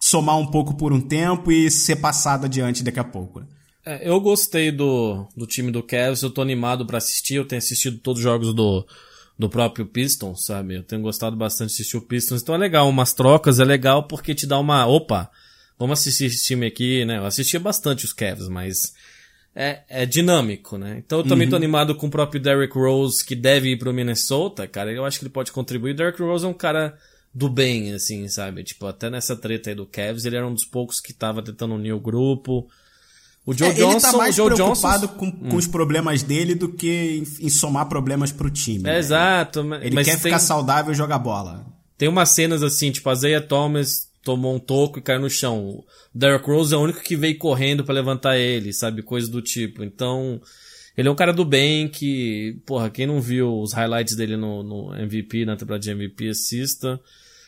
somar 0.00 0.38
um 0.38 0.46
pouco 0.46 0.74
por 0.74 0.92
um 0.92 1.00
tempo 1.00 1.52
e 1.52 1.70
ser 1.70 1.96
passado 1.96 2.46
adiante 2.46 2.82
daqui 2.82 2.98
a 2.98 3.04
pouco. 3.04 3.40
né? 3.40 3.46
É, 3.84 4.08
eu 4.08 4.20
gostei 4.20 4.72
do, 4.72 5.26
do 5.36 5.46
time 5.46 5.70
do 5.70 5.82
Cavs, 5.82 6.22
eu 6.22 6.30
tô 6.30 6.42
animado 6.42 6.86
pra 6.86 6.98
assistir, 6.98 7.34
eu 7.34 7.46
tenho 7.46 7.58
assistido 7.58 7.98
todos 7.98 8.18
os 8.18 8.24
jogos 8.24 8.54
do, 8.54 8.86
do 9.38 9.48
próprio 9.48 9.86
Pistons, 9.86 10.44
sabe? 10.44 10.76
Eu 10.76 10.82
tenho 10.82 11.02
gostado 11.02 11.36
bastante 11.36 11.68
de 11.68 11.74
assistir 11.74 11.96
o 11.96 12.02
Pistons, 12.02 12.42
então 12.42 12.54
é 12.54 12.58
legal, 12.58 12.88
umas 12.88 13.12
trocas 13.12 13.58
é 13.58 13.64
legal 13.64 14.06
porque 14.06 14.34
te 14.34 14.46
dá 14.46 14.58
uma, 14.58 14.86
opa, 14.86 15.30
vamos 15.80 15.98
assistir 15.98 16.26
esse 16.26 16.44
time 16.44 16.66
aqui, 16.66 17.04
né? 17.04 17.18
Eu 17.18 17.26
assistia 17.26 17.58
bastante 17.58 18.04
os 18.04 18.12
Cavs, 18.12 18.48
mas 18.48 18.92
é, 19.56 19.80
é 19.88 20.06
dinâmico, 20.06 20.78
né? 20.78 21.02
Então 21.04 21.18
eu 21.20 21.24
também 21.26 21.48
tô 21.48 21.56
animado 21.56 21.94
com 21.96 22.06
o 22.06 22.10
próprio 22.10 22.40
Derrick 22.40 22.74
Rose, 22.78 23.24
que 23.24 23.34
deve 23.34 23.70
ir 23.72 23.78
pro 23.78 23.92
Minnesota, 23.92 24.66
cara, 24.68 24.92
eu 24.92 25.04
acho 25.04 25.18
que 25.18 25.24
ele 25.24 25.32
pode 25.32 25.50
contribuir. 25.50 25.92
O 25.92 25.96
Derrick 25.96 26.22
Rose 26.22 26.44
é 26.44 26.48
um 26.48 26.54
cara 26.54 26.96
do 27.34 27.48
bem, 27.48 27.92
assim, 27.92 28.28
sabe? 28.28 28.62
Tipo, 28.62 28.86
até 28.86 29.08
nessa 29.08 29.34
treta 29.34 29.70
aí 29.70 29.74
do 29.74 29.86
Cavs, 29.86 30.24
ele 30.24 30.36
era 30.36 30.46
um 30.46 30.54
dos 30.54 30.64
poucos 30.64 31.00
que 31.00 31.12
tava 31.12 31.42
tentando 31.42 31.74
unir 31.74 31.92
o 31.92 32.00
grupo. 32.00 32.68
O 33.46 33.54
Joe 33.54 33.68
É, 33.68 33.72
Johnson, 33.72 33.90
ele 33.92 34.00
tá 34.00 34.12
mais 34.12 34.34
Joe 34.34 34.52
preocupado 34.52 35.06
Johnson, 35.06 35.18
com, 35.18 35.32
com 35.48 35.56
os 35.56 35.66
problemas 35.66 36.22
dele 36.22 36.54
do 36.54 36.68
que 36.68 37.24
em, 37.40 37.48
somar 37.48 37.86
problemas 37.88 38.30
pro 38.30 38.50
time. 38.50 38.80
É, 38.88 38.92
né? 38.92 38.98
exato, 38.98 39.60
Ele 39.80 39.96
quer 39.96 40.12
tem, 40.12 40.18
ficar 40.18 40.38
saudável 40.38 40.92
e 40.92 40.96
jogar 40.96 41.18
bola. 41.18 41.64
tem 41.96 42.08
umas 42.08 42.28
cenas 42.30 42.62
assim, 42.62 42.90
tipo, 42.92 43.08
a 43.08 43.14
Zaya 43.14 43.40
Thomas 43.40 44.09
tomou 44.22 44.54
um 44.54 44.58
toco 44.58 44.98
e 44.98 45.02
caiu 45.02 45.20
no 45.20 45.30
chão. 45.30 45.66
O 45.68 45.84
Derrick 46.14 46.46
Rose 46.46 46.74
é 46.74 46.76
o 46.76 46.80
único 46.80 47.00
que 47.00 47.16
veio 47.16 47.38
correndo 47.38 47.84
pra 47.84 47.94
levantar 47.94 48.38
ele, 48.38 48.72
sabe? 48.72 49.02
Coisa 49.02 49.30
do 49.30 49.40
tipo. 49.40 49.82
Então, 49.82 50.40
ele 50.96 51.08
é 51.08 51.10
um 51.10 51.16
cara 51.16 51.32
do 51.32 51.44
bem 51.44 51.88
que, 51.88 52.60
porra, 52.66 52.90
quem 52.90 53.06
não 53.06 53.20
viu 53.20 53.60
os 53.60 53.72
highlights 53.72 54.14
dele 54.14 54.36
no, 54.36 54.62
no 54.62 54.94
MVP, 54.94 55.44
na 55.44 55.56
temporada 55.56 55.82
de 55.82 55.90
MVP, 55.90 56.28
assista. 56.28 57.00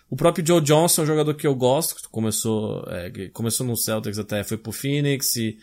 O 0.08 0.16
próprio 0.16 0.46
Joe 0.46 0.60
Johnson 0.60 1.02
é 1.02 1.04
um 1.04 1.06
jogador 1.06 1.34
que 1.34 1.46
eu 1.46 1.54
gosto, 1.54 2.08
começou, 2.10 2.84
é, 2.88 3.28
começou 3.32 3.66
no 3.66 3.76
Celtics 3.76 4.18
até 4.18 4.44
foi 4.44 4.58
pro 4.58 4.70
Phoenix 4.70 5.36
e 5.36 5.56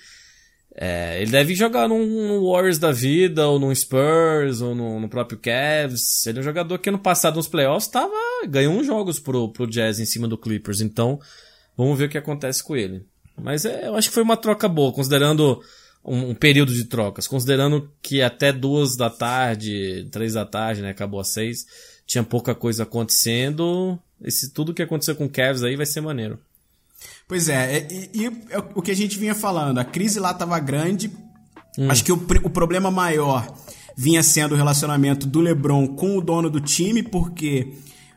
é, 0.76 1.22
ele 1.22 1.32
deve 1.32 1.56
jogar 1.56 1.88
num, 1.88 2.06
num 2.06 2.52
Warriors 2.52 2.78
da 2.78 2.92
vida, 2.92 3.48
ou 3.48 3.60
num 3.60 3.74
Spurs, 3.74 4.62
ou 4.62 4.76
no, 4.76 5.00
no 5.00 5.10
próprio 5.10 5.38
Cavs. 5.38 6.26
Ele 6.26 6.38
é 6.38 6.42
um 6.42 6.44
jogador 6.44 6.78
que 6.80 6.90
ano 6.90 7.00
passado 7.00 7.36
nos 7.36 7.48
playoffs 7.48 7.90
tava, 7.90 8.14
ganhou 8.48 8.74
uns 8.74 8.86
jogos 8.86 9.20
pro, 9.20 9.50
pro 9.50 9.68
Jazz 9.68 10.00
em 10.00 10.06
cima 10.06 10.28
do 10.28 10.38
Clippers. 10.38 10.82
Então, 10.82 11.20
vamos 11.76 11.98
ver 11.98 12.06
o 12.06 12.10
que 12.10 12.18
acontece 12.18 12.64
com 12.64 12.76
ele. 12.76 13.06
Mas 13.36 13.66
é, 13.66 13.88
eu 13.88 13.96
acho 13.96 14.10
que 14.10 14.14
foi 14.14 14.24
uma 14.24 14.38
troca 14.38 14.68
boa, 14.68 14.94
considerando 14.94 15.62
um, 16.04 16.30
um 16.30 16.36
período 16.36 16.74
de 16.74 16.86
trocas. 16.86 17.28
Considerando 17.28 17.92
que 18.02 18.22
até 18.22 18.52
duas 18.52 18.96
da 18.96 19.10
tarde, 19.10 20.08
três 20.12 20.34
da 20.34 20.46
tarde, 20.46 20.82
né, 20.82 20.92
acabou 20.92 21.20
às 21.20 21.30
seis, 21.30 21.66
tinha 22.06 22.24
pouca 22.24 22.54
coisa 22.54 22.84
acontecendo. 22.84 24.00
Esse, 24.22 24.54
tudo 24.54 24.74
que 24.74 24.82
aconteceu 24.82 25.16
com 25.16 25.26
o 25.26 25.30
Cavs 25.30 25.64
aí 25.64 25.76
vai 25.76 25.86
ser 25.86 26.02
maneiro. 26.02 26.40
Pois 27.30 27.48
é, 27.48 27.88
e, 27.92 28.10
e 28.22 28.26
é 28.26 28.58
o 28.74 28.82
que 28.82 28.90
a 28.90 28.96
gente 28.96 29.20
vinha 29.20 29.36
falando, 29.36 29.78
a 29.78 29.86
crise 29.86 30.20
lá 30.20 30.32
estava 30.32 30.58
grande. 30.58 31.12
Acho 31.88 32.04
que 32.04 32.12
o, 32.12 32.16
o 32.16 32.50
problema 32.50 32.90
maior 32.90 33.56
vinha 33.96 34.24
sendo 34.24 34.54
o 34.54 34.58
relacionamento 34.58 35.28
do 35.28 35.40
LeBron 35.40 35.90
com 35.90 36.18
o 36.18 36.22
dono 36.22 36.50
do 36.50 36.60
time, 36.60 37.04
porque 37.04 37.72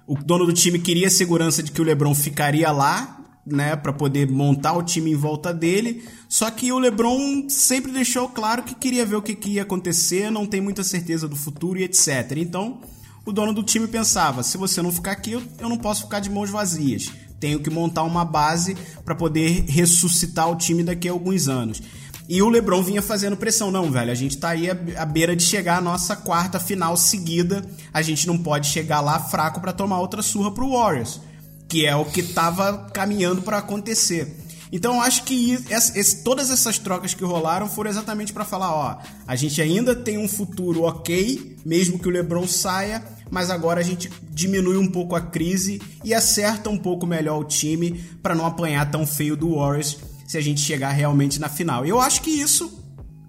o 0.07 0.15
dono 0.17 0.47
do 0.47 0.53
time 0.55 0.79
queria 0.79 1.11
segurança 1.11 1.63
de 1.63 1.71
que 1.71 1.81
o 1.83 1.85
LeBron 1.85 2.15
ficaria 2.15 2.73
lá, 2.73 3.21
né, 3.45 3.77
para 3.77 3.93
poder 3.93 4.31
montar 4.31 4.73
o 4.73 4.83
time 4.83 5.11
em 5.13 5.17
volta 5.17 5.53
dele. 5.53 6.03
Só 6.27 6.51
que 6.51 6.73
o 6.73 6.79
LeBron 6.79 7.51
sempre 7.51 7.93
deixou 7.93 8.31
claro 8.31 8.63
que 8.63 8.75
queria 8.75 9.05
ver 9.05 9.17
o 9.17 9.23
que, 9.23 9.35
que 9.35 9.51
ia 9.51 9.63
acontecer, 9.63 10.31
não 10.31 10.47
tem 10.47 10.63
muita 10.63 10.83
certeza 10.83 11.29
do 11.29 11.37
futuro 11.37 11.79
e 11.79 11.85
etc. 11.85 12.33
Então, 12.39 12.81
o 13.27 13.33
dono 13.33 13.53
do 13.53 13.63
time 13.63 13.87
pensava: 13.87 14.43
se 14.43 14.57
você 14.57 14.81
não 14.81 14.91
ficar 14.91 15.13
aqui, 15.13 15.33
eu, 15.33 15.43
eu 15.59 15.69
não 15.69 15.77
posso 15.77 16.05
ficar 16.05 16.21
de 16.21 16.31
mãos 16.31 16.49
vazias. 16.49 17.13
Tenho 17.43 17.59
que 17.59 17.69
montar 17.69 18.05
uma 18.05 18.25
base 18.25 18.77
para 19.05 19.17
poder 19.17 19.65
ressuscitar 19.69 20.49
o 20.49 20.55
time 20.55 20.85
daqui 20.85 21.09
a 21.09 21.13
alguns 21.13 21.49
anos. 21.49 21.83
E 22.29 22.41
o 22.41 22.49
LeBron 22.49 22.81
vinha 22.85 23.03
fazendo 23.03 23.37
pressão. 23.37 23.69
Não, 23.69 23.91
velho, 23.91 24.13
a 24.13 24.15
gente 24.15 24.39
tá 24.39 24.51
aí 24.51 24.71
à 24.71 25.05
beira 25.05 25.35
de 25.35 25.43
chegar 25.43 25.79
à 25.79 25.81
nossa 25.81 26.15
quarta 26.15 26.61
final 26.61 26.97
seguida. 26.97 27.69
A 27.93 28.01
gente 28.01 28.29
não 28.29 28.39
pode 28.39 28.69
chegar 28.69 29.01
lá 29.01 29.19
fraco 29.19 29.61
para 29.61 29.73
tomar 29.73 29.99
outra 29.99 30.23
surra 30.23 30.53
pro 30.53 30.71
Warriors, 30.71 31.21
que 31.69 31.85
é 31.85 31.97
o 31.97 32.05
que 32.05 32.23
tava 32.23 32.89
caminhando 32.93 33.43
para 33.43 33.59
acontecer. 33.59 34.42
Então 34.73 34.95
eu 34.95 35.01
acho 35.03 35.25
que 35.25 35.53
ess- 35.69 35.95
esse- 35.95 36.25
todas 36.25 36.51
essas 36.51 36.79
trocas 36.79 37.13
que 37.13 37.23
rolaram 37.23 37.69
foram 37.69 37.91
exatamente 37.91 38.33
para 38.33 38.43
falar, 38.45 38.73
ó, 38.75 38.99
a 39.27 39.37
gente 39.37 39.61
ainda 39.61 39.95
tem 39.95 40.17
um 40.17 40.27
futuro 40.27 40.83
ok, 40.85 41.59
mesmo 41.65 41.99
que 41.99 42.09
o 42.09 42.11
LeBron 42.11 42.49
saia, 42.49 43.05
mas 43.31 43.51
agora 43.51 43.81
a 43.81 43.83
gente 43.83 44.11
diminui 44.31 44.79
um 44.79 44.91
pouco 44.91 45.15
a 45.15 45.21
crise 45.21 45.81
e 46.03 46.15
acerta 46.15 46.71
um 46.71 46.79
pouco 46.79 47.07
melhor 47.07 47.39
o 47.39 47.45
time 47.45 48.03
para 48.23 48.35
não 48.35 48.47
apanhar 48.47 48.91
tão 48.91 49.07
feio 49.07 49.37
do 49.37 49.57
Warriors 49.57 49.99
se 50.27 50.39
a 50.39 50.41
gente 50.41 50.61
chegar 50.63 50.91
realmente 50.91 51.39
na 51.39 51.51
final. 51.51 51.85
Eu 51.85 52.01
acho 52.01 52.23
que 52.23 52.31
isso 52.31 52.81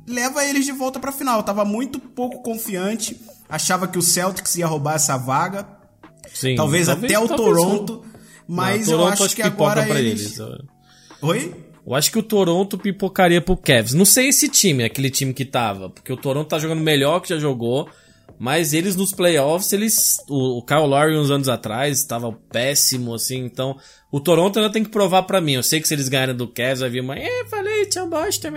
leva 0.07 0.45
eles 0.45 0.63
de 0.65 0.71
volta 0.71 0.97
pra 0.99 1.11
final. 1.11 1.39
Eu 1.39 1.43
tava 1.43 1.65
muito 1.65 1.99
pouco 1.99 2.41
confiante, 2.41 3.19
achava 3.49 3.85
que 3.87 3.97
o 3.97 4.01
Celtics 4.01 4.55
ia 4.55 4.65
roubar 4.67 4.95
essa 4.95 5.17
vaga. 5.17 5.67
Sim, 6.33 6.55
talvez, 6.55 6.87
até 6.87 7.19
o 7.19 7.27
talvez 7.27 7.35
Toronto, 7.57 7.93
não. 8.47 8.55
mas 8.55 8.87
Não, 8.87 8.93
eu 8.93 8.99
Toronto 8.99 9.23
acho 9.23 9.35
que 9.35 9.41
agora 9.41 9.87
eles... 9.89 10.37
eles. 10.37 10.39
Oi? 11.23 11.53
Eu 11.85 11.93
acho 11.95 12.11
que 12.11 12.19
o 12.19 12.23
Toronto 12.23 12.77
pipocaria 12.77 13.41
pro 13.41 13.57
Cavs. 13.57 13.93
Não 13.93 14.05
sei 14.05 14.27
esse 14.29 14.47
time, 14.47 14.83
aquele 14.83 15.09
time 15.09 15.33
que 15.33 15.43
tava, 15.43 15.89
porque 15.89 16.13
o 16.13 16.17
Toronto 16.17 16.47
tá 16.47 16.57
jogando 16.59 16.79
melhor 16.81 17.19
que 17.19 17.27
já 17.29 17.37
jogou, 17.37 17.89
mas 18.39 18.73
eles 18.73 18.95
nos 18.95 19.11
playoffs, 19.11 19.73
eles 19.73 20.17
o, 20.29 20.59
o 20.59 20.61
Kyle 20.65 20.87
Lowry 20.87 21.17
uns 21.17 21.29
anos 21.29 21.49
atrás 21.49 21.99
estava 21.99 22.31
péssimo 22.51 23.13
assim, 23.13 23.39
então 23.43 23.77
o 24.09 24.19
Toronto 24.21 24.57
ainda 24.59 24.71
tem 24.71 24.81
que 24.83 24.89
provar 24.91 25.23
pra 25.23 25.41
mim. 25.41 25.53
Eu 25.53 25.63
sei 25.63 25.81
que 25.81 25.87
se 25.87 25.93
eles 25.93 26.07
ganharem 26.07 26.33
do 26.35 26.47
Cavs 26.47 26.79
vai 26.79 26.89
vir 26.89 27.01
uma, 27.01 27.17
é, 27.19 27.45
falei, 27.49 27.85
tchau 27.87 28.07
bosta. 28.07 28.49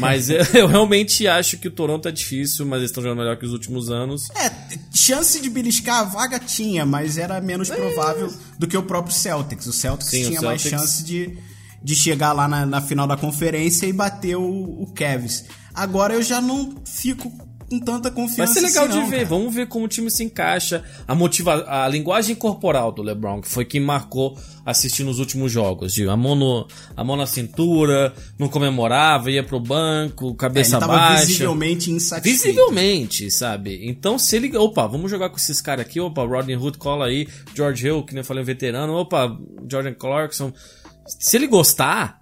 Mas 0.00 0.28
eu, 0.28 0.38
eu 0.54 0.66
realmente 0.66 1.28
acho 1.28 1.58
que 1.58 1.68
o 1.68 1.70
Toronto 1.70 2.08
é 2.08 2.12
difícil, 2.12 2.66
mas 2.66 2.78
eles 2.78 2.90
estão 2.90 3.02
jogando 3.04 3.18
melhor 3.18 3.36
que 3.36 3.44
os 3.46 3.52
últimos 3.52 3.88
anos. 3.88 4.28
É, 4.30 4.50
chance 4.92 5.40
de 5.40 5.48
beliscar 5.48 6.00
a 6.00 6.04
vaga 6.04 6.40
tinha, 6.40 6.84
mas 6.84 7.18
era 7.18 7.40
menos 7.40 7.68
provável 7.70 8.32
do 8.58 8.66
que 8.66 8.76
o 8.76 8.82
próprio 8.82 9.14
Celtics. 9.14 9.66
O 9.66 9.72
Celtics 9.72 10.10
Sim, 10.10 10.24
o 10.24 10.28
tinha 10.30 10.40
mais 10.42 10.60
Celtics- 10.62 10.80
chance 10.90 11.04
de, 11.04 11.38
de 11.82 11.94
chegar 11.94 12.32
lá 12.32 12.46
na, 12.48 12.64
na 12.66 12.80
final 12.80 13.06
da 13.06 13.16
conferência 13.16 13.86
e 13.86 13.92
bater 13.92 14.36
o, 14.36 14.42
o 14.82 14.86
Cavs. 14.94 15.44
Agora 15.74 16.14
eu 16.14 16.22
já 16.22 16.40
não 16.40 16.74
fico 16.84 17.32
com 17.70 17.80
tanta 17.80 18.10
Vai 18.10 18.12
confiança 18.12 18.52
ser 18.52 18.60
legal 18.60 18.84
assim, 18.84 18.92
de 18.92 18.98
não, 19.00 19.08
ver, 19.08 19.16
cara. 19.16 19.28
vamos 19.30 19.54
ver 19.54 19.66
como 19.66 19.86
o 19.86 19.88
time 19.88 20.10
se 20.10 20.22
encaixa. 20.22 20.84
A 21.08 21.14
motiva 21.14 21.64
a 21.66 21.88
linguagem 21.88 22.36
corporal 22.36 22.92
do 22.92 23.00
LeBron, 23.00 23.40
que 23.40 23.48
foi 23.48 23.64
que 23.64 23.80
marcou 23.80 24.38
assistir 24.66 25.02
nos 25.04 25.18
últimos 25.18 25.50
jogos. 25.50 25.94
De 25.94 26.06
a 26.06 26.14
mão, 26.14 26.34
no, 26.34 26.68
a 26.94 27.02
mão 27.02 27.16
na 27.16 27.24
cintura, 27.24 28.12
não 28.38 28.46
comemorava, 28.46 29.30
ia 29.30 29.42
pro 29.42 29.58
banco, 29.58 30.26
É, 30.26 30.28
ele 30.28 30.36
cabeça 30.36 30.78
tava 30.78 30.92
baixa. 30.98 31.24
visivelmente 31.24 31.90
insatisfeito. 31.90 32.44
Visivelmente, 32.44 33.30
sabe? 33.30 33.80
Então, 33.88 34.18
se 34.18 34.36
ele. 34.36 34.54
Opa, 34.54 34.86
vamos 34.86 35.10
jogar 35.10 35.30
com 35.30 35.36
esses 35.38 35.58
caras 35.62 35.86
aqui. 35.86 35.98
Opa, 35.98 36.22
Rodney 36.26 36.56
Hood 36.56 36.76
cola 36.76 37.06
aí. 37.06 37.26
George 37.54 37.86
Hill, 37.86 38.02
que 38.02 38.12
nem 38.12 38.20
eu 38.20 38.24
falei, 38.26 38.42
um 38.42 38.46
veterano. 38.46 38.92
Opa, 38.92 39.34
Jordan 39.66 39.94
Clarkson. 39.94 40.52
Se 41.06 41.36
ele 41.36 41.46
gostar, 41.46 42.20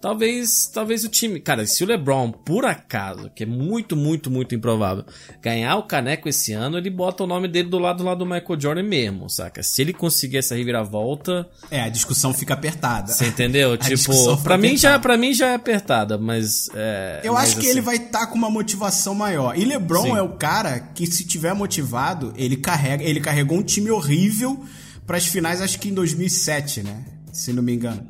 talvez 0.00 0.66
talvez 0.72 1.02
o 1.04 1.08
time. 1.08 1.40
Cara, 1.40 1.66
se 1.66 1.82
o 1.82 1.86
LeBron, 1.86 2.30
por 2.30 2.64
acaso, 2.64 3.30
que 3.34 3.42
é 3.42 3.46
muito, 3.46 3.96
muito, 3.96 4.30
muito 4.30 4.54
improvável, 4.54 5.04
ganhar 5.42 5.76
o 5.76 5.82
caneco 5.84 6.28
esse 6.28 6.52
ano, 6.52 6.78
ele 6.78 6.90
bota 6.90 7.24
o 7.24 7.26
nome 7.26 7.48
dele 7.48 7.68
do 7.68 7.78
lado, 7.78 7.98
do 7.98 8.04
lado 8.04 8.18
do 8.18 8.26
Michael 8.26 8.60
Jordan 8.60 8.82
mesmo, 8.82 9.28
saca? 9.28 9.62
Se 9.62 9.82
ele 9.82 9.92
conseguir 9.92 10.38
essa 10.38 10.54
reviravolta. 10.54 11.48
É, 11.70 11.80
a 11.80 11.88
discussão 11.88 12.32
fica 12.32 12.54
apertada. 12.54 13.12
Você 13.12 13.26
entendeu? 13.26 13.76
tipo, 13.78 14.36
pra 14.42 14.56
mim, 14.56 14.76
já, 14.76 14.98
pra 14.98 15.16
mim 15.16 15.32
já 15.34 15.48
é 15.48 15.54
apertada, 15.54 16.16
mas. 16.18 16.68
É, 16.74 17.20
Eu 17.24 17.32
mas 17.34 17.44
acho 17.44 17.54
que 17.56 17.60
assim- 17.62 17.70
ele 17.70 17.80
vai 17.80 17.96
estar 17.96 18.26
com 18.28 18.36
uma 18.36 18.50
motivação 18.50 19.14
maior. 19.14 19.58
E 19.58 19.64
LeBron 19.64 20.02
Sim. 20.02 20.16
é 20.16 20.22
o 20.22 20.30
cara 20.36 20.78
que, 20.80 21.06
se 21.06 21.24
tiver 21.26 21.54
motivado, 21.54 22.32
ele 22.36 22.56
carrega. 22.56 23.02
Ele 23.02 23.20
carregou 23.20 23.58
um 23.58 23.62
time 23.62 23.90
horrível 23.90 24.62
para 25.06 25.16
as 25.16 25.26
finais, 25.26 25.60
acho 25.62 25.78
que 25.80 25.88
em 25.88 25.94
2007, 25.94 26.82
né? 26.82 27.04
Se 27.32 27.52
não 27.52 27.62
me 27.62 27.72
engano. 27.74 28.06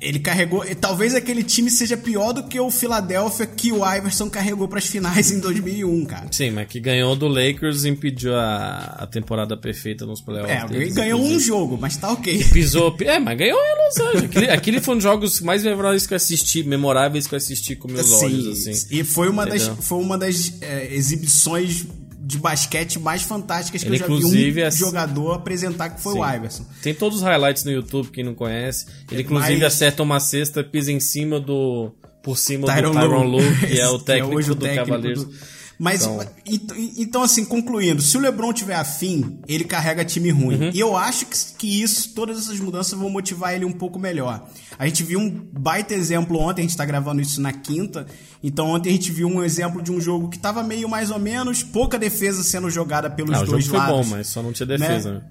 Ele 0.00 0.18
carregou. 0.18 0.64
e 0.64 0.74
Talvez 0.74 1.14
aquele 1.14 1.42
time 1.42 1.70
seja 1.70 1.96
pior 1.96 2.32
do 2.32 2.44
que 2.44 2.58
o 2.58 2.70
Philadelphia 2.70 3.46
que 3.46 3.70
o 3.70 3.84
Iverson 3.86 4.30
carregou 4.30 4.66
para 4.66 4.78
as 4.78 4.86
finais 4.86 5.30
em 5.30 5.40
2001, 5.40 6.04
cara. 6.06 6.26
Sim, 6.30 6.52
mas 6.52 6.68
que 6.68 6.80
ganhou 6.80 7.14
do 7.14 7.28
Lakers 7.28 7.84
e 7.84 7.90
impediu 7.90 8.34
a, 8.34 8.96
a 9.00 9.06
temporada 9.06 9.56
perfeita 9.56 10.06
nos 10.06 10.20
playoffs. 10.20 10.64
É, 10.64 10.66
deles, 10.66 10.94
ganhou 10.94 11.20
um 11.20 11.38
jogo, 11.38 11.76
mas 11.78 11.96
tá 11.96 12.10
ok. 12.12 12.44
Pisou. 12.52 12.96
É, 13.00 13.18
mas 13.18 13.36
ganhou 13.36 13.58
em 13.58 13.86
Los 13.86 14.00
Angeles. 14.00 14.24
Aquele, 14.24 14.50
aquele 14.50 14.80
foi 14.80 14.94
um 14.94 14.98
dos 14.98 15.04
jogos 15.04 15.40
mais 15.40 15.62
memoráveis 15.62 16.06
que 16.06 16.14
eu 16.14 16.16
assisti, 16.16 16.62
memoráveis 16.62 17.26
que 17.26 17.34
eu 17.34 17.36
assisti 17.36 17.76
com 17.76 17.88
meus 17.88 18.10
olhos, 18.12 18.46
assim. 18.46 18.86
E 18.90 19.04
foi 19.04 19.28
uma 19.28 19.44
das, 19.44 19.62
Entendeu? 19.62 19.82
foi 19.82 19.98
uma 19.98 20.16
das 20.16 20.52
é, 20.62 20.94
exibições 20.94 21.84
de 22.30 22.38
basquete 22.38 22.98
mais 22.98 23.22
fantásticas 23.22 23.82
que 23.82 23.88
Ele, 23.88 23.96
eu 23.96 23.98
já 24.00 24.06
vi 24.06 24.62
um 24.62 24.66
ass- 24.66 24.76
jogador 24.76 25.32
apresentar, 25.32 25.90
que 25.90 26.00
foi 26.00 26.14
o 26.18 26.24
Sim. 26.24 26.36
Iverson. 26.36 26.64
Tem 26.82 26.94
todos 26.94 27.18
os 27.18 27.24
highlights 27.24 27.64
no 27.64 27.70
YouTube, 27.72 28.10
quem 28.10 28.22
não 28.24 28.34
conhece. 28.34 28.86
Ele, 29.10 29.22
inclusive, 29.22 29.64
acerta 29.64 30.02
uma 30.02 30.20
cesta, 30.20 30.62
pisa 30.64 30.92
em 30.92 31.00
cima 31.00 31.40
do. 31.40 31.92
Por 32.22 32.36
cima 32.36 32.66
Tyronn 32.66 32.92
do 32.92 32.98
Tyron 33.00 33.22
Lue, 33.24 33.56
que 33.66 33.80
é 33.80 33.88
o 33.88 33.98
que 33.98 34.04
técnico 34.04 34.40
o 34.40 34.54
do 34.54 34.56
técnico 34.56 34.86
Cavaliers. 34.90 35.24
do- 35.24 35.59
Mas, 35.82 36.02
Então- 36.46 36.76
então... 36.98 37.22
assim, 37.22 37.42
concluindo, 37.42 38.02
se 38.02 38.14
o 38.18 38.20
LeBron 38.20 38.52
tiver 38.52 38.74
afim, 38.74 39.38
ele 39.48 39.64
carrega 39.64 40.04
time 40.04 40.30
ruim. 40.30 40.56
Uhum. 40.64 40.70
E 40.74 40.78
eu 40.78 40.94
acho 40.94 41.24
que, 41.24 41.36
que 41.56 41.82
isso, 41.82 42.12
todas 42.14 42.36
essas 42.38 42.60
mudanças 42.60 42.98
vão 42.98 43.08
motivar 43.08 43.54
ele 43.54 43.64
um 43.64 43.72
pouco 43.72 43.98
melhor. 43.98 44.46
A 44.78 44.86
gente 44.86 45.02
viu 45.02 45.18
um 45.18 45.30
baita 45.30 45.94
exemplo 45.94 46.38
ontem, 46.38 46.60
a 46.60 46.64
gente 46.66 46.76
tá 46.76 46.84
gravando 46.84 47.22
isso 47.22 47.40
na 47.40 47.50
quinta. 47.50 48.06
Então 48.42 48.66
ontem 48.68 48.90
a 48.90 48.92
gente 48.92 49.10
viu 49.10 49.26
um 49.26 49.42
exemplo 49.42 49.80
de 49.80 49.90
um 49.90 49.98
jogo 49.98 50.28
que 50.28 50.38
tava 50.38 50.62
meio 50.62 50.86
mais 50.86 51.10
ou 51.10 51.18
menos, 51.18 51.62
pouca 51.62 51.98
defesa 51.98 52.42
sendo 52.42 52.68
jogada 52.68 53.08
pelos 53.08 53.32
Ah, 53.34 53.38
o 53.38 53.40
jogo 53.46 53.52
dois 53.52 53.66
foi 53.66 53.78
lados. 53.78 53.96
bom, 53.96 54.16
mas 54.16 54.26
só 54.26 54.42
não 54.42 54.52
tinha 54.52 54.66
defesa. 54.66 55.14
né? 55.14 55.22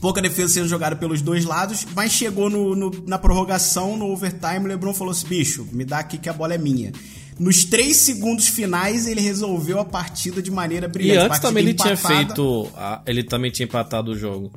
Pouca 0.00 0.22
defesa 0.22 0.54
sendo 0.54 0.68
jogada 0.68 0.94
pelos 0.94 1.20
dois 1.20 1.44
lados, 1.44 1.84
mas 1.96 2.12
chegou 2.12 2.48
no, 2.48 2.76
no- 2.76 3.04
na 3.08 3.18
prorrogação, 3.18 3.96
no 3.96 4.06
overtime, 4.06 4.60
o 4.60 4.66
LeBron 4.68 4.94
falou 4.94 5.10
assim: 5.10 5.26
bicho, 5.26 5.66
me 5.72 5.84
dá 5.84 5.98
aqui 5.98 6.16
que 6.16 6.28
a 6.28 6.32
bola 6.32 6.54
é 6.54 6.58
minha. 6.58 6.92
Nos 7.40 7.64
três 7.64 7.96
segundos 7.96 8.48
finais, 8.48 9.06
ele 9.06 9.22
resolveu 9.22 9.80
a 9.80 9.84
partida 9.84 10.42
de 10.42 10.50
maneira 10.50 10.86
E 10.86 10.90
brilhante. 10.90 11.18
antes 11.20 11.28
Partida 11.28 11.48
também 11.48 11.64
ele 11.64 11.72
tinha 11.74 11.94
empatada. 11.94 12.16
feito. 12.26 12.70
a- 12.76 13.02
ele 13.06 13.24
também 13.24 13.50
tinha 13.50 13.64
empatado 13.64 14.10
o 14.10 14.14
jogo. 14.14 14.52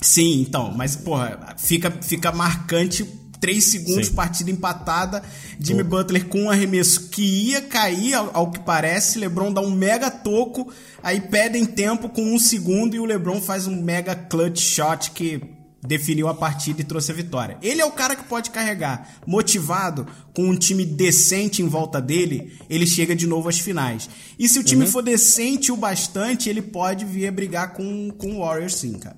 Sim, 0.00 0.40
então, 0.42 0.72
mas, 0.72 0.94
porra, 0.94 1.56
fica, 1.58 1.90
fica 1.90 2.30
marcante. 2.30 3.04
Três 3.40 3.64
segundos, 3.64 4.08
Sim. 4.08 4.14
partida 4.14 4.50
empatada. 4.50 5.22
Jimmy 5.60 5.82
Butler 5.84 6.26
com 6.26 6.44
um 6.44 6.50
arremesso 6.50 7.08
que 7.08 7.22
ia 7.22 7.60
cair, 7.60 8.14
ao, 8.14 8.30
ao 8.32 8.50
que 8.50 8.58
parece. 8.60 9.18
LeBron 9.18 9.52
dá 9.52 9.60
um 9.60 9.70
mega 9.70 10.08
toco. 10.10 10.72
Aí 11.02 11.20
pedem 11.20 11.64
tempo 11.64 12.08
com 12.08 12.22
um 12.34 12.38
segundo 12.38 12.94
e 12.96 13.00
o 13.00 13.04
LeBron 13.04 13.40
faz 13.40 13.66
um 13.68 13.80
mega 13.82 14.14
clutch 14.14 14.60
shot 14.60 15.10
que 15.12 15.40
definiu 15.86 16.28
a 16.28 16.34
partida 16.34 16.80
e 16.80 16.84
trouxe 16.84 17.12
a 17.12 17.14
vitória. 17.14 17.56
Ele 17.62 17.80
é 17.80 17.84
o 17.84 17.92
cara 17.92 18.16
que 18.16 18.24
pode 18.24 18.50
carregar. 18.50 19.08
Motivado, 19.26 20.06
com 20.34 20.48
um 20.48 20.56
time 20.56 20.84
decente 20.84 21.62
em 21.62 21.68
volta 21.68 22.00
dele, 22.00 22.52
ele 22.68 22.86
chega 22.86 23.14
de 23.14 23.26
novo 23.26 23.48
às 23.48 23.58
finais. 23.58 24.08
E 24.38 24.48
se 24.48 24.58
o 24.58 24.64
time 24.64 24.86
for 24.86 25.02
decente 25.02 25.70
o 25.70 25.76
bastante, 25.76 26.48
ele 26.48 26.62
pode 26.62 27.04
vir 27.04 27.28
a 27.28 27.32
brigar 27.32 27.72
com, 27.74 28.10
com 28.10 28.36
o 28.36 28.38
Warriors 28.40 28.74
sim, 28.74 28.98
cara. 28.98 29.16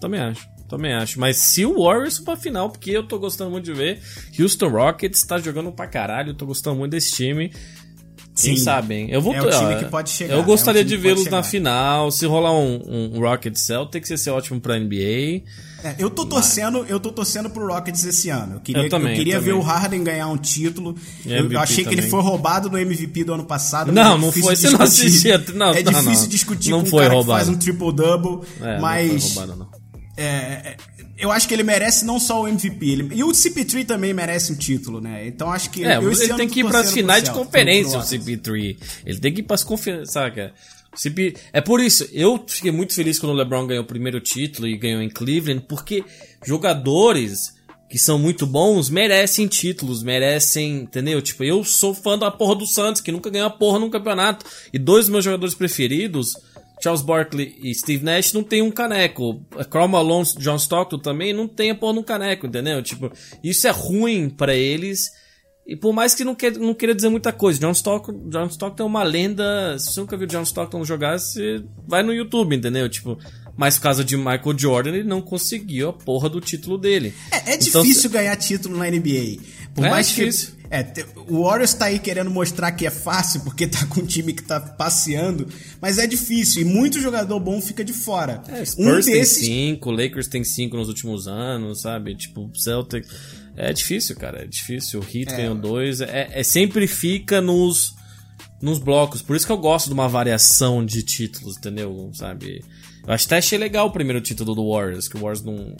Também 0.00 0.20
acho. 0.20 0.48
Também 0.68 0.94
acho. 0.94 1.20
Mas 1.20 1.36
se 1.36 1.66
o 1.66 1.84
Warriors 1.84 2.16
for 2.16 2.24
pra 2.24 2.36
final, 2.36 2.70
porque 2.70 2.90
eu 2.90 3.06
tô 3.06 3.18
gostando 3.18 3.50
muito 3.50 3.66
de 3.66 3.74
ver, 3.74 4.00
Houston 4.38 4.68
Rockets 4.68 5.22
tá 5.22 5.38
jogando 5.38 5.70
pra 5.70 5.86
caralho, 5.86 6.32
tô 6.32 6.46
gostando 6.46 6.76
muito 6.76 6.92
desse 6.92 7.12
time. 7.12 7.52
Quem 8.34 8.56
Sim. 8.56 8.62
sabe, 8.62 8.94
hein? 8.94 9.08
Eu 9.10 9.20
vou, 9.20 9.34
É 9.34 9.42
o 9.42 9.50
time 9.50 9.74
ó, 9.74 9.78
que 9.78 9.84
pode 9.84 10.08
chegar, 10.08 10.34
Eu 10.34 10.42
gostaria 10.42 10.80
é 10.80 10.84
o 10.84 10.86
time 10.86 10.96
de 10.96 11.02
vê-los 11.02 11.26
na 11.26 11.42
final. 11.42 12.10
Se 12.10 12.24
rolar 12.24 12.52
um, 12.52 12.80
um 13.14 13.20
Rocket 13.20 13.54
Celtics, 13.54 14.08
ia 14.08 14.16
ser 14.16 14.30
ótimo 14.30 14.58
pra 14.58 14.78
NBA. 14.78 15.42
É, 15.84 15.96
eu 15.98 16.08
tô 16.10 16.24
torcendo, 16.26 16.84
eu 16.88 17.00
tô 17.00 17.10
torcendo 17.10 17.50
pro 17.50 17.66
Rockets 17.66 18.04
esse 18.04 18.28
ano. 18.28 18.54
Eu 18.56 18.60
queria, 18.60 18.82
Eu 18.84 18.88
também, 18.88 19.16
queria 19.16 19.34
também. 19.40 19.46
ver 19.52 19.58
o 19.58 19.60
Harden 19.60 20.04
ganhar 20.04 20.28
um 20.28 20.36
título. 20.36 20.94
Eu, 21.26 21.50
eu 21.50 21.58
achei 21.60 21.82
que 21.84 21.90
ele 21.90 21.96
também. 22.02 22.10
foi 22.10 22.22
roubado 22.22 22.68
do 22.68 22.78
MVP 22.78 23.24
do 23.24 23.34
ano 23.34 23.44
passado. 23.44 23.90
Não, 23.90 24.14
é 24.14 24.18
não 24.18 24.30
foi. 24.32 24.54
Você 24.56 24.70
não 24.70 24.80
assistia. 24.82 25.42
Não, 25.54 25.70
é 25.70 25.82
difícil 25.82 26.22
não. 26.22 26.28
discutir 26.28 26.70
Não 26.70 26.80
com 26.80 26.86
um 26.86 26.90
foi 26.90 27.02
cara 27.02 27.14
roubado. 27.14 27.38
que 27.40 27.44
faz 27.46 27.56
um 27.56 27.58
triple 27.58 27.92
double, 27.92 28.46
É, 28.60 28.78
mas 28.78 29.10
não 29.12 29.20
foi 29.20 29.28
roubado, 29.46 29.56
não. 29.58 29.68
é, 30.16 30.24
é, 30.26 30.76
eu 31.18 31.30
acho 31.32 31.46
que 31.48 31.54
ele 31.54 31.62
merece 31.62 32.04
não 32.04 32.18
só 32.20 32.42
o 32.42 32.48
MVP, 32.48 32.86
ele- 32.90 33.08
e 33.14 33.22
o 33.24 33.28
CP3 33.32 33.84
também 33.84 34.12
merece 34.12 34.52
um 34.52 34.56
título, 34.56 35.00
né? 35.00 35.26
Então 35.26 35.50
acho 35.52 35.70
que 35.70 35.84
É, 35.84 35.96
eu 35.96 36.10
ele 36.12 36.34
tem 36.34 36.48
que 36.48 36.60
ir 36.60 36.64
pras 36.64 36.74
torcendo 36.74 36.92
pro 36.92 37.00
finais 37.00 37.22
de 37.24 37.30
conferência, 37.32 37.98
o 37.98 38.02
Rockets. 38.02 38.24
CP3. 38.26 38.76
Ele 39.06 39.18
tem 39.18 39.32
que 39.34 39.40
ir 39.40 39.44
pras 39.44 39.62
conferências, 39.64 40.12
saca? 40.12 40.52
É 41.52 41.60
por 41.60 41.80
isso, 41.80 42.08
eu 42.12 42.42
fiquei 42.46 42.70
muito 42.70 42.94
feliz 42.94 43.18
quando 43.18 43.32
o 43.32 43.34
LeBron 43.34 43.66
ganhou 43.66 43.84
o 43.84 43.86
primeiro 43.86 44.20
título 44.20 44.68
e 44.68 44.76
ganhou 44.76 45.00
em 45.00 45.08
Cleveland, 45.08 45.64
porque 45.68 46.04
jogadores 46.44 47.54
que 47.92 47.98
são 47.98 48.18
muito 48.18 48.46
bons 48.46 48.88
merecem 48.88 49.46
títulos, 49.46 50.02
merecem, 50.02 50.80
entendeu? 50.80 51.20
Tipo, 51.20 51.44
eu 51.44 51.62
sou 51.62 51.94
fã 51.94 52.18
da 52.18 52.30
porra 52.30 52.54
do 52.54 52.66
Santos, 52.66 53.02
que 53.02 53.12
nunca 53.12 53.28
ganhou 53.28 53.46
a 53.46 53.50
porra 53.50 53.78
num 53.78 53.90
campeonato. 53.90 54.46
E 54.72 54.78
dois 54.78 55.04
dos 55.04 55.12
meus 55.12 55.24
jogadores 55.26 55.54
preferidos, 55.54 56.32
Charles 56.82 57.02
Barkley 57.02 57.54
e 57.62 57.74
Steve 57.74 58.02
Nash, 58.02 58.32
não 58.32 58.42
tem 58.42 58.62
um 58.62 58.70
caneco. 58.70 59.44
Karl 59.70 59.88
Malone, 59.88 60.26
John 60.38 60.56
Stockton 60.56 60.98
também 60.98 61.34
não 61.34 61.46
tem 61.46 61.70
a 61.70 61.74
porra 61.74 61.92
num 61.92 62.02
caneco, 62.02 62.46
entendeu? 62.46 62.82
Tipo, 62.82 63.12
isso 63.44 63.66
é 63.66 63.70
ruim 63.70 64.30
pra 64.30 64.54
eles. 64.54 65.10
E 65.72 65.76
por 65.76 65.94
mais 65.94 66.14
que 66.14 66.22
não, 66.22 66.34
quer, 66.34 66.52
não 66.58 66.74
queira 66.74 66.94
dizer 66.94 67.08
muita 67.08 67.32
coisa, 67.32 67.58
John 67.58 67.70
Stockton, 67.70 68.28
John 68.28 68.44
Stockton 68.48 68.82
é 68.82 68.86
uma 68.86 69.02
lenda. 69.02 69.78
Se 69.78 69.90
você 69.90 70.00
nunca 70.00 70.18
viu 70.18 70.26
John 70.26 70.42
Stockton 70.42 70.84
jogar, 70.84 71.18
você 71.18 71.64
vai 71.88 72.02
no 72.02 72.12
YouTube, 72.12 72.54
entendeu? 72.54 72.86
Tipo, 72.90 73.18
mas 73.56 73.76
por 73.78 73.84
causa 73.84 74.04
de 74.04 74.14
Michael 74.14 74.58
Jordan, 74.58 74.90
ele 74.90 75.08
não 75.08 75.22
conseguiu 75.22 75.88
a 75.88 75.92
porra 75.94 76.28
do 76.28 76.42
título 76.42 76.76
dele. 76.76 77.14
É, 77.30 77.52
é 77.52 77.54
Então, 77.54 77.82
difícil 77.82 78.10
ganhar 78.10 78.36
título 78.36 78.76
na 78.76 78.84
NBA. 78.84 79.38
Por 79.74 79.86
É 79.86 79.88
mais 79.88 80.08
difícil. 80.08 80.50
que. 80.50 80.62
É, 80.70 80.92
o 81.26 81.42
Warriors 81.44 81.72
tá 81.72 81.86
aí 81.86 81.98
querendo 81.98 82.30
mostrar 82.30 82.70
que 82.72 82.86
é 82.86 82.90
fácil, 82.90 83.40
porque 83.40 83.66
tá 83.66 83.86
com 83.86 84.00
um 84.02 84.06
time 84.06 84.34
que 84.34 84.42
tá 84.42 84.60
passeando, 84.60 85.48
mas 85.80 85.96
é 85.96 86.06
difícil, 86.06 86.60
e 86.60 86.64
muito 86.66 87.00
jogador 87.00 87.40
bom 87.40 87.62
fica 87.62 87.82
de 87.82 87.94
fora. 87.94 88.42
É, 88.48 88.60
um 88.60 88.66
Spurs 88.66 89.06
tem 89.06 89.14
desses. 89.14 89.46
5, 89.46 89.90
Lakers 89.90 90.26
tem 90.26 90.44
5 90.44 90.76
nos 90.76 90.88
últimos 90.88 91.26
anos, 91.26 91.80
sabe? 91.80 92.14
Tipo, 92.14 92.50
Celtic. 92.54 93.06
É 93.56 93.72
difícil, 93.72 94.16
cara. 94.16 94.42
É 94.42 94.46
difícil. 94.46 95.00
O 95.00 95.04
Heat 95.04 95.36
ganhou 95.36 95.54
dois. 95.54 96.00
É, 96.00 96.28
é 96.32 96.42
sempre 96.42 96.86
fica 96.86 97.40
nos, 97.40 97.94
nos 98.60 98.78
blocos. 98.78 99.22
Por 99.22 99.36
isso 99.36 99.46
que 99.46 99.52
eu 99.52 99.58
gosto 99.58 99.86
de 99.88 99.92
uma 99.92 100.08
variação 100.08 100.84
de 100.84 101.02
títulos, 101.02 101.56
entendeu? 101.56 102.10
Sabe? 102.14 102.64
Eu 103.06 103.12
acho 103.12 103.26
até 103.26 103.38
achei 103.38 103.58
legal 103.58 103.88
o 103.88 103.90
primeiro 103.90 104.20
título 104.20 104.54
do 104.54 104.70
Warriors, 104.70 105.08
que 105.08 105.16
o 105.16 105.20
Warriors 105.20 105.42
não. 105.42 105.76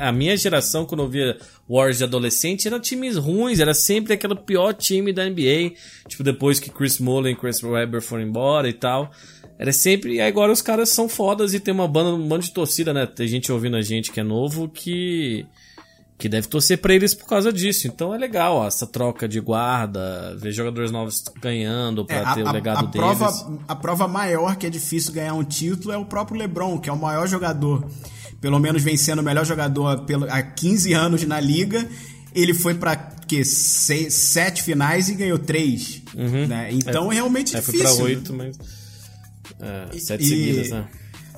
A 0.00 0.10
minha 0.10 0.36
geração, 0.36 0.84
quando 0.84 1.04
eu 1.04 1.08
via 1.08 1.38
Warriors 1.68 1.98
de 1.98 2.04
adolescente, 2.04 2.66
eram 2.66 2.80
times 2.80 3.16
ruins, 3.16 3.60
era 3.60 3.72
sempre 3.72 4.12
aquele 4.12 4.34
pior 4.34 4.72
time 4.74 5.12
da 5.12 5.24
NBA. 5.24 5.74
Tipo, 6.08 6.24
depois 6.24 6.58
que 6.58 6.70
Chris 6.70 6.98
Mullin 6.98 7.30
e 7.30 7.36
Chris 7.36 7.62
Webber 7.62 8.02
foram 8.02 8.24
embora 8.24 8.68
e 8.68 8.72
tal. 8.72 9.12
Era 9.56 9.72
sempre. 9.72 10.14
E 10.14 10.20
agora 10.20 10.50
os 10.50 10.60
caras 10.60 10.88
são 10.88 11.08
fodas 11.08 11.54
e 11.54 11.60
tem 11.60 11.72
uma 11.72 11.86
banda, 11.86 12.10
um 12.10 12.28
bando 12.28 12.44
de 12.44 12.52
torcida, 12.52 12.92
né? 12.92 13.06
Tem 13.06 13.28
gente 13.28 13.52
ouvindo 13.52 13.76
a 13.76 13.82
gente 13.82 14.10
que 14.10 14.18
é 14.18 14.24
novo 14.24 14.68
que. 14.68 15.46
Que 16.16 16.28
deve 16.28 16.46
torcer 16.46 16.78
pra 16.78 16.94
eles 16.94 17.12
por 17.12 17.26
causa 17.26 17.52
disso. 17.52 17.88
Então 17.88 18.14
é 18.14 18.18
legal, 18.18 18.56
ó, 18.56 18.66
essa 18.68 18.86
troca 18.86 19.28
de 19.28 19.40
guarda, 19.40 20.36
ver 20.40 20.52
jogadores 20.52 20.90
novos 20.92 21.24
ganhando 21.40 22.04
pra 22.06 22.16
É, 22.30 22.34
ter 22.34 22.42
o 22.44 22.52
legado 22.52 22.78
a 22.78 22.82
deles. 22.82 22.96
prova, 22.96 23.60
a 23.66 23.74
prova 23.74 24.06
maior 24.06 24.56
que 24.56 24.64
é 24.66 24.70
difícil 24.70 25.12
ganhar 25.12 25.34
um 25.34 25.42
título 25.42 25.92
é 25.92 25.98
o 25.98 26.04
próprio 26.04 26.38
LeBron, 26.38 26.78
que 26.78 26.88
é 26.88 26.92
o 26.92 26.96
maior 26.96 27.26
jogador, 27.26 27.84
pelo 28.40 28.60
menos 28.60 28.80
vencendo 28.82 29.18
o 29.18 29.22
melhor 29.24 29.44
jogador 29.44 30.04
pelo, 30.04 30.24
há 30.30 30.40
15 30.40 30.92
anos 30.92 31.24
na 31.24 31.40
liga. 31.40 31.86
Ele 32.32 32.54
foi 32.54 32.74
pra 32.74 32.94
que 32.96 33.44
seis, 33.44 34.14
sete 34.14 34.62
finais 34.62 35.08
e 35.08 35.14
ganhou 35.14 35.38
três. 35.38 36.00
Né? 36.14 36.68
Então 36.72 37.10
é, 37.10 37.14
realmente 37.16 37.56
É, 37.56 37.60
foi 37.60 37.74
difícil. 37.74 37.96
pra 37.96 38.04
oito, 38.04 38.32
mas. 38.32 38.56
É, 39.60 39.98
sete 39.98 40.22
E- 40.24 40.28
seguidas, 40.28 40.70
né? 40.70 40.84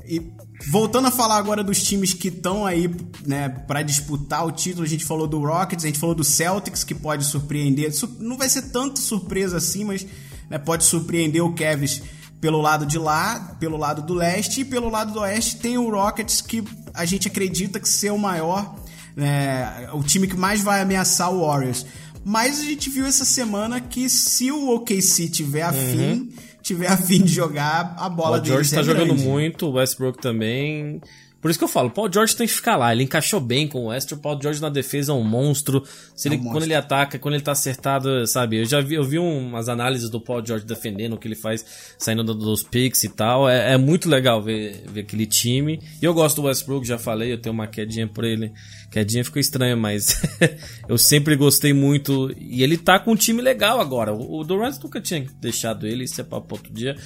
E 0.08 0.20
voltando 0.68 1.09
a 1.09 1.11
falar 1.11 1.36
agora 1.36 1.62
dos 1.62 1.82
times 1.82 2.12
que 2.14 2.28
estão 2.28 2.64
aí, 2.66 2.90
né, 3.26 3.48
para 3.48 3.82
disputar 3.82 4.46
o 4.46 4.50
título, 4.52 4.84
a 4.84 4.88
gente 4.88 5.04
falou 5.04 5.26
do 5.26 5.38
Rockets, 5.40 5.84
a 5.84 5.88
gente 5.88 5.98
falou 5.98 6.14
do 6.14 6.24
Celtics 6.24 6.82
que 6.84 6.94
pode 6.94 7.24
surpreender. 7.24 7.94
Su- 7.94 8.16
Não 8.20 8.36
vai 8.36 8.48
ser 8.48 8.62
tanto 8.70 8.98
surpresa 8.98 9.57
assim, 9.59 9.84
mas 9.84 10.07
né, 10.50 10.59
pode 10.59 10.84
surpreender 10.84 11.42
o 11.44 11.54
Cavs 11.54 12.02
pelo 12.40 12.61
lado 12.61 12.84
de 12.86 12.98
lá, 12.98 13.57
pelo 13.61 13.76
lado 13.76 14.02
do 14.02 14.14
leste 14.14 14.61
e 14.61 14.64
pelo 14.64 14.88
lado 14.90 15.12
do 15.12 15.20
oeste 15.20 15.57
tem 15.57 15.78
o 15.78 15.90
Rockets 15.90 16.40
que 16.40 16.62
a 16.94 17.04
gente 17.04 17.28
acredita 17.28 17.80
que 17.80 17.88
ser 17.88 18.12
o 18.12 18.18
maior, 18.18 18.76
né, 19.16 19.88
o 19.92 20.02
time 20.02 20.26
que 20.26 20.36
mais 20.36 20.61
vai 20.61 20.80
ameaçar 20.80 21.32
o 21.32 21.46
Warriors. 21.46 21.86
Mas 22.24 22.59
a 22.61 22.64
gente 22.64 22.90
viu 22.90 23.07
essa 23.07 23.24
semana 23.24 23.80
que 23.80 24.11
se 24.11 24.50
o 24.50 24.74
OKC 24.74 25.28
tiver 25.28 25.62
afim, 25.62 26.32
tiver 26.66 26.88
afim 26.88 27.22
de 27.22 27.32
jogar, 27.32 27.94
a 27.96 28.08
bola. 28.08 28.40
O 28.40 28.44
George 28.44 28.70
deles 28.70 28.70
tá 28.70 28.80
é 28.80 28.84
jogando 28.84 29.14
grande. 29.14 29.24
muito, 29.24 29.66
o 29.66 29.72
Westbrook 29.72 30.20
também. 30.20 31.00
Por 31.47 31.51
isso 31.51 31.61
que 31.61 31.64
eu 31.64 31.68
falo, 31.68 31.86
o 31.86 31.90
Paul 31.92 32.12
George 32.12 32.34
tem 32.34 32.44
que 32.44 32.53
ficar 32.53 32.76
lá. 32.76 32.90
Ele 32.92 33.05
encaixou 33.05 33.38
bem 33.38 33.68
com 33.68 33.84
o 33.84 33.86
Westbrook. 33.86 34.18
O 34.18 34.22
Paul 34.22 34.42
George 34.42 34.61
na 34.61 34.68
defesa 34.68 35.12
é 35.12 35.14
um 35.14 35.22
monstro. 35.22 35.84
Se 36.12 36.26
É 36.26 36.32
um 36.32 36.34
monstro. 36.34 36.51
Quando 36.53 36.62
ele 36.64 36.74
ataca, 36.74 37.20
quando 37.20 37.34
ele 37.34 37.44
tá 37.44 37.53
acertado, 37.53 38.26
sabe? 38.26 38.57
Eu 38.59 38.64
já 38.64 38.80
vi, 38.80 38.97
eu 38.97 39.05
vi 39.05 39.16
umas 39.20 39.68
análises 39.68 40.11
do 40.11 40.20
Paul 40.20 40.44
George 40.44 40.66
defendendo 40.66 41.12
o 41.12 41.16
que 41.16 41.28
ele 41.28 41.36
faz, 41.36 41.64
saindo 42.01 42.24
do- 42.24 42.34
dos 42.34 42.64
picks 42.64 43.05
e 43.05 43.09
tal. 43.11 43.49
É, 43.49 43.74
é 43.74 43.76
muito 43.78 44.09
legal 44.09 44.42
ver, 44.42 44.82
ver 44.88 45.03
aquele 45.03 45.24
time. 45.24 45.80
E 46.03 46.05
eu 46.05 46.12
gosto 46.12 46.42
do 46.42 46.49
Westbrook, 46.49 46.84
já 46.84 46.99
falei, 46.99 47.32
eu 47.32 47.38
tenho 47.40 47.53
uma 47.55 47.68
quedinha 47.68 48.09
por 48.09 48.24
ele. 48.24 48.53
Quedinha 48.90 49.24
ficou 49.24 49.38
estranha, 49.38 49.76
mas 49.76 50.20
eu 50.88 50.99
sempre 50.99 51.36
gostei 51.36 51.72
muito. 51.72 52.34
E 52.40 52.64
ele 52.64 52.76
tá 52.76 52.99
com 52.99 53.12
um 53.12 53.16
time 53.16 53.40
legal 53.40 53.80
agora. 53.80 54.12
O, 54.12 54.40
o 54.40 54.42
Durant 54.42 54.82
nunca 54.82 55.01
tinha 55.01 55.24
deixado 55.40 55.86
ele, 55.86 56.03
isso 56.03 56.20
é 56.20 56.24
pra 56.24 56.38
outro 56.38 56.72
dia. 56.72 56.97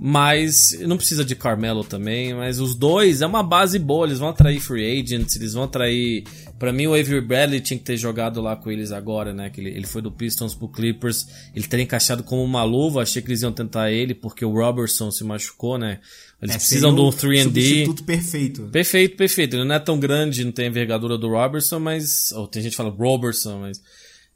Mas 0.00 0.78
não 0.86 0.96
precisa 0.96 1.24
de 1.24 1.34
Carmelo 1.34 1.82
também, 1.82 2.32
mas 2.32 2.60
os 2.60 2.74
dois 2.76 3.20
é 3.20 3.26
uma 3.26 3.42
base 3.42 3.80
boa, 3.80 4.06
eles 4.06 4.20
vão 4.20 4.28
atrair 4.28 4.60
free 4.60 5.00
agents, 5.00 5.34
eles 5.34 5.54
vão 5.54 5.64
atrair. 5.64 6.22
Pra 6.56 6.72
mim, 6.72 6.86
o 6.86 6.94
Avery 6.94 7.20
Bradley 7.20 7.60
tinha 7.60 7.76
que 7.76 7.84
ter 7.84 7.96
jogado 7.96 8.40
lá 8.40 8.54
com 8.54 8.70
eles 8.70 8.92
agora, 8.92 9.32
né? 9.34 9.50
Que 9.50 9.60
ele, 9.60 9.70
ele 9.70 9.86
foi 9.86 10.00
do 10.00 10.12
Pistons 10.12 10.54
pro 10.54 10.68
Clippers, 10.68 11.26
ele 11.54 11.66
teria 11.66 11.82
encaixado 11.82 12.22
como 12.22 12.44
uma 12.44 12.62
luva. 12.62 13.02
Achei 13.02 13.20
que 13.20 13.28
eles 13.28 13.42
iam 13.42 13.52
tentar 13.52 13.90
ele 13.90 14.14
porque 14.14 14.44
o 14.44 14.52
Robertson 14.52 15.10
se 15.10 15.24
machucou, 15.24 15.76
né? 15.78 15.98
Eles 16.40 16.54
É, 16.54 16.58
precisam 16.58 16.94
do 16.94 17.04
o 17.04 17.10
3D. 17.10 17.42
Substituto 17.42 18.04
perfeito. 18.04 18.62
Perfeito, 18.70 19.16
perfeito. 19.16 19.56
Ele 19.56 19.64
não 19.64 19.74
é 19.74 19.80
tão 19.80 19.98
grande, 19.98 20.44
não 20.44 20.52
tem 20.52 20.66
a 20.66 20.68
envergadura 20.68 21.18
do 21.18 21.28
Robertson, 21.28 21.80
mas. 21.80 22.30
Ou 22.32 22.46
tem 22.46 22.62
gente 22.62 22.70
que 22.72 22.76
fala 22.76 22.90
Robertson, 22.90 23.58
mas. 23.58 23.82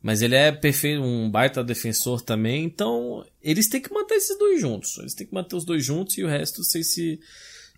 Mas 0.02 0.20
ele 0.20 0.34
é 0.34 0.50
perfeito, 0.50 1.00
um 1.00 1.30
baita 1.30 1.62
defensor 1.62 2.20
também. 2.20 2.64
Então, 2.64 3.24
eles 3.40 3.68
têm 3.68 3.80
que 3.80 3.92
manter 3.92 4.16
esses 4.16 4.36
dois 4.36 4.60
juntos. 4.60 4.98
Eles 4.98 5.14
têm 5.14 5.26
que 5.26 5.34
manter 5.34 5.54
os 5.54 5.64
dois 5.64 5.84
juntos 5.84 6.18
e 6.18 6.24
o 6.24 6.28
resto 6.28 6.64
vocês 6.64 6.92
se. 6.92 7.20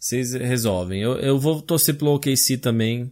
Vocês 0.01 0.33
resolvem. 0.33 1.01
Eu, 1.03 1.16
eu 1.16 1.39
vou 1.39 1.61
torcer 1.62 1.97
pelo 1.97 2.14
OKC 2.14 2.57
também. 2.59 3.11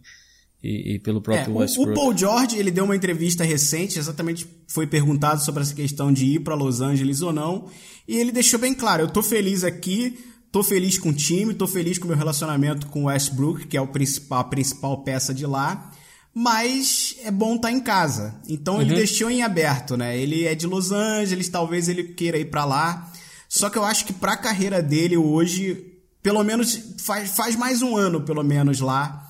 E, 0.63 0.93
e 0.93 0.99
pelo 0.99 1.19
É, 1.19 1.21
próprio 1.21 1.53
o, 1.55 1.57
Westbrook. 1.57 1.91
o 1.91 1.93
Paul 1.93 2.17
George, 2.17 2.57
ele 2.57 2.71
deu 2.71 2.85
uma 2.85 2.95
entrevista 2.95 3.43
recente, 3.43 3.99
exatamente 3.99 4.47
foi 4.65 4.87
perguntado 4.87 5.43
sobre 5.43 5.61
essa 5.61 5.75
questão 5.75 6.11
de 6.11 6.25
ir 6.25 6.39
para 6.39 6.55
Los 6.55 6.79
Angeles 6.79 7.21
ou 7.21 7.33
não, 7.33 7.69
e 8.07 8.15
ele 8.15 8.31
deixou 8.31 8.57
bem 8.57 8.73
claro, 8.73 9.03
eu 9.03 9.07
tô 9.09 9.21
feliz 9.21 9.65
aqui, 9.65 10.17
tô 10.53 10.63
feliz 10.63 10.97
com 10.97 11.09
o 11.09 11.13
time, 11.13 11.53
tô 11.53 11.67
feliz 11.67 11.97
com 11.97 12.05
o 12.05 12.07
meu 12.07 12.15
relacionamento 12.15 12.87
com 12.87 13.03
o 13.03 13.05
Westbrook, 13.07 13.67
que 13.67 13.75
é 13.75 13.81
o 13.81 13.87
principal, 13.87 14.39
a 14.39 14.43
principal 14.45 15.03
peça 15.03 15.33
de 15.33 15.45
lá, 15.45 15.91
mas 16.33 17.15
é 17.23 17.31
bom 17.31 17.55
estar 17.55 17.71
em 17.71 17.79
casa. 17.79 18.35
Então 18.47 18.75
Uhum. 18.75 18.81
ele 18.81 18.95
deixou 18.95 19.29
em 19.29 19.43
aberto, 19.43 19.95
né? 19.95 20.17
Ele 20.17 20.45
é 20.45 20.55
de 20.55 20.65
Los 20.65 20.91
Angeles, 20.91 21.47
talvez 21.49 21.87
ele 21.87 22.03
queira 22.03 22.37
ir 22.37 22.45
para 22.45 22.65
lá. 22.65 23.11
Só 23.47 23.69
que 23.69 23.77
eu 23.77 23.83
acho 23.83 24.05
que 24.05 24.13
pra 24.13 24.35
carreira 24.35 24.81
dele 24.81 25.15
hoje, 25.15 25.85
pelo 26.23 26.43
menos 26.43 26.79
faz, 26.99 27.35
faz 27.35 27.55
mais 27.55 27.81
um 27.83 27.95
ano, 27.95 28.21
pelo 28.21 28.43
menos 28.43 28.79
lá, 28.79 29.21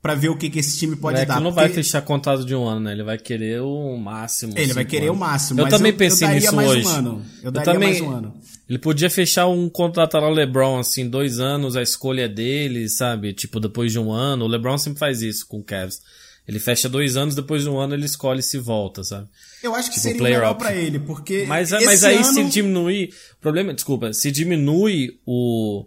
pra 0.00 0.14
ver 0.14 0.28
o 0.28 0.36
que, 0.36 0.48
que 0.50 0.60
esse 0.60 0.78
time 0.78 0.94
pode 0.94 1.18
é 1.18 1.24
dar. 1.24 1.34
ele 1.36 1.44
não 1.44 1.52
vai 1.52 1.66
porque- 1.68 1.82
fechar 1.82 2.02
contrato 2.02 2.44
de 2.44 2.54
um 2.54 2.64
ano, 2.64 2.80
né? 2.80 2.92
Ele 2.92 3.02
vai 3.02 3.18
querer 3.18 3.60
o 3.60 3.96
máximo. 3.96 4.52
Ele 4.56 4.72
vai 4.72 4.84
querer 4.84 5.06
anos. 5.06 5.16
o 5.16 5.20
máximo, 5.20 5.60
Eu 5.60 5.68
também 5.68 5.90
eu- 5.92 5.98
pensei 5.98 6.28
eu 6.28 6.32
nisso 6.34 6.54
um 6.54 6.58
hoje. 6.64 6.86
ano. 6.88 7.22
Eu 7.42 7.50
daria 7.50 7.78
mais 7.78 8.00
um 8.00 8.10
ano. 8.10 8.34
Ele 8.68 8.78
podia 8.78 9.10
fechar 9.10 9.48
um 9.48 9.68
contrato 9.68 10.14
lá 10.16 10.28
LeBron, 10.30 10.78
assim, 10.78 11.08
dois 11.08 11.38
anos, 11.40 11.76
a 11.76 11.82
escolha 11.82 12.28
dele, 12.28 12.88
sabe? 12.88 13.32
Tipo, 13.32 13.58
depois 13.60 13.90
de 13.92 13.98
um 13.98 14.12
ano. 14.12 14.44
O 14.44 14.48
LeBron 14.48 14.78
sempre 14.78 14.98
faz 15.00 15.20
isso 15.22 15.46
com 15.46 15.58
o 15.58 15.64
Cavs. 15.64 16.00
Ele 16.46 16.58
fecha 16.58 16.88
dois 16.88 17.16
anos, 17.16 17.34
depois 17.34 17.62
de 17.62 17.68
um 17.68 17.78
ano 17.78 17.94
ele 17.94 18.04
escolhe 18.04 18.42
se 18.42 18.58
volta, 18.58 19.04
sabe? 19.04 19.28
Eu 19.62 19.74
acho 19.74 19.88
que 19.88 19.94
Tipo, 19.94 20.08
seria 20.08 20.22
melhor 20.22 20.54
pra 20.54 20.74
ele, 20.74 20.98
porque. 20.98 21.44
Mas, 21.46 21.72
esse 21.72 21.84
mas 21.84 22.02
aí 22.02 22.16
ano... 22.16 22.24
se 22.24 22.44
diminuir. 22.44 23.14
O 23.34 23.40
problema, 23.40 23.72
desculpa, 23.72 24.12
se 24.12 24.30
diminui 24.30 25.20
o. 25.24 25.86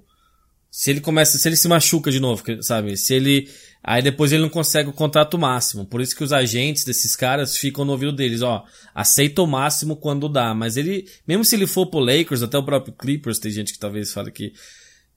Se 0.72 0.92
ele 0.92 1.02
começa, 1.02 1.38
se 1.38 1.48
ele 1.48 1.56
se 1.56 1.68
machuca 1.68 2.10
de 2.10 2.20
novo, 2.20 2.44
sabe? 2.62 2.96
Se 2.96 3.14
ele. 3.14 3.50
Aí 3.84 4.02
depois 4.02 4.32
ele 4.32 4.42
não 4.42 4.50
consegue 4.50 4.90
o 4.90 4.94
contrato 4.94 5.38
máximo. 5.38 5.86
Por 5.86 6.02
isso 6.02 6.16
que 6.16 6.24
os 6.24 6.34
agentes 6.34 6.84
desses 6.84 7.16
caras 7.16 7.58
ficam 7.58 7.86
no 7.86 7.92
ouvido 7.92 8.14
deles, 8.14 8.42
ó. 8.42 8.64
Aceita 8.94 9.42
o 9.42 9.48
máximo 9.48 9.96
quando 9.96 10.28
dá. 10.28 10.54
Mas 10.56 10.76
ele, 10.76 11.06
mesmo 11.28 11.46
se 11.46 11.56
ele 11.56 11.68
for 11.68 11.86
pro 11.86 12.00
Lakers, 12.00 12.42
até 12.42 12.58
o 12.58 12.64
próprio 12.64 12.94
Clippers, 12.94 13.40
tem 13.40 13.52
gente 13.52 13.74
que 13.74 13.80
talvez 13.80 14.12
fale 14.12 14.32
que. 14.32 14.54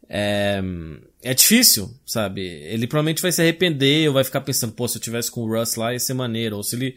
É, 0.09 0.63
é 1.23 1.35
difícil, 1.35 1.93
sabe? 2.07 2.41
Ele 2.41 2.87
provavelmente 2.87 3.21
vai 3.21 3.33
se 3.33 3.43
arrepender 3.43 4.09
ou 4.09 4.15
vai 4.15 4.25
ficar 4.25 4.41
pensando, 4.41 4.73
pô, 4.73 4.89
se 4.89 4.97
eu 4.97 5.03
tivesse 5.03 5.31
com 5.31 5.43
o 5.43 5.59
Russ 5.59 5.75
lá 5.75 5.93
ia 5.93 5.99
ser 6.01 6.15
maneiro. 6.15 6.57
Ou 6.57 6.63
se 6.63 6.77
ele. 6.77 6.97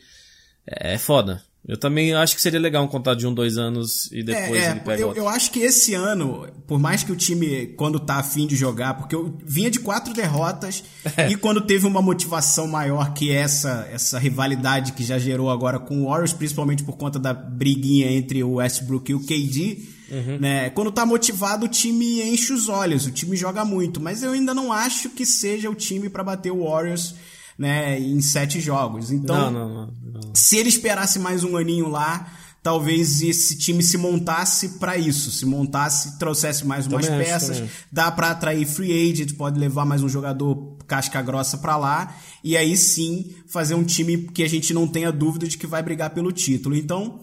É, 0.66 0.94
é 0.94 0.98
foda. 0.98 1.44
Eu 1.68 1.78
também 1.78 2.12
acho 2.16 2.36
que 2.36 2.42
seria 2.42 2.60
legal 2.60 2.84
um 2.84 2.88
contrato 2.88 3.20
de 3.20 3.28
um, 3.28 3.34
dois 3.34 3.56
anos 3.56 4.12
e 4.12 4.24
depois 4.24 4.60
É, 4.60 4.72
ele 4.72 4.80
é, 4.80 4.84
pega 4.84 5.02
eu, 5.02 5.08
outro. 5.10 5.22
eu 5.22 5.30
acho 5.30 5.52
que 5.52 5.60
esse 5.60 5.94
ano, 5.94 6.48
por 6.66 6.80
mais 6.80 7.04
que 7.04 7.12
o 7.12 7.16
time, 7.16 7.68
quando 7.78 8.00
tá 8.00 8.16
afim 8.16 8.48
de 8.48 8.56
jogar, 8.56 8.96
porque 8.96 9.14
eu 9.14 9.38
vinha 9.46 9.70
de 9.70 9.80
quatro 9.80 10.12
derrotas 10.12 10.84
e 11.30 11.36
quando 11.36 11.62
teve 11.62 11.86
uma 11.86 12.02
motivação 12.02 12.68
maior 12.68 13.14
que 13.14 13.32
essa, 13.32 13.88
essa 13.92 14.18
rivalidade 14.18 14.94
que 14.94 15.04
já 15.04 15.20
gerou 15.20 15.52
agora 15.52 15.78
com 15.78 16.02
o 16.02 16.06
Warriors, 16.08 16.34
principalmente 16.34 16.84
por 16.84 16.98
conta 16.98 17.20
da 17.20 17.32
briguinha 17.32 18.12
entre 18.12 18.44
o 18.44 18.54
Westbrook 18.54 19.12
e 19.12 19.16
o 19.16 19.20
KD, 19.20 19.78
Uhum. 20.12 20.38
né? 20.40 20.70
Quando 20.72 20.92
tá 20.92 21.06
motivado, 21.06 21.66
o 21.66 21.70
time 21.70 22.22
enche 22.22 22.52
os 22.52 22.68
olhos, 22.68 23.06
o 23.06 23.12
time 23.12 23.36
joga 23.38 23.64
muito, 23.64 24.02
mas 24.02 24.22
eu 24.22 24.34
ainda 24.34 24.54
não 24.54 24.72
acho 24.74 25.10
que 25.10 25.26
seja 25.26 25.70
o 25.70 25.76
time 25.76 26.10
para 26.10 26.24
bater 26.24 26.52
o 26.52 26.64
Warriors, 26.68 27.16
né, 27.58 28.00
em 28.00 28.20
sete 28.22 28.60
jogos. 28.60 29.12
Então, 29.12 29.52
Não, 29.52 29.70
não, 29.70 29.94
não, 30.04 30.36
se 30.36 30.58
ele 30.58 30.70
esperasse 30.70 31.18
mais 31.20 31.44
um 31.44 31.56
aninho 31.56 31.88
lá, 31.88 32.30
talvez 32.64 33.22
esse 33.22 33.58
time 33.58 33.82
se 33.82 33.98
montasse 33.98 34.80
pra 34.80 34.98
isso, 34.98 35.32
se 35.32 35.46
montasse, 35.46 36.20
trouxesse 36.20 36.66
mais 36.66 36.86
umas 36.88 37.06
Também 37.08 37.26
peças, 37.26 37.62
acho. 37.62 37.70
dá 37.92 38.12
pra 38.12 38.32
atrair 38.32 38.68
free 38.68 39.10
agent, 39.12 39.34
pode 39.36 39.60
levar 39.60 39.86
mais 39.86 40.04
um 40.04 40.10
jogador 40.10 40.78
casca 40.88 41.22
grossa 41.22 41.58
pra 41.58 41.78
lá 41.78 42.16
e 42.44 42.56
aí 42.58 42.76
sim 42.78 43.34
fazer 43.48 43.76
um 43.76 43.84
time 43.84 44.18
que 44.34 44.44
a 44.44 44.50
gente 44.50 44.74
não 44.74 44.88
tenha 44.88 45.12
dúvida 45.12 45.48
de 45.48 45.58
que 45.58 45.66
vai 45.66 45.82
brigar 45.82 46.12
pelo 46.12 46.32
título. 46.32 46.76
Então, 46.76 47.20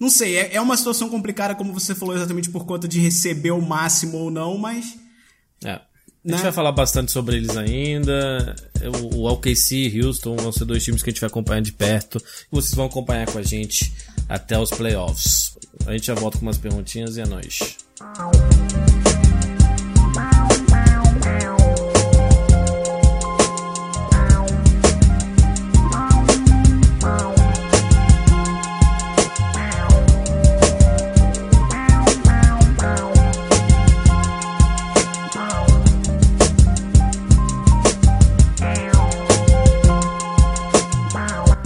não 0.00 0.08
sei, 0.08 0.36
é, 0.36 0.54
é 0.54 0.60
uma 0.60 0.76
situação 0.76 1.08
complicada 1.10 1.54
como 1.54 1.72
você 1.72 1.94
falou 1.94 2.16
exatamente 2.16 2.50
por 2.50 2.64
conta 2.64 2.88
de 2.88 2.98
receber 2.98 3.50
o 3.50 3.60
máximo 3.60 4.16
ou 4.18 4.30
não, 4.30 4.56
mas 4.58 4.96
É. 5.64 5.72
A 6.22 6.28
gente 6.28 6.36
Né? 6.38 6.42
vai 6.42 6.52
falar 6.52 6.72
bastante 6.72 7.12
sobre 7.12 7.36
eles 7.36 7.56
ainda. 7.56 8.54
O, 9.12 9.20
o 9.20 9.32
OKC 9.32 9.88
e 9.88 10.04
Houston 10.04 10.36
vão 10.36 10.52
ser 10.52 10.66
dois 10.66 10.84
times 10.84 11.02
que 11.02 11.08
a 11.08 11.12
gente 11.12 11.20
vai 11.20 11.28
acompanhar 11.28 11.62
de 11.62 11.72
perto. 11.72 12.18
E 12.18 12.48
vocês 12.50 12.74
vão 12.74 12.84
acompanhar 12.86 13.26
com 13.30 13.38
a 13.38 13.42
gente 13.42 13.90
até 14.28 14.58
os 14.58 14.68
playoffs. 14.70 15.56
A 15.86 15.92
gente 15.92 16.06
já 16.06 16.14
volta 16.14 16.36
com 16.36 16.44
umas 16.44 16.58
perguntinhas 16.58 17.16
e 17.16 17.22
é 17.22 17.26
nóis. 17.26 17.78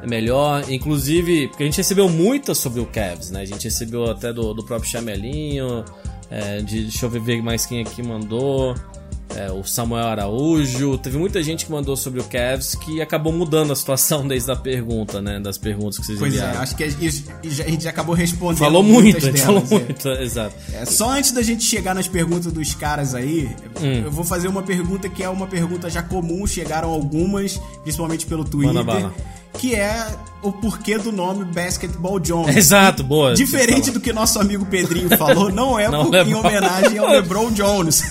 é 0.00 0.06
melhor. 0.06 0.70
Inclusive, 0.70 1.48
porque 1.48 1.64
a 1.64 1.66
gente 1.66 1.78
recebeu 1.78 2.08
muitas 2.08 2.58
sobre 2.58 2.80
o 2.80 2.86
Cavs, 2.86 3.32
né? 3.32 3.40
A 3.40 3.44
gente 3.44 3.64
recebeu 3.64 4.08
até 4.08 4.32
do, 4.32 4.54
do 4.54 4.64
próprio 4.64 4.88
Chamelinho. 4.88 5.84
É, 6.30 6.62
de, 6.62 6.82
deixa 6.82 7.06
eu 7.06 7.10
ver 7.10 7.42
mais 7.42 7.66
quem 7.66 7.80
aqui 7.80 8.04
mandou. 8.04 8.76
É, 9.36 9.50
o 9.50 9.62
Samuel 9.64 10.06
Araújo. 10.06 10.98
Teve 10.98 11.16
muita 11.16 11.40
gente 11.42 11.64
que 11.64 11.70
mandou 11.70 11.96
sobre 11.96 12.20
o 12.20 12.24
Cavs 12.24 12.74
que 12.74 13.00
acabou 13.00 13.32
mudando 13.32 13.72
a 13.72 13.76
situação 13.76 14.26
desde 14.28 14.50
a 14.50 14.56
pergunta, 14.56 15.22
né? 15.22 15.38
Das 15.38 15.56
perguntas 15.56 15.98
que 15.98 16.06
vocês 16.06 16.18
Pois 16.18 16.32
é, 16.34 16.36
enviaram. 16.38 16.60
acho 16.60 16.74
que 16.76 16.84
a 16.84 16.88
gente 16.90 17.24
a 17.42 17.46
gente 17.70 17.84
já 17.84 17.90
acabou 17.90 18.14
respondendo. 18.14 18.58
Falou 18.58 18.82
muito, 18.82 19.18
a 19.18 19.20
gente 19.20 19.32
delas, 19.40 19.46
falou 19.68 19.80
é. 19.80 19.84
muito, 19.84 20.08
exato. 20.20 20.54
É, 20.72 20.84
só 20.84 21.10
antes 21.12 21.30
da 21.30 21.42
gente 21.42 21.62
chegar 21.64 21.94
nas 21.94 22.08
perguntas 22.08 22.52
dos 22.52 22.74
caras 22.74 23.14
aí, 23.14 23.48
Hum. 23.80 24.02
eu 24.04 24.10
vou 24.10 24.24
fazer 24.24 24.48
uma 24.48 24.62
pergunta 24.62 25.08
que 25.08 25.22
é 25.22 25.28
uma 25.28 25.46
pergunta 25.46 25.88
já 25.88 26.02
comum, 26.02 26.46
chegaram 26.46 26.90
algumas, 26.90 27.58
principalmente 27.82 28.26
pelo 28.26 28.44
Twitter, 28.44 28.74
Manda 28.74 28.84
bala. 28.84 29.14
que 29.58 29.74
é 29.74 30.06
o 30.42 30.52
porquê 30.52 30.98
do 30.98 31.10
nome 31.12 31.44
Basketball 31.44 32.18
Jones. 32.20 32.54
Exato, 32.56 33.02
boa. 33.04 33.32
Diferente 33.34 33.90
do 33.90 34.00
que 34.00 34.12
nosso 34.12 34.38
amigo 34.40 34.66
Pedrinho 34.66 35.08
falou, 35.16 35.50
não 35.50 35.78
é 35.78 35.88
Não, 35.88 36.06
por- 36.06 36.14
em 36.14 36.18
LeBron. 36.24 36.40
homenagem 36.40 36.98
ao 36.98 37.08
LeBron 37.08 37.50
Jones. 37.52 38.02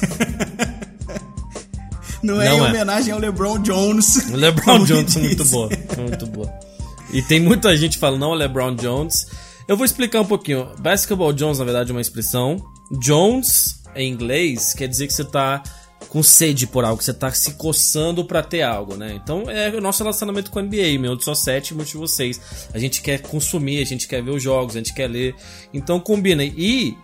Não 2.22 2.42
é 2.42 2.50
Não 2.50 2.58
em 2.58 2.60
é. 2.60 2.70
homenagem 2.70 3.14
ao 3.14 3.20
LeBron 3.20 3.60
Jones. 3.60 4.30
O 4.32 4.36
LeBron 4.36 4.84
Jones 4.86 5.16
é 5.16 5.20
muito 5.20 5.46
boa, 5.46 5.70
muito 5.98 6.26
boa. 6.28 6.54
E 7.12 7.22
tem 7.22 7.40
muita 7.40 7.76
gente 7.76 7.98
falando, 7.98 8.22
não, 8.22 8.34
LeBron 8.34 8.76
Jones. 8.76 9.28
Eu 9.68 9.76
vou 9.78 9.86
explicar 9.86 10.22
um 10.22 10.26
pouquinho. 10.26 10.70
Basketball 10.80 11.34
Jones, 11.34 11.60
na 11.60 11.66
verdade, 11.66 11.92
é 11.92 11.94
uma 11.94 12.02
expressão. 12.02 12.58
Jones, 13.00 13.82
em 13.96 14.12
inglês, 14.12 14.74
quer 14.74 14.88
dizer 14.88 15.08
que 15.08 15.14
você 15.14 15.24
tá 15.24 15.62
com 16.08 16.24
sede 16.24 16.66
por 16.66 16.84
algo, 16.84 16.98
que 16.98 17.04
você 17.04 17.14
tá 17.14 17.32
se 17.32 17.54
coçando 17.54 18.26
pra 18.26 18.42
ter 18.42 18.64
algo, 18.64 18.96
né? 18.96 19.14
Então 19.22 19.50
é 19.50 19.70
o 19.70 19.82
nosso 19.82 20.02
relacionamento 20.02 20.50
com 20.50 20.58
a 20.60 20.62
NBA, 20.62 20.98
meu 21.00 21.16
de 21.16 21.24
só 21.24 21.36
sete, 21.36 21.74
muitos 21.74 21.92
de 21.92 21.98
vocês. 22.00 22.42
A 22.74 22.80
gente 22.80 23.02
quer 23.02 23.22
consumir, 23.22 23.82
a 23.82 23.86
gente 23.86 24.08
quer 24.08 24.24
ver 24.24 24.32
os 24.32 24.42
jogos, 24.42 24.76
a 24.76 24.80
gente 24.80 24.94
quer 24.94 25.08
ler. 25.08 25.36
Então 25.74 26.00
combina. 26.00 26.44
E 26.44 26.98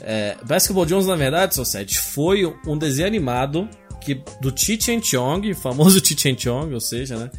é, 0.00 0.36
Basketball 0.44 0.84
Jones, 0.84 1.06
na 1.06 1.16
verdade, 1.16 1.54
Society, 1.54 1.98
foi 1.98 2.44
um 2.66 2.76
desenho 2.76 3.06
animado 3.06 3.68
que, 4.04 4.14
do 4.40 4.52
Cheech 4.54 4.92
and 4.92 5.02
Chong, 5.02 5.54
famoso 5.54 5.98
Cheech 6.04 6.30
and 6.30 6.38
Chong, 6.38 6.72
ou 6.72 6.80
seja, 6.80 7.16
né? 7.16 7.30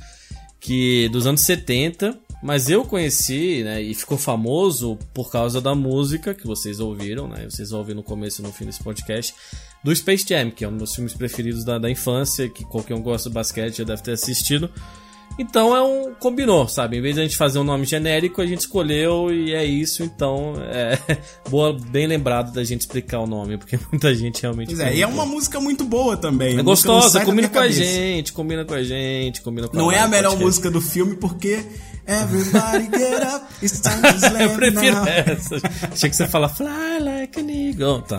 Que 0.60 1.08
dos 1.10 1.28
anos 1.28 1.42
70. 1.42 2.20
Mas 2.44 2.70
eu 2.70 2.84
conheci, 2.84 3.64
né? 3.64 3.82
E 3.82 3.94
ficou 3.96 4.18
famoso 4.18 5.00
por 5.14 5.32
causa 5.32 5.60
da 5.60 5.74
música 5.74 6.34
que 6.34 6.46
vocês 6.46 6.80
ouviram, 6.80 7.28
né? 7.28 7.48
Vocês 7.50 7.70
vão 7.70 7.80
ouvir 7.80 7.96
no 7.96 8.04
começo 8.04 8.42
e 8.42 8.44
no 8.44 8.52
fim 8.52 8.66
desse 8.66 8.84
podcast. 8.84 9.34
Do 9.84 9.96
Space 9.96 10.26
Jam, 10.28 10.52
que 10.52 10.64
é 10.64 10.68
um 10.68 10.78
dos 10.78 10.94
filmes 10.94 11.14
preferidos 11.14 11.64
da, 11.64 11.80
da 11.80 11.90
infância, 11.90 12.50
que 12.50 12.64
qualquer 12.66 12.94
um 12.94 13.02
gosta 13.02 13.30
de 13.30 13.34
basquete 13.34 13.78
já 13.78 13.84
deve 13.84 14.04
ter 14.04 14.12
assistido. 14.12 14.70
Então 15.38 15.76
é 15.76 15.82
um. 15.82 16.14
combinou, 16.14 16.68
sabe? 16.68 16.98
Em 16.98 17.02
vez 17.02 17.16
de 17.16 17.22
a 17.22 17.24
gente 17.24 17.36
fazer 17.36 17.60
um 17.60 17.64
nome 17.64 17.86
genérico, 17.86 18.42
a 18.42 18.46
gente 18.46 18.62
escolheu 18.62 19.32
e 19.34 19.54
é 19.54 19.66
isso. 19.66 20.04
Então 20.04 20.54
é 20.72 20.98
boa, 21.50 21.78
bem 21.90 22.08
lembrado 22.08 22.54
da 22.54 22.64
gente 22.64 22.82
explicar 22.82 23.20
o 23.20 23.28
nome, 23.28 23.58
porque 23.58 23.78
muita 23.92 24.14
gente 24.14 24.42
realmente. 24.42 24.68
Pois 24.68 24.80
é, 24.80 24.96
e 24.96 25.02
é 25.02 25.08
uma 25.08 25.26
música 25.26 25.60
muito 25.60 25.84
boa 25.84 26.16
também. 26.16 26.56
É 26.56 26.60
A 26.60 26.64
gostosa, 26.64 27.24
combina 27.26 27.50
com 27.50 27.60
a 27.60 27.70
gente, 27.70 28.32
combina 28.32 28.64
com 28.64 28.74
a 28.74 28.84
gente, 28.84 29.42
combina 29.42 29.68
com 29.68 29.76
Não 29.76 29.92
é 29.92 30.00
a 30.00 30.08
melhor 30.08 30.38
música 30.38 30.72
do 30.72 30.82
filme 30.82 31.16
porque 31.16 31.66
Everybody 32.08 32.88
get 32.96 33.24
up, 33.24 33.46
it's 33.64 33.82
time 33.82 34.00
to 34.02 34.16
slam 34.18 34.42
Eu 34.42 34.56
prefiro 34.56 34.96
now. 34.96 35.08
essa. 35.08 35.56
Achei 35.92 36.10
que 36.10 36.16
você 36.16 36.28
fala 36.28 36.48
Fly 36.48 37.00
like 37.00 37.40
an 37.40 37.50
eagle. 37.50 38.02
Tá. 38.04 38.18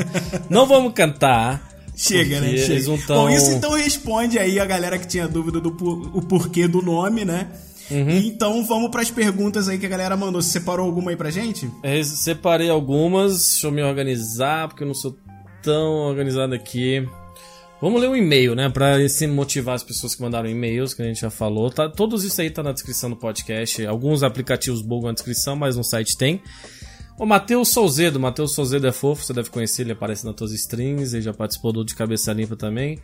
Não 0.51 0.67
vamos 0.67 0.93
cantar. 0.93 1.76
Chega, 1.97 2.41
né? 2.41 2.57
Chega. 2.59 2.85
Tão... 3.07 3.17
Bom, 3.17 3.31
isso 3.31 3.51
então 3.51 3.73
responde 3.73 4.39
aí 4.39 4.61
a 4.61 4.65
galera 4.67 4.99
que 4.99 5.07
tinha 5.07 5.27
dúvida 5.27 5.59
do 5.59 5.73
por- 5.73 6.15
o 6.15 6.21
porquê 6.21 6.69
do 6.69 6.83
nome, 6.83 7.25
né? 7.25 7.49
Uhum. 7.91 8.11
Então 8.11 8.65
vamos 8.65 8.91
pras 8.91 9.11
perguntas 9.11 9.69
aí 9.69 9.79
que 9.79 9.87
a 9.87 9.89
galera 9.89 10.17
mandou. 10.17 10.43
Você 10.43 10.51
separou 10.59 10.85
alguma 10.85 11.11
aí 11.11 11.17
pra 11.17 11.31
gente? 11.31 11.71
Eu 11.83 12.05
Separei 12.05 12.69
algumas, 12.69 13.33
deixa 13.53 13.67
eu 13.69 13.73
me 13.73 13.83
organizar, 13.83 14.69
porque 14.69 14.83
eu 14.83 14.89
não 14.89 14.95
sou 14.95 15.17
tão 15.63 15.95
organizado 16.09 16.55
aqui. 16.55 17.09
Vamos 17.81 18.01
ler 18.01 18.09
o 18.09 18.17
e-mail, 18.17 18.55
né? 18.55 18.69
Pra 18.71 18.97
assim, 18.97 19.27
motivar 19.27 19.75
as 19.75 19.83
pessoas 19.83 20.15
que 20.15 20.23
mandaram 20.23 20.49
e-mails, 20.49 20.95
que 20.95 21.03
a 21.03 21.05
gente 21.05 21.21
já 21.21 21.31
falou. 21.31 21.71
Tá, 21.71 21.89
todos 21.89 22.25
isso 22.25 22.41
aí 22.41 22.51
tá 22.51 22.63
na 22.63 22.73
descrição 22.73 23.11
do 23.11 23.17
podcast. 23.17 23.85
Alguns 23.87 24.23
aplicativos 24.23 24.81
bugam 24.83 25.11
a 25.11 25.13
descrição, 25.13 25.55
mas 25.57 25.77
no 25.77 25.85
site 25.85 26.17
tem. 26.17 26.43
O 27.19 27.25
Matheus 27.25 27.69
Souzedo. 27.69 28.21
Matheus 28.21 28.55
Souzedo 28.55 28.87
é 28.87 28.93
fofo, 28.93 29.25
você 29.25 29.33
deve 29.33 29.51
conhecer, 29.51 29.83
ele 29.83 29.93
aparece 29.93 30.25
nas 30.25 30.35
tuas 30.35 30.53
strings, 30.53 31.15
ele 31.15 31.23
já 31.23 31.33
participou 31.33 31.73
do 31.73 31.85
De 31.85 31.95
Cabeça 31.95 32.33
Limpa 32.33 32.57
também. 32.57 32.99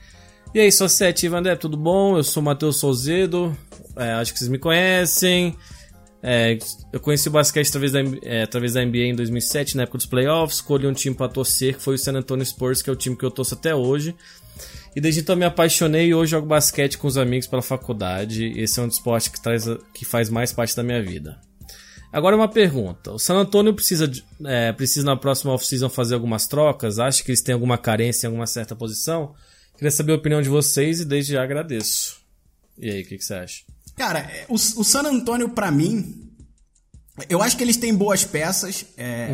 E 0.54 0.60
aí, 0.60 0.70
Society 0.70 1.28
Vandé, 1.28 1.56
tudo 1.56 1.76
bom? 1.76 2.16
Eu 2.16 2.22
sou 2.22 2.42
o 2.42 2.44
Matheus 2.44 2.76
Souzedo, 2.76 3.56
é, 3.96 4.12
acho 4.12 4.32
que 4.32 4.38
vocês 4.38 4.50
me 4.50 4.58
conhecem. 4.58 5.56
É, 6.22 6.56
eu 6.92 7.00
conheci 7.00 7.26
o 7.26 7.32
basquete 7.32 7.68
através 7.68 7.92
da, 7.92 8.00
é, 8.22 8.42
através 8.42 8.74
da 8.74 8.84
NBA 8.84 8.98
em 8.98 9.14
2007, 9.14 9.76
na 9.76 9.84
época 9.84 9.98
dos 9.98 10.06
playoffs. 10.06 10.56
Escolhi 10.56 10.86
um 10.86 10.92
time 10.92 11.16
pra 11.16 11.26
torcer, 11.26 11.76
que 11.76 11.82
foi 11.82 11.94
o 11.94 11.98
San 11.98 12.12
Antonio 12.12 12.44
Spurs, 12.44 12.82
que 12.82 12.90
é 12.90 12.92
o 12.92 12.96
time 12.96 13.16
que 13.16 13.24
eu 13.24 13.30
torço 13.30 13.54
até 13.54 13.74
hoje. 13.74 14.14
E 14.94 15.00
desde 15.00 15.22
então 15.22 15.34
me 15.34 15.44
apaixonei 15.44 16.08
e 16.08 16.14
hoje 16.14 16.32
jogo 16.32 16.46
basquete 16.46 16.98
com 16.98 17.08
os 17.08 17.16
amigos 17.16 17.46
pela 17.46 17.62
faculdade. 17.62 18.52
Esse 18.56 18.78
é 18.78 18.82
um 18.82 18.88
esporte 18.88 19.30
que, 19.30 19.42
traz, 19.42 19.64
que 19.94 20.04
faz 20.04 20.28
mais 20.28 20.52
parte 20.52 20.76
da 20.76 20.82
minha 20.82 21.02
vida. 21.02 21.40
Agora 22.12 22.36
uma 22.36 22.48
pergunta. 22.48 23.10
O 23.12 23.18
San 23.18 23.34
Antonio 23.36 23.72
precisa, 23.74 24.06
de- 24.06 24.24
é, 24.44 24.72
precisa 24.72 25.06
na 25.06 25.16
próxima 25.16 25.52
off-season 25.52 25.88
fazer 25.88 26.14
algumas 26.14 26.46
trocas? 26.46 26.98
Acha 26.98 27.22
que 27.24 27.30
eles 27.30 27.40
têm 27.40 27.54
alguma 27.54 27.78
carência 27.78 28.26
em 28.26 28.28
alguma 28.28 28.46
certa 28.46 28.76
posição? 28.76 29.34
Queria 29.76 29.90
saber 29.90 30.12
a 30.12 30.16
opinião 30.16 30.42
de 30.42 30.48
vocês 30.48 31.00
e 31.00 31.04
desde 31.04 31.32
já 31.32 31.42
agradeço. 31.42 32.16
E 32.78 32.90
aí, 32.90 33.02
o 33.02 33.06
que, 33.06 33.16
que 33.18 33.24
você 33.24 33.34
acha? 33.34 33.62
Cara, 33.96 34.18
é, 34.20 34.44
o, 34.48 34.54
o 34.54 34.84
San 34.84 35.02
Antônio, 35.02 35.48
pra 35.48 35.70
mim, 35.70 36.28
eu 37.28 37.42
acho 37.42 37.56
que 37.56 37.62
eles 37.64 37.76
têm 37.76 37.94
boas 37.94 38.24
peças. 38.24 38.84
É, 38.96 39.28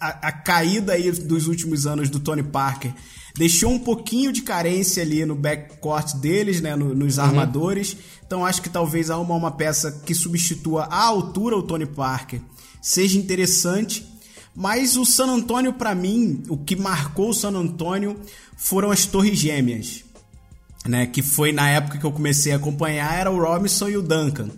a, 0.00 0.28
a 0.28 0.32
caída 0.32 0.92
aí 0.94 1.10
dos 1.10 1.46
últimos 1.46 1.86
anos 1.86 2.08
do 2.08 2.18
Tony 2.20 2.42
Parker 2.42 2.92
deixou 3.36 3.70
um 3.70 3.78
pouquinho 3.78 4.32
de 4.32 4.42
carência 4.42 5.02
ali 5.02 5.24
no 5.26 5.34
backcourt 5.34 6.14
deles, 6.16 6.60
né, 6.60 6.74
no- 6.76 6.94
nos 6.94 7.18
armadores. 7.18 7.96
Então 8.34 8.44
acho 8.44 8.62
que 8.62 8.68
talvez 8.68 9.10
arrumar 9.10 9.36
uma 9.36 9.52
peça 9.52 10.02
que 10.04 10.12
substitua 10.12 10.84
à 10.84 11.04
altura 11.04 11.56
o 11.56 11.62
Tony 11.62 11.86
Parker 11.86 12.40
seja 12.82 13.16
interessante. 13.16 14.04
Mas 14.56 14.96
o 14.96 15.04
San 15.04 15.26
Antônio, 15.26 15.72
pra 15.72 15.94
mim, 15.94 16.42
o 16.48 16.56
que 16.56 16.74
marcou 16.74 17.30
o 17.30 17.34
San 17.34 17.52
Antônio 17.52 18.16
foram 18.56 18.90
as 18.90 19.06
Torres 19.06 19.38
Gêmeas 19.38 20.04
né, 20.86 21.06
que 21.06 21.22
foi 21.22 21.50
na 21.50 21.70
época 21.70 21.96
que 21.96 22.04
eu 22.04 22.12
comecei 22.12 22.52
a 22.52 22.56
acompanhar, 22.56 23.18
era 23.18 23.30
o 23.30 23.40
Robinson 23.40 23.88
e 23.88 23.96
o 23.96 24.02
Duncan. 24.02 24.50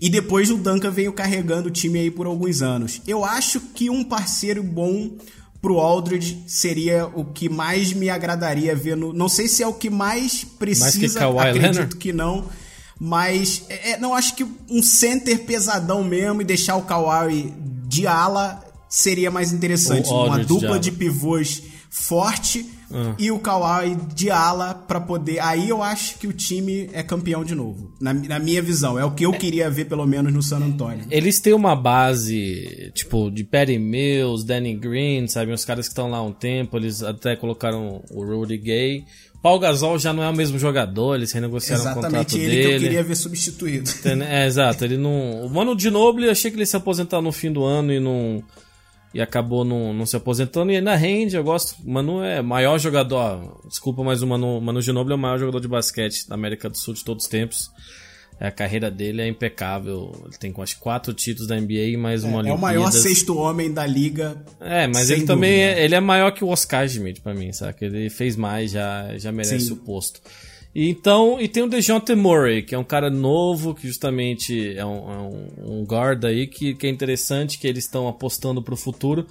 E 0.00 0.08
depois 0.08 0.50
o 0.50 0.56
Duncan 0.56 0.90
veio 0.90 1.12
carregando 1.12 1.68
o 1.68 1.70
time 1.70 1.98
aí 1.98 2.10
por 2.10 2.26
alguns 2.26 2.62
anos. 2.62 3.02
Eu 3.06 3.24
acho 3.24 3.60
que 3.60 3.90
um 3.90 4.04
parceiro 4.04 4.62
bom 4.62 5.10
pro 5.60 5.78
Aldridge 5.78 6.44
seria 6.46 7.06
o 7.06 7.24
que 7.24 7.48
mais 7.48 7.92
me 7.92 8.08
agradaria 8.08 8.74
ver 8.74 8.96
no, 8.96 9.12
não 9.12 9.28
sei 9.28 9.48
se 9.48 9.62
é 9.62 9.66
o 9.66 9.72
que 9.72 9.90
mais 9.90 10.44
precisa, 10.44 11.18
Kawhi 11.18 11.38
acredito 11.38 11.72
Leonard? 11.72 11.96
que 11.96 12.12
não, 12.12 12.44
mas 12.98 13.64
é, 13.68 13.92
é, 13.92 13.98
não 13.98 14.14
acho 14.14 14.34
que 14.34 14.46
um 14.70 14.82
center 14.82 15.44
pesadão 15.44 16.02
mesmo 16.02 16.40
e 16.40 16.44
deixar 16.44 16.76
o 16.76 16.82
Kawhi 16.82 17.52
de 17.86 18.06
ala 18.06 18.64
seria 18.88 19.30
mais 19.30 19.52
interessante. 19.52 20.08
O 20.08 20.26
Uma 20.26 20.40
de 20.40 20.46
dupla 20.46 20.68
ala. 20.70 20.78
de 20.78 20.90
pivôs 20.92 21.62
forte 21.90 22.66
e 23.18 23.30
o 23.30 23.38
Kawhi 23.38 23.96
de 24.14 24.30
ala 24.30 24.74
pra 24.74 25.00
poder. 25.00 25.40
Aí 25.40 25.68
eu 25.68 25.82
acho 25.82 26.18
que 26.18 26.26
o 26.26 26.32
time 26.32 26.88
é 26.92 27.02
campeão 27.02 27.44
de 27.44 27.54
novo. 27.54 27.92
Na, 28.00 28.14
na 28.14 28.38
minha 28.38 28.62
visão. 28.62 28.98
É 28.98 29.04
o 29.04 29.10
que 29.10 29.24
eu 29.26 29.32
queria 29.32 29.68
ver, 29.68 29.86
pelo 29.86 30.06
menos, 30.06 30.32
no 30.32 30.42
San 30.42 30.58
Antonio. 30.58 31.04
Eles 31.10 31.40
têm 31.40 31.52
uma 31.52 31.74
base, 31.74 32.92
tipo, 32.94 33.30
de 33.30 33.42
Patty 33.42 33.78
Mills, 33.78 34.46
Danny 34.46 34.74
Green, 34.74 35.26
sabe? 35.26 35.52
Os 35.52 35.64
caras 35.64 35.86
que 35.86 35.92
estão 35.92 36.10
lá 36.10 36.18
há 36.18 36.22
um 36.22 36.32
tempo, 36.32 36.76
eles 36.76 37.02
até 37.02 37.34
colocaram 37.34 38.02
o 38.10 38.24
Rudy 38.24 38.58
Gay. 38.58 39.04
Paul 39.42 39.58
Gasol 39.58 39.98
já 39.98 40.12
não 40.12 40.22
é 40.22 40.28
o 40.28 40.34
mesmo 40.34 40.58
jogador, 40.58 41.14
eles 41.14 41.32
renegociaram 41.32 41.82
o 41.82 41.94
contrato 41.94 42.14
Exatamente 42.14 42.38
ele 42.38 42.48
dele. 42.48 42.68
que 42.68 42.74
eu 42.74 42.80
queria 42.80 43.02
ver 43.02 43.14
substituído. 43.14 43.90
Entende? 43.98 44.24
É, 44.24 44.46
exato. 44.46 44.84
Ele 44.84 44.96
não. 44.96 45.44
O 45.44 45.50
Mano 45.50 45.78
Ginobili, 45.78 46.26
eu 46.26 46.32
achei 46.32 46.50
que 46.50 46.56
ele 46.56 46.62
ia 46.62 46.66
se 46.66 46.76
aposentar 46.76 47.20
no 47.20 47.32
fim 47.32 47.52
do 47.52 47.64
ano 47.64 47.92
e 47.92 48.00
não. 48.00 48.42
E 49.14 49.20
acabou 49.20 49.64
não, 49.64 49.94
não 49.94 50.04
se 50.04 50.16
aposentando 50.16 50.70
e 50.72 50.76
ainda 50.76 50.94
rende, 50.94 51.36
eu 51.36 51.44
gosto. 51.44 51.76
O 51.82 51.90
Manu 51.90 52.22
é 52.22 52.42
maior 52.42 52.78
jogador. 52.78 53.60
Desculpa, 53.66 54.02
mas 54.02 54.20
o 54.20 54.26
Manu, 54.26 54.60
Manu 54.60 54.82
Ginobili 54.82 55.12
é 55.12 55.16
o 55.16 55.18
maior 55.18 55.38
jogador 55.38 55.60
de 55.60 55.68
basquete 55.68 56.28
da 56.28 56.34
América 56.34 56.68
do 56.68 56.76
Sul 56.76 56.92
de 56.92 57.02
todos 57.02 57.24
os 57.24 57.30
tempos. 57.30 57.70
É, 58.38 58.48
A 58.48 58.50
carreira 58.50 58.90
dele 58.90 59.22
é 59.22 59.28
impecável. 59.28 60.12
Ele 60.24 60.36
tem 60.38 60.54
acho, 60.58 60.78
quatro 60.78 61.12
títulos 61.14 61.48
da 61.48 61.58
NBA 61.58 61.72
e 61.72 61.96
mais 61.96 62.22
uma 62.24 62.46
É 62.46 62.52
o 62.52 62.58
maior 62.58 62.90
sexto 62.90 63.36
homem 63.36 63.72
da 63.72 63.86
liga. 63.86 64.36
É, 64.60 64.86
mas 64.86 65.10
ele 65.10 65.24
também 65.24 65.52
dúvida. 65.52 65.80
é, 65.80 65.84
ele 65.84 65.94
é 65.94 66.00
maior 66.00 66.30
que 66.32 66.44
o 66.44 66.48
Oscar 66.48 66.88
Schmidt 66.88 67.20
pra 67.20 67.34
mim, 67.34 67.52
sabe? 67.52 67.76
Ele 67.80 68.10
fez 68.10 68.36
mais, 68.36 68.70
já, 68.70 69.16
já 69.16 69.32
merece 69.32 69.66
Sim. 69.66 69.72
o 69.72 69.76
posto. 69.76 70.20
E 70.74 70.90
então, 70.90 71.40
e 71.40 71.48
tem 71.48 71.62
o 71.62 71.68
DeJounte 71.68 72.14
Murray, 72.14 72.62
que 72.62 72.74
é 72.74 72.78
um 72.78 72.84
cara 72.84 73.08
novo, 73.08 73.74
que 73.74 73.86
justamente 73.86 74.76
é 74.76 74.84
um, 74.84 75.10
é 75.10 75.18
um, 75.18 75.80
um 75.80 75.84
guard 75.84 76.22
aí, 76.26 76.46
que, 76.46 76.74
que 76.74 76.86
é 76.86 76.90
interessante, 76.90 77.58
que 77.58 77.66
eles 77.66 77.84
estão 77.84 78.06
apostando 78.06 78.60
pro 78.60 78.76
futuro. 78.76 79.26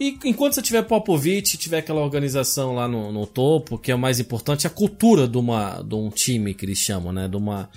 E 0.00 0.18
enquanto 0.24 0.54
você 0.54 0.62
tiver 0.62 0.82
Popovich, 0.82 1.58
tiver 1.58 1.78
aquela 1.78 2.00
organização 2.00 2.74
lá 2.74 2.88
no, 2.88 3.12
no 3.12 3.26
topo, 3.26 3.76
que 3.76 3.92
é 3.92 3.94
o 3.94 3.98
mais 3.98 4.18
importante, 4.18 4.66
a 4.66 4.70
cultura 4.70 5.28
de, 5.28 5.36
uma, 5.36 5.82
de 5.82 5.94
um 5.94 6.08
time 6.08 6.54
que 6.54 6.64
eles 6.64 6.78
chamam, 6.78 7.12
né? 7.12 7.28
De 7.28 7.36
uma 7.36 7.68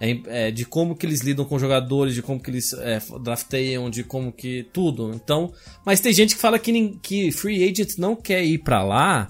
é, 0.00 0.18
é, 0.26 0.50
de 0.50 0.64
como 0.64 0.96
que 0.96 1.04
eles 1.04 1.20
lidam 1.20 1.44
com 1.44 1.58
jogadores, 1.58 2.14
de 2.14 2.22
como 2.22 2.40
que 2.40 2.50
eles 2.50 2.72
é, 2.72 3.00
drafteiam, 3.22 3.90
de 3.90 4.02
como 4.02 4.32
que 4.32 4.66
tudo. 4.72 5.12
Então, 5.14 5.52
mas 5.84 6.00
tem 6.00 6.12
gente 6.12 6.34
que 6.34 6.40
fala 6.40 6.58
que, 6.58 6.98
que 7.02 7.30
free 7.30 7.62
agent 7.62 7.98
não 7.98 8.16
quer 8.16 8.42
ir 8.42 8.58
pra 8.58 8.82
lá 8.82 9.28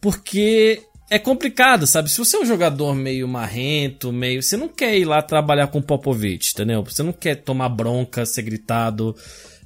porque 0.00 0.82
é 1.08 1.18
complicado, 1.18 1.86
sabe? 1.86 2.10
Se 2.10 2.18
você 2.18 2.36
é 2.36 2.40
um 2.40 2.46
jogador 2.46 2.94
meio 2.94 3.28
marrento, 3.28 4.12
meio, 4.12 4.42
você 4.42 4.56
não 4.56 4.68
quer 4.68 4.98
ir 4.98 5.04
lá 5.04 5.22
trabalhar 5.22 5.68
com 5.68 5.80
Popovich, 5.80 6.52
entendeu? 6.52 6.82
Você 6.82 7.02
não 7.02 7.12
quer 7.12 7.36
tomar 7.36 7.68
bronca, 7.68 8.26
ser 8.26 8.42
gritado, 8.42 9.14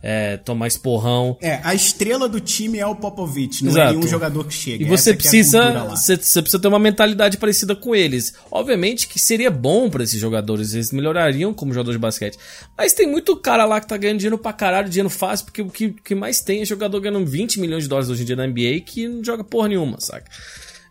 é, 0.03 0.37
tomar 0.39 0.67
esporrão. 0.67 1.37
É, 1.41 1.61
a 1.63 1.75
estrela 1.75 2.29
do 2.29 2.41
time 2.41 2.79
é 2.79 2.87
o 2.87 2.97
Popovich, 2.97 3.63
não 3.63 3.71
é 3.71 3.75
Exato. 3.75 3.95
nenhum 3.95 4.09
jogador 4.09 4.45
que 4.45 4.55
chega. 4.55 4.83
E 4.83 4.87
você 4.87 5.11
Essa 5.11 5.11
é 5.11 5.15
precisa, 5.15 5.85
você, 5.85 6.17
você 6.17 6.43
precisa 6.43 6.61
ter 6.61 6.69
uma 6.69 6.79
mentalidade 6.79 7.37
parecida 7.37 7.77
com 7.77 7.95
eles. 7.95 8.35
Obviamente 8.51 9.07
que 9.07 9.19
seria 9.19 9.51
bom 9.51 9.91
pra 9.91 10.03
esses 10.03 10.19
jogadores, 10.19 10.75
eles 10.75 10.93
melhorariam 10.93 11.53
como 11.53 11.73
jogador 11.73 11.93
de 11.93 11.99
basquete. 11.99 12.39
Mas 12.77 12.93
tem 12.93 13.07
muito 13.07 13.37
cara 13.37 13.65
lá 13.65 13.81
que 13.81 13.87
tá 13.87 13.97
ganhando 13.97 14.19
dinheiro 14.19 14.39
pra 14.39 14.53
caralho, 14.53 14.89
dinheiro 14.89 15.11
fácil, 15.11 15.47
porque 15.47 15.63
o 15.63 15.69
que, 15.69 15.91
que 15.91 16.15
mais 16.15 16.41
tem 16.41 16.63
é 16.63 16.65
jogador 16.65 17.01
ganhando 17.01 17.25
20 17.27 17.61
milhões 17.61 17.83
de 17.83 17.89
dólares 17.89 18.11
hoje 18.11 18.23
em 18.23 18.27
dia 18.27 18.37
na 18.37 18.47
NBA 18.47 18.81
que 18.85 19.07
não 19.07 19.23
joga 19.23 19.45
porra 19.45 19.69
nenhuma, 19.69 20.01
saca? 20.01 20.31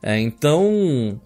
É, 0.02 0.20
então, 0.20 1.20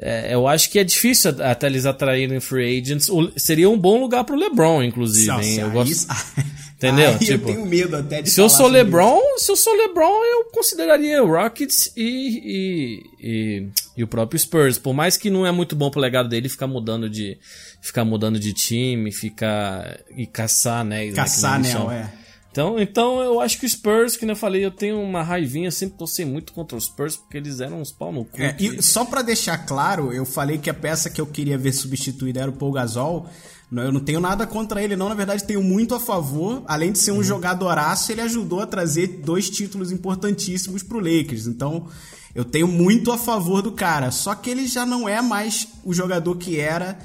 é, 0.00 0.32
eu 0.34 0.46
acho 0.46 0.70
que 0.70 0.78
é 0.78 0.84
difícil 0.84 1.34
até 1.42 1.66
eles 1.66 1.84
atraírem 1.86 2.40
free 2.40 2.78
agents. 2.80 3.08
O- 3.08 3.32
seria 3.36 3.68
um 3.68 3.78
bom 3.78 4.00
lugar 4.00 4.24
pro 4.24 4.36
LeBron, 4.36 4.82
inclusive. 4.82 5.26
Nossa? 5.28 5.48
Eu 5.60 5.70
gosto... 5.70 6.06
Entendeu? 6.78 7.10
Aí 7.18 7.18
Tipo, 7.18 7.48
eu 7.50 7.54
tenho 7.56 7.66
medo 7.66 7.96
até 7.96 8.22
de 8.22 8.30
Se 8.30 8.40
eu 8.40 8.48
sou 8.48 8.68
LeBron, 8.68 9.20
se 9.36 9.50
eu 9.50 9.56
sou 9.56 9.74
LeBron, 9.76 10.24
eu 10.24 10.44
consideraria 10.52 11.24
o 11.24 11.26
Rockets 11.26 11.92
e, 11.96 12.02
e, 12.02 13.02
e, 13.20 13.68
e 13.96 14.04
o 14.04 14.06
próprio 14.06 14.38
Spurs. 14.38 14.78
Por 14.78 14.94
mais 14.94 15.16
que 15.16 15.28
não 15.28 15.44
é 15.44 15.50
muito 15.50 15.74
bom 15.74 15.90
pro 15.90 16.00
legado 16.00 16.28
dele 16.28 16.48
ficar 16.48 16.68
mudando 16.68 17.10
de 17.10 17.36
ficar 17.82 18.04
mudando 18.04 18.38
de 18.38 18.52
time, 18.52 19.10
ficar 19.10 19.98
e 20.16 20.24
caçar 20.24 20.84
né, 20.84 21.06
que 21.08 21.12
Caçar 21.14 21.64
chamam. 21.64 21.90
é. 21.90 22.12
Então, 22.58 22.80
então 22.80 23.20
eu 23.20 23.40
acho 23.40 23.60
que 23.60 23.66
o 23.66 23.68
Spurs, 23.68 24.16
que 24.16 24.26
nem 24.26 24.32
eu 24.32 24.36
falei, 24.36 24.64
eu 24.64 24.70
tenho 24.72 25.00
uma 25.00 25.22
raivinha, 25.22 25.70
sempre 25.70 25.96
torci 25.96 26.24
muito 26.24 26.52
contra 26.52 26.76
os 26.76 26.86
Spurs 26.86 27.16
porque 27.16 27.36
eles 27.36 27.60
eram 27.60 27.80
uns 27.80 27.92
pau 27.92 28.12
no 28.12 28.24
cu. 28.24 28.42
É, 28.42 28.56
e 28.58 28.82
só 28.82 29.04
pra 29.04 29.22
deixar 29.22 29.58
claro, 29.58 30.12
eu 30.12 30.26
falei 30.26 30.58
que 30.58 30.68
a 30.68 30.74
peça 30.74 31.08
que 31.08 31.20
eu 31.20 31.26
queria 31.26 31.56
ver 31.56 31.70
substituída 31.72 32.40
era 32.40 32.50
o 32.50 32.54
Paul 32.54 32.72
Gasol. 32.72 33.28
Eu 33.70 33.92
não 33.92 34.00
tenho 34.00 34.18
nada 34.18 34.44
contra 34.44 34.82
ele, 34.82 34.96
não. 34.96 35.08
Na 35.08 35.14
verdade, 35.14 35.44
tenho 35.44 35.62
muito 35.62 35.94
a 35.94 36.00
favor. 36.00 36.64
Além 36.66 36.90
de 36.90 36.98
ser 36.98 37.12
Uhum. 37.12 37.18
um 37.18 37.22
jogadoraço, 37.22 38.10
ele 38.10 38.22
ajudou 38.22 38.60
a 38.60 38.66
trazer 38.66 39.06
dois 39.22 39.48
títulos 39.48 39.92
importantíssimos 39.92 40.82
pro 40.82 40.98
Lakers. 40.98 41.46
Então, 41.46 41.86
eu 42.34 42.44
tenho 42.44 42.66
muito 42.66 43.12
a 43.12 43.18
favor 43.18 43.62
do 43.62 43.70
cara. 43.70 44.10
Só 44.10 44.34
que 44.34 44.50
ele 44.50 44.66
já 44.66 44.84
não 44.84 45.08
é 45.08 45.22
mais 45.22 45.68
o 45.84 45.92
jogador 45.94 46.34
que 46.36 46.58
era. 46.58 46.98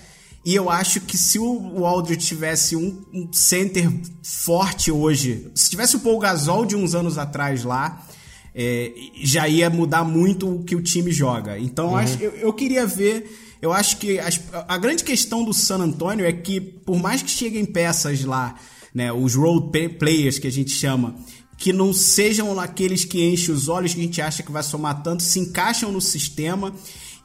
E 0.46 0.54
eu 0.56 0.70
acho 0.70 1.00
que 1.02 1.18
se 1.18 1.40
o 1.40 1.86
Aldridge 1.86 2.26
tivesse 2.28 2.76
um, 2.76 3.02
um 3.14 3.32
center 3.32 3.90
forte 4.22 4.92
hoje, 4.92 5.50
se 5.56 5.70
tivesse 5.70 5.96
o 5.96 6.00
Paul 6.00 6.20
Gasol 6.20 6.66
de 6.66 6.76
uns 6.76 6.94
anos 6.94 7.18
atrás 7.18 7.64
lá, 7.64 8.06
é, 8.54 8.92
já 9.24 9.48
ia 9.48 9.70
mudar 9.70 10.04
muito 10.04 10.48
o 10.56 10.64
que 10.64 10.76
o 10.76 10.82
time 10.82 11.12
joga. 11.12 11.58
Então 11.58 11.92
eu 11.92 11.96
acho- 11.96 12.18
eu, 12.22 12.32
eu 12.34 12.54
queria 12.54 12.86
ver. 12.86 13.40
Eu 13.62 13.72
acho 13.72 13.98
que 13.98 14.20
as- 14.20 14.42
a 14.68 14.78
grande 14.78 15.04
questão 15.06 15.46
do 15.46 15.54
San 15.54 15.78
Antonio 15.78 16.26
é 16.26 16.34
que, 16.34 16.60
por 16.60 17.00
mais 17.00 17.22
que 17.22 17.32
cheguem 17.32 17.64
peças 17.66 18.26
lá, 18.26 18.56
né, 18.94 19.12
os 19.14 19.36
role 19.36 19.72
players 19.98 20.38
que 20.38 20.48
a 20.48 20.52
gente 20.52 20.72
chama, 20.72 21.16
que 21.58 21.72
não 21.72 21.94
sejam 21.94 22.60
aqueles 22.60 23.06
que 23.06 23.24
enchem 23.24 23.56
os 23.56 23.70
olhos 23.70 23.94
que 23.94 24.02
a 24.02 24.04
gente 24.04 24.22
acha 24.22 24.44
que 24.44 24.52
vai 24.52 24.62
somar 24.62 25.02
tanto, 25.02 25.24
se 25.24 25.40
encaixam 25.40 25.90
no 25.94 26.02
sistema 26.02 26.74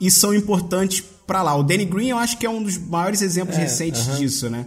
e 0.00 0.08
são 0.12 0.32
importantes 0.32 1.02
pra 1.28 1.42
lá. 1.42 1.54
O 1.54 1.62
Danny 1.62 1.84
Green 1.84 2.08
eu 2.08 2.18
acho 2.18 2.38
que 2.38 2.46
é 2.46 2.50
um 2.50 2.62
dos 2.62 2.78
maiores 2.78 3.22
exemplos 3.22 3.56
recentes 3.56 4.16
disso, 4.18 4.48
né? 4.50 4.66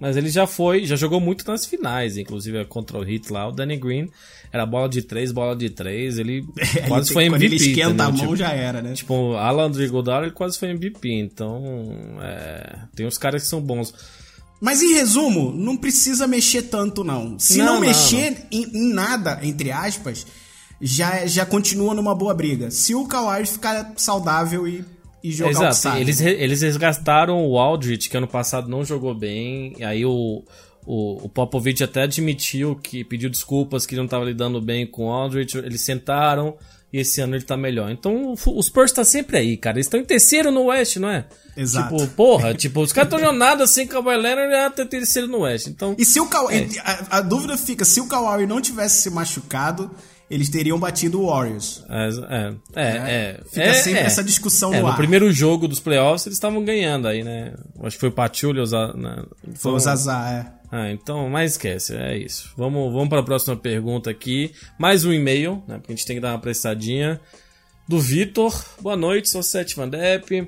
Mas 0.00 0.16
ele 0.16 0.30
já 0.30 0.46
foi, 0.46 0.84
já 0.84 0.94
jogou 0.96 1.20
muito 1.20 1.44
nas 1.46 1.66
finais, 1.66 2.16
inclusive 2.16 2.64
contra 2.66 2.98
o 2.98 3.04
Heat 3.08 3.32
lá. 3.32 3.48
O 3.48 3.52
Danny 3.52 3.76
Green 3.76 4.08
era 4.52 4.64
bola 4.64 4.88
de 4.88 5.02
três, 5.02 5.32
bola 5.32 5.56
de 5.56 5.70
três. 5.70 6.18
Ele 6.18 6.46
quase 6.88 7.08
Ele 7.08 7.14
foi 7.14 7.24
MVP. 7.24 7.30
Quando 7.30 7.42
ele 7.42 7.56
esquenta 7.56 7.88
entendeu? 7.88 8.06
a 8.06 8.10
mão 8.10 8.20
Tipo, 8.20 8.36
já 8.36 8.52
era, 8.52 8.80
né? 8.80 8.92
Tipo, 8.94 9.34
Alan 9.34 9.70
Godard 9.70 10.26
ele 10.26 10.34
quase 10.34 10.58
foi 10.58 10.70
MVP, 10.70 11.10
então 11.10 11.62
é, 12.22 12.78
tem 12.94 13.06
uns 13.06 13.18
caras 13.18 13.42
que 13.42 13.48
são 13.48 13.60
bons. 13.60 13.92
Mas 14.60 14.82
em 14.82 14.94
resumo, 14.94 15.52
não 15.52 15.76
precisa 15.76 16.26
mexer 16.26 16.62
tanto, 16.62 17.04
não. 17.04 17.38
Se 17.38 17.58
não, 17.58 17.66
Não, 17.66 17.74
não, 17.74 17.80
mexer 17.80 18.46
Em, 18.50 18.64
em 18.72 18.92
nada, 18.92 19.40
entre 19.42 19.70
aspas, 19.70 20.26
já, 20.80 21.26
já 21.26 21.44
continua 21.44 21.92
numa 21.92 22.14
boa 22.14 22.34
briga. 22.34 22.70
Se 22.70 22.94
o 22.94 23.04
Kawhi 23.06 23.46
ficar 23.46 23.92
saudável 23.96 24.66
e, 24.66 24.84
e 25.22 25.32
jogar 25.32 25.48
o 25.48 25.52
Exato, 25.52 25.76
sabe. 25.76 26.00
eles, 26.00 26.20
eles 26.20 26.62
resgataram 26.62 27.46
o 27.46 27.58
Aldrich, 27.58 28.08
que 28.08 28.16
ano 28.16 28.28
passado 28.28 28.68
não 28.68 28.84
jogou 28.84 29.14
bem, 29.14 29.74
e 29.78 29.84
aí 29.84 30.04
o, 30.04 30.42
o, 30.86 31.24
o 31.24 31.28
Popovich 31.28 31.82
até 31.82 32.02
admitiu 32.02 32.76
que 32.76 33.04
pediu 33.04 33.28
desculpas, 33.28 33.86
que 33.86 33.96
não 33.96 34.04
estava 34.04 34.24
lidando 34.24 34.60
bem 34.60 34.86
com 34.86 35.06
o 35.06 35.10
Aldrich, 35.10 35.56
eles 35.58 35.82
sentaram 35.82 36.56
e 36.92 36.98
esse 37.00 37.20
ano 37.20 37.36
ele 37.36 37.44
tá 37.44 37.56
melhor. 37.56 37.90
Então 37.90 38.32
o, 38.32 38.58
o 38.58 38.62
Spurs 38.62 38.92
tá 38.92 39.04
sempre 39.04 39.36
aí, 39.36 39.56
cara. 39.56 39.76
Eles 39.76 39.86
estão 39.86 40.00
em 40.00 40.04
terceiro 40.04 40.50
no 40.50 40.64
Oeste, 40.64 40.98
não 40.98 41.10
é? 41.10 41.26
Exato. 41.56 41.94
Tipo, 41.96 42.08
porra, 42.14 42.54
tipo, 42.54 42.80
os 42.80 42.92
caras 42.92 43.12
estão 43.12 43.18
jogando 43.18 43.66
sem 43.66 43.86
Kawhi 43.86 44.16
Leonard 44.16 44.50
já 44.50 44.70
tá 44.70 44.82
em 44.82 44.86
terceiro 44.86 45.28
no 45.28 45.40
Oeste. 45.40 45.70
Então, 45.70 45.94
E 45.98 46.04
se 46.04 46.18
o 46.20 46.26
Kawhi... 46.26 46.54
É. 46.54 46.80
A, 46.80 47.18
a 47.18 47.20
dúvida 47.20 47.58
fica, 47.58 47.84
se 47.84 48.00
o 48.00 48.06
Kawhi 48.06 48.46
não 48.46 48.60
tivesse 48.60 49.02
se 49.02 49.10
machucado, 49.10 49.90
eles 50.30 50.48
teriam 50.48 50.78
batido 50.78 51.20
o 51.22 51.26
Warriors. 51.26 51.84
É, 51.88 52.08
é, 52.34 52.54
é, 52.76 52.86
é. 52.86 53.40
Fica 53.48 53.62
É, 53.62 53.72
sempre 53.74 54.00
é. 54.00 54.04
essa 54.04 54.22
discussão 54.22 54.72
É, 54.74 54.76
no 54.78 54.82
no 54.86 54.88
ar. 54.92 54.96
primeiro 54.96 55.32
jogo 55.32 55.66
dos 55.66 55.80
playoffs 55.80 56.26
eles 56.26 56.36
estavam 56.36 56.64
ganhando 56.64 57.08
aí, 57.08 57.24
né? 57.24 57.54
Acho 57.82 57.96
que 57.96 58.00
foi 58.00 58.08
o 58.10 58.12
Pachulia 58.12 58.62
usar. 58.62 58.94
Né? 58.94 59.24
Foi 59.54 59.72
o 59.72 59.78
Zazá, 59.78 60.30
é. 60.30 60.58
Ah, 60.70 60.90
então, 60.90 61.30
mas 61.30 61.52
esquece, 61.52 61.96
é 61.96 62.16
isso. 62.18 62.52
Vamos, 62.56 62.92
vamos 62.92 63.08
para 63.08 63.20
a 63.20 63.24
próxima 63.24 63.56
pergunta 63.56 64.10
aqui. 64.10 64.52
Mais 64.78 65.02
um 65.04 65.12
e-mail, 65.12 65.62
né? 65.66 65.76
Porque 65.78 65.92
a 65.92 65.96
gente 65.96 66.04
tem 66.06 66.16
que 66.16 66.20
dar 66.22 66.28
uma 66.28 66.34
apressadinha. 66.36 67.18
Do 67.88 67.98
Vitor. 67.98 68.54
Boa 68.82 68.94
noite, 68.96 69.30
sou 69.30 69.42
Sete 69.42 69.74
Van 69.74 69.88
Depp. 69.88 70.46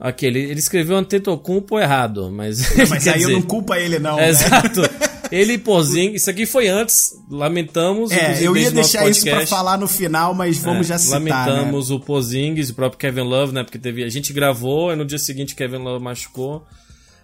Aqui, 0.00 0.26
ele, 0.26 0.40
ele 0.40 0.58
escreveu 0.58 0.96
Antetokounmpo 0.96 1.78
errado, 1.78 2.28
mas... 2.30 2.58
Mas 2.90 2.90
quer 3.04 3.14
aí 3.14 3.22
eu 3.22 3.28
dizer- 3.28 3.32
não 3.34 3.42
culpo 3.42 3.72
ele, 3.72 4.00
não. 4.00 4.18
É, 4.18 4.22
né? 4.22 4.28
Exato. 4.30 4.80
Ele 5.30 5.54
e 5.54 5.58
Porzingis, 5.58 6.22
isso 6.22 6.30
aqui 6.30 6.46
foi 6.46 6.68
antes, 6.68 7.12
lamentamos. 7.30 8.10
É, 8.10 8.42
eu 8.42 8.56
ia 8.56 8.68
o 8.68 8.72
deixar 8.72 9.08
isso 9.08 9.22
pra 9.22 9.32
podcast. 9.32 9.50
falar 9.50 9.78
no 9.78 9.86
final, 9.88 10.34
mas 10.34 10.58
vamos 10.58 10.86
É, 10.86 10.90
já 10.90 10.98
citar, 10.98 11.20
né? 11.20 11.30
Lamentamos 11.32 11.90
o 11.90 12.00
Pozingis, 12.00 12.70
o 12.70 12.74
próprio 12.74 12.98
Kevin 12.98 13.22
Love, 13.28 13.52
né? 13.54 13.62
Porque 13.64 13.78
teve, 13.78 14.02
a 14.04 14.08
gente 14.08 14.32
gravou 14.32 14.92
e 14.92 14.96
no 14.96 15.04
dia 15.04 15.18
seguinte 15.18 15.54
o 15.54 15.56
Kevin 15.56 15.78
Love 15.78 16.02
machucou. 16.04 16.64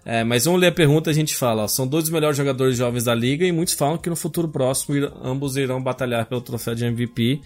É, 0.04 0.24
mas 0.24 0.44
vamos 0.44 0.60
ler 0.60 0.66
a 0.68 0.72
pergunta 0.72 1.10
e 1.10 1.12
a 1.12 1.14
gente 1.14 1.34
fala. 1.36 1.62
ó, 1.62 1.68
são 1.68 1.86
dois 1.86 2.04
dos 2.04 2.12
melhores 2.12 2.36
jogadores 2.36 2.76
jovens 2.76 3.04
da 3.04 3.14
liga 3.14 3.46
e 3.46 3.52
muitos 3.52 3.74
falam 3.74 3.96
que 3.96 4.10
no 4.10 4.16
futuro 4.16 4.48
próximo 4.48 4.96
ir- 4.96 5.12
ambos 5.22 5.56
irão 5.56 5.80
batalhar 5.80 6.26
pelo 6.26 6.40
troféu 6.40 6.74
de 6.74 6.84
MVP. 6.84 7.40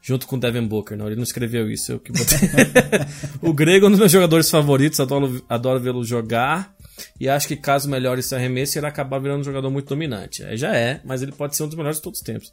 Junto 0.00 0.28
com 0.28 0.38
Devin 0.38 0.62
Booker, 0.64 0.96
não, 0.96 1.06
ele 1.08 1.16
não 1.16 1.24
escreveu 1.24 1.68
isso, 1.68 1.90
eu 1.92 1.98
que 1.98 2.12
botei. 2.12 2.38
o 3.42 3.52
Grego 3.52 3.86
é 3.86 3.88
um 3.88 3.90
dos 3.90 3.98
meus 3.98 4.12
jogadores 4.12 4.48
favoritos, 4.48 5.00
adoro, 5.00 5.42
adoro 5.48 5.80
vê-lo 5.80 6.04
jogar. 6.04 6.72
E 7.18 7.28
acho 7.28 7.48
que 7.48 7.56
caso 7.56 7.88
melhore 7.88 8.20
esse 8.20 8.34
arremesso, 8.34 8.78
ele 8.78 8.86
acabar 8.86 9.18
virando 9.18 9.40
um 9.40 9.44
jogador 9.44 9.70
muito 9.70 9.88
dominante. 9.88 10.42
Aí 10.44 10.56
já 10.56 10.74
é, 10.74 11.00
mas 11.04 11.22
ele 11.22 11.32
pode 11.32 11.56
ser 11.56 11.62
um 11.62 11.66
dos 11.66 11.76
melhores 11.76 11.98
de 11.98 12.02
todos 12.02 12.20
os 12.20 12.24
tempos. 12.24 12.52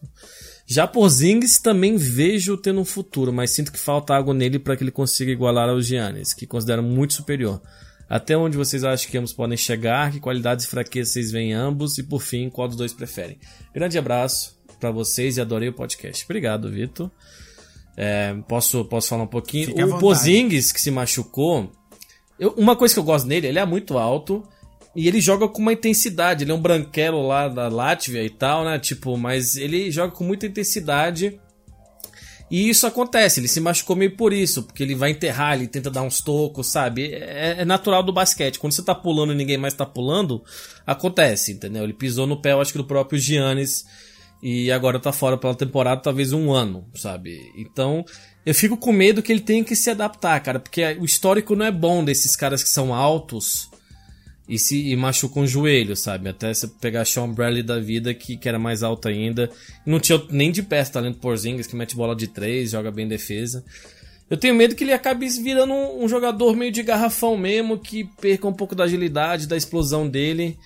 Já 0.66 0.88
por 0.88 1.08
Zings 1.10 1.60
também 1.60 1.96
vejo 1.96 2.58
tendo 2.58 2.80
um 2.80 2.86
futuro, 2.86 3.32
mas 3.32 3.52
sinto 3.52 3.72
que 3.72 3.80
falta 3.80 4.16
água 4.16 4.34
nele 4.34 4.60
para 4.60 4.76
que 4.76 4.84
ele 4.84 4.92
consiga 4.92 5.32
igualar 5.32 5.70
aos 5.70 5.86
Giannis, 5.86 6.34
que 6.34 6.48
considero 6.48 6.82
muito 6.82 7.14
superior. 7.14 7.62
Até 8.10 8.38
onde 8.38 8.56
vocês 8.56 8.84
acham 8.84 9.10
que 9.10 9.18
ambos 9.18 9.34
podem 9.34 9.58
chegar? 9.58 10.12
Que 10.12 10.20
qualidades 10.20 10.66
e 10.66 10.68
fraquezas 10.68 11.14
vocês 11.14 11.32
veem 11.32 11.54
ambos? 11.54 11.98
E 11.98 12.04
por 12.04 12.22
fim, 12.22 12.50
qual 12.50 12.68
dos 12.68 12.78
dois 12.78 12.94
preferem? 12.94 13.40
Grande 13.74 13.98
abraço 13.98 14.56
para 14.80 14.92
vocês 14.92 15.38
e 15.38 15.42
adorei 15.42 15.70
o 15.70 15.74
podcast. 15.74 16.24
Obrigado, 16.26 16.70
Vitor. 16.70 17.10
É, 17.98 18.36
posso, 18.48 18.86
posso 18.86 19.08
falar 19.08 19.24
um 19.24 19.28
pouquinho? 19.28 19.68
Fique 19.68 19.84
o. 19.84 19.98
Pozingis, 19.98 20.72
que 20.72 20.82
se 20.82 20.92
machucou, 20.92 21.72
eu- 22.40 22.54
uma 22.58 22.76
coisa 22.76 22.94
que 22.94 23.00
eu 23.00 23.04
gosto 23.04 23.28
nele, 23.28 23.48
ele 23.48 23.60
é 23.60 23.66
muito 23.66 23.98
alto 23.98 24.44
e 24.96 25.08
ele 25.08 25.20
joga 25.20 25.48
com 25.48 25.62
uma 25.62 25.74
intensidade. 25.74 26.44
Ele 26.44 26.52
é 26.52 26.56
um 26.56 26.62
branquelo 26.62 27.26
lá 27.26 27.48
da 27.48 27.68
Látvia 27.68 28.24
e 28.24 28.30
tal, 28.30 28.64
né? 28.64 28.80
Tipo, 28.80 29.18
mas 29.18 29.56
ele 29.56 29.92
joga 29.92 30.12
com 30.14 30.24
muita 30.24 30.46
intensidade. 30.46 31.40
E 32.50 32.70
isso 32.70 32.86
acontece, 32.86 33.40
ele 33.40 33.48
se 33.48 33.60
machucou 33.60 33.96
meio 33.96 34.16
por 34.16 34.32
isso, 34.32 34.62
porque 34.62 34.84
ele 34.84 34.94
vai 34.94 35.10
enterrar, 35.10 35.56
ele 35.56 35.68
tenta 35.68 35.90
dar 35.90 36.04
uns 36.04 36.22
tocos, 36.22 36.68
sabe? 36.68 37.12
É, 37.12 37.62
é 37.62 37.66
natural 37.66 38.04
do 38.04 38.14
basquete. 38.14 38.60
Quando 38.60 38.74
você 38.74 38.84
tá 38.84 38.94
pulando 38.94 39.34
e 39.34 39.36
ninguém 39.36 39.58
mais 39.58 39.74
tá 39.74 39.86
pulando, 39.86 40.44
acontece, 40.86 41.54
entendeu? 41.54 41.84
Ele 41.84 41.94
pisou 41.94 42.28
no 42.28 42.40
pé, 42.40 42.52
eu 42.52 42.62
acho 42.62 42.72
que 42.72 42.78
do 42.78 42.86
próprio 42.86 43.20
Giannis, 43.20 43.84
e 44.44 44.72
agora 44.72 45.00
tá 45.00 45.12
fora 45.12 45.38
pela 45.38 45.56
temporada, 45.56 46.02
talvez 46.02 46.34
um 46.34 46.54
ano, 46.54 46.88
sabe? 46.94 47.36
Então, 47.58 48.06
eu 48.46 48.54
fico 48.54 48.78
com 48.78 48.92
medo 48.92 49.24
que 49.24 49.32
ele 49.32 49.42
tenha 49.42 49.64
que 49.64 49.76
se 49.76 49.90
adaptar, 49.90 50.40
cara, 50.42 50.60
porque 50.60 50.84
o 51.00 51.06
histórico 51.06 51.56
não 51.56 51.66
é 51.66 51.72
bom 51.72 52.04
desses 52.04 52.36
caras 52.36 52.62
que 52.62 52.70
são 52.70 52.94
altos 52.94 53.70
e 54.48 54.60
se 54.60 54.90
e 54.90 54.96
machucam 54.96 55.44
o 55.44 55.48
joelho, 55.48 55.96
sabe? 55.96 56.30
Até 56.30 56.54
você 56.54 56.68
pegar 56.68 57.06
Sean 57.06 57.30
Bradley 57.30 57.64
da 57.64 57.80
vida, 57.80 58.14
que, 58.14 58.38
que 58.38 58.48
era 58.48 58.60
mais 58.60 58.84
alto 58.84 59.08
ainda. 59.08 59.50
Não 59.86 60.00
tinha 60.00 60.22
nem 60.30 60.52
de 60.52 60.62
perto 60.62 60.94
talento 60.94 61.18
Porzingis, 61.18 61.66
que 61.66 61.76
mete 61.76 61.96
bola 61.96 62.16
de 62.16 62.28
três, 62.28 62.72
joga 62.72 62.92
bem 62.92 63.08
defesa. 63.08 63.66
Eu 64.30 64.38
tenho 64.38 64.56
medo 64.56 64.76
que 64.76 64.84
ele 64.84 64.94
acabe 64.94 65.28
virando 65.28 65.74
um, 65.74 66.04
um 66.04 66.08
jogador 66.08 66.56
meio 66.56 66.72
de 66.72 66.84
garrafão 66.84 67.36
mesmo, 67.38 67.78
que 67.78 68.04
perca 68.22 68.48
um 68.48 68.54
pouco 68.54 68.76
da 68.76 68.84
agilidade, 68.84 69.48
da 69.48 69.58
explosão 69.58 70.08
dele. 70.08 70.58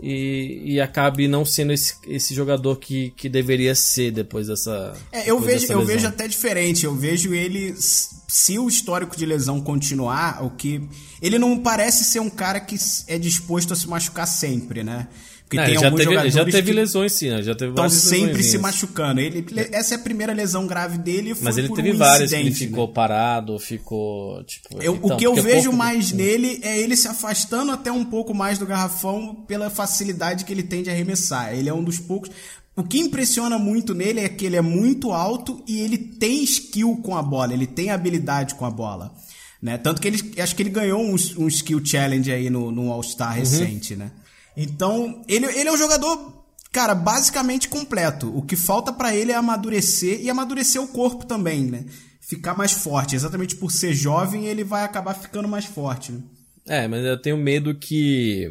E, 0.00 0.62
e 0.64 0.80
acabe 0.80 1.26
não 1.26 1.44
sendo 1.44 1.72
esse, 1.72 1.94
esse 2.06 2.32
jogador 2.32 2.76
que, 2.76 3.10
que 3.16 3.28
deveria 3.28 3.74
ser 3.74 4.12
depois 4.12 4.46
dessa. 4.46 4.94
É, 5.10 5.28
eu 5.28 5.40
vejo, 5.40 5.72
eu 5.72 5.84
vejo 5.84 6.06
até 6.06 6.28
diferente. 6.28 6.84
Eu 6.84 6.94
vejo 6.94 7.34
ele, 7.34 7.74
se 7.76 8.58
o 8.58 8.68
histórico 8.68 9.16
de 9.16 9.26
lesão 9.26 9.60
continuar, 9.60 10.44
o 10.44 10.50
que 10.50 10.88
ele 11.20 11.38
não 11.38 11.58
parece 11.58 12.04
ser 12.04 12.20
um 12.20 12.30
cara 12.30 12.60
que 12.60 12.76
é 13.08 13.18
disposto 13.18 13.72
a 13.72 13.76
se 13.76 13.88
machucar 13.88 14.26
sempre, 14.26 14.84
né? 14.84 15.08
Porque 15.48 15.56
Não, 15.56 15.64
tem 15.64 15.74
já 15.78 15.86
alguns 15.86 15.96
teve, 15.98 16.10
jogadores 16.10 16.34
já 16.34 16.44
teve 16.44 16.72
lesões 16.74 17.12
sim, 17.12 17.30
né? 17.30 17.42
já 17.42 17.54
teve 17.54 17.70
estão 17.70 17.88
sempre 17.88 18.42
se 18.42 18.58
machucando. 18.58 19.18
Ele, 19.18 19.46
essa 19.72 19.94
é 19.94 19.96
a 19.96 19.98
primeira 19.98 20.34
lesão 20.34 20.66
grave 20.66 20.98
dele. 20.98 21.34
Mas 21.40 21.56
ele 21.56 21.70
teve 21.70 21.92
um 21.92 21.96
várias 21.96 22.28
que 22.30 22.36
ele 22.36 22.52
ficou 22.52 22.86
né? 22.86 22.92
parado, 22.92 23.58
ficou. 23.58 24.44
Tipo, 24.44 24.82
Eu- 24.82 24.96
então, 24.96 25.16
o 25.16 25.16
que 25.16 25.26
eu 25.26 25.32
porque 25.32 25.48
vejo 25.48 25.72
mais 25.72 26.12
nele 26.12 26.60
é 26.62 26.78
ele 26.78 26.94
se 26.94 27.08
afastando 27.08 27.72
até 27.72 27.90
um 27.90 28.04
pouco 28.04 28.34
mais 28.34 28.58
do 28.58 28.66
garrafão 28.66 29.34
pela 29.48 29.70
facilidade 29.70 30.44
que 30.44 30.52
ele 30.52 30.62
tem 30.62 30.82
de 30.82 30.90
arremessar. 30.90 31.54
Ele 31.54 31.70
é 31.70 31.72
um 31.72 31.82
dos 31.82 31.98
poucos. 31.98 32.30
O 32.76 32.82
que 32.82 32.98
impressiona 32.98 33.58
muito 33.58 33.94
nele 33.94 34.20
é 34.20 34.28
que 34.28 34.44
ele 34.44 34.56
é 34.56 34.60
muito 34.60 35.12
alto 35.12 35.64
e 35.66 35.80
ele 35.80 35.96
tem 35.96 36.44
skill 36.44 37.00
com 37.02 37.16
a 37.16 37.22
bola, 37.22 37.54
ele 37.54 37.66
tem 37.66 37.88
habilidade 37.90 38.54
com 38.54 38.66
a 38.66 38.70
bola. 38.70 39.14
Né? 39.62 39.78
Tanto 39.78 40.00
que 40.00 40.08
ele 40.08 40.34
acho 40.38 40.54
que 40.54 40.62
ele 40.62 40.70
ganhou 40.70 41.00
um, 41.02 41.16
um 41.38 41.48
skill 41.48 41.82
challenge 41.82 42.30
aí 42.30 42.50
no, 42.50 42.70
no 42.70 42.92
All-Star 42.92 43.34
recente, 43.34 43.96
né? 43.96 44.10
Então, 44.60 45.22
ele, 45.28 45.46
ele 45.46 45.68
é 45.68 45.72
um 45.72 45.76
jogador, 45.78 46.44
cara, 46.72 46.94
basicamente 46.94 47.68
completo. 47.68 48.36
O 48.36 48.42
que 48.42 48.56
falta 48.56 48.92
pra 48.92 49.14
ele 49.14 49.30
é 49.30 49.36
amadurecer 49.36 50.20
e 50.20 50.28
amadurecer 50.28 50.82
o 50.82 50.88
corpo 50.88 51.24
também, 51.24 51.62
né? 51.64 51.84
Ficar 52.20 52.56
mais 52.56 52.72
forte. 52.72 53.14
Exatamente 53.14 53.54
por 53.56 53.70
ser 53.70 53.94
jovem, 53.94 54.46
ele 54.46 54.64
vai 54.64 54.82
acabar 54.84 55.14
ficando 55.14 55.46
mais 55.46 55.64
forte. 55.64 56.10
né? 56.12 56.20
É, 56.66 56.88
mas 56.88 57.04
eu 57.04 57.16
tenho 57.22 57.36
medo 57.36 57.74
que. 57.74 58.50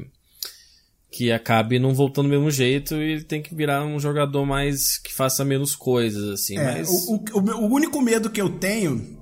que 1.11 1.31
acabe 1.31 1.77
não 1.77 1.93
voltando 1.93 2.27
do 2.27 2.31
mesmo 2.31 2.49
jeito 2.49 2.95
e 2.95 3.11
ele 3.11 3.23
tem 3.23 3.41
que 3.43 3.53
virar 3.53 3.85
um 3.85 3.99
jogador 3.99 4.45
mais. 4.45 4.97
que 4.97 5.13
faça 5.13 5.43
menos 5.45 5.75
coisas, 5.75 6.23
assim. 6.29 6.57
É, 6.57 6.63
mas. 6.63 6.89
o, 6.89 7.15
o- 7.33 7.65
o 7.65 7.73
único 7.73 8.01
medo 8.01 8.29
que 8.29 8.41
eu 8.41 8.49
tenho 8.49 9.16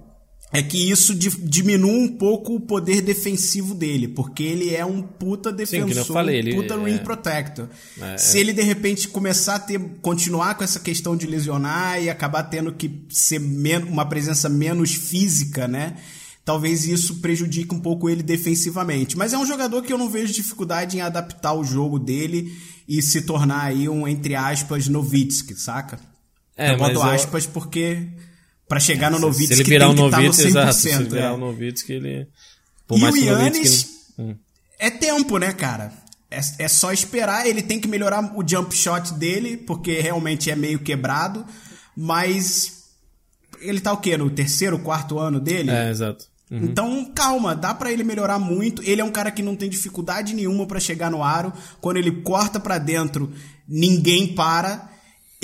é 0.59 0.63
que 0.63 0.89
isso 0.89 1.13
di- 1.13 1.29
diminua 1.43 1.91
um 1.91 2.07
pouco 2.07 2.55
o 2.55 2.59
poder 2.59 3.01
defensivo 3.01 3.73
dele, 3.73 4.07
porque 4.07 4.43
ele 4.43 4.73
é 4.73 4.85
um 4.85 5.01
puta 5.01 5.51
defensor, 5.51 5.97
eu 5.97 6.05
falei, 6.05 6.37
ele- 6.39 6.53
um 6.53 6.61
puta 6.61 6.73
é- 6.75 6.83
ring 6.85 6.97
protector. 6.99 7.67
É, 8.01 8.17
Se 8.17 8.37
ele 8.39 8.53
de 8.53 8.61
repente 8.61 9.07
começar 9.07 9.55
a 9.55 9.59
ter, 9.59 9.79
continuar 10.01 10.55
com 10.55 10.63
essa 10.63 10.79
questão 10.79 11.15
de 11.15 11.25
lesionar 11.27 12.01
e 12.01 12.09
acabar 12.09 12.43
tendo 12.43 12.71
que 12.73 12.89
ser 13.09 13.39
uma 13.87 14.05
presença 14.05 14.47
menos 14.49 14.93
física, 14.93 15.67
né? 15.67 15.95
Talvez 16.43 16.85
isso 16.85 17.15
prejudique 17.15 17.73
um 17.73 17.79
pouco 17.79 18.07
ele 18.09 18.21
defensivamente. 18.21 19.17
Mas 19.17 19.33
é 19.33 19.37
um 19.37 19.45
jogador 19.47 19.81
que 19.81 19.91
eu 19.91 19.97
não 19.97 20.09
vejo 20.09 20.31
dificuldade 20.31 20.95
em 20.97 21.01
adaptar 21.01 21.53
o 21.53 21.63
jogo 21.63 21.97
dele 21.97 22.55
e 22.87 23.01
se 23.01 23.23
tornar 23.23 23.63
aí 23.63 23.89
um, 23.89 24.07
entre 24.07 24.35
aspas, 24.35 24.87
Novitsky, 24.87 25.55
saca? 25.55 25.99
É, 26.55 26.71
eu 26.73 26.77
boto 26.77 26.93
eu- 26.93 27.01
aspas 27.03 27.45
porque 27.47 28.07
pra 28.67 28.79
chegar 28.79 29.09
no 29.11 29.17
se 29.17 29.21
Novitsky 29.23 29.53
ele 29.53 29.63
virar 29.63 29.89
um 29.89 29.95
tem 29.95 30.03
que 30.03 30.05
estar 30.05 30.17
no 30.17 30.23
Novitsky, 30.23 30.43
100%. 30.43 30.47
exato. 30.47 30.73
Se 30.73 30.89
ele 30.89 31.09
virar 31.09 31.25
é. 31.25 31.31
um 31.31 31.37
Novitsky, 31.37 31.93
ele. 31.93 32.27
Por 32.87 32.99
E 32.99 33.03
o 33.03 33.15
Yannis 33.15 33.57
Novitsky. 33.57 33.95
Hum. 34.17 34.35
é 34.79 34.89
tempo, 34.89 35.37
né, 35.37 35.51
cara? 35.51 35.91
É, 36.31 36.39
é 36.59 36.67
só 36.67 36.91
esperar, 36.91 37.45
ele 37.45 37.61
tem 37.61 37.79
que 37.79 37.87
melhorar 37.87 38.35
o 38.35 38.47
jump 38.47 38.75
shot 38.75 39.13
dele, 39.13 39.57
porque 39.57 39.99
realmente 39.99 40.49
é 40.49 40.55
meio 40.55 40.79
quebrado, 40.79 41.45
mas 41.95 42.83
ele 43.61 43.79
tá 43.79 43.93
o 43.93 43.97
quê? 43.97 44.17
No 44.17 44.29
terceiro, 44.29 44.79
quarto 44.79 45.19
ano 45.19 45.39
dele? 45.39 45.71
É, 45.71 45.89
exato. 45.89 46.25
Uhum. 46.49 46.59
Então, 46.63 47.11
calma, 47.15 47.55
dá 47.55 47.73
pra 47.73 47.91
ele 47.91 48.03
melhorar 48.03 48.37
muito. 48.37 48.83
Ele 48.83 49.01
é 49.01 49.03
um 49.03 49.11
cara 49.11 49.31
que 49.31 49.41
não 49.41 49.55
tem 49.55 49.69
dificuldade 49.69 50.33
nenhuma 50.33 50.65
pra 50.67 50.79
chegar 50.79 51.09
no 51.09 51.23
aro. 51.23 51.51
Quando 51.81 51.97
ele 51.97 52.21
corta 52.21 52.59
pra 52.59 52.77
dentro, 52.77 53.31
ninguém 53.67 54.33
para. 54.35 54.91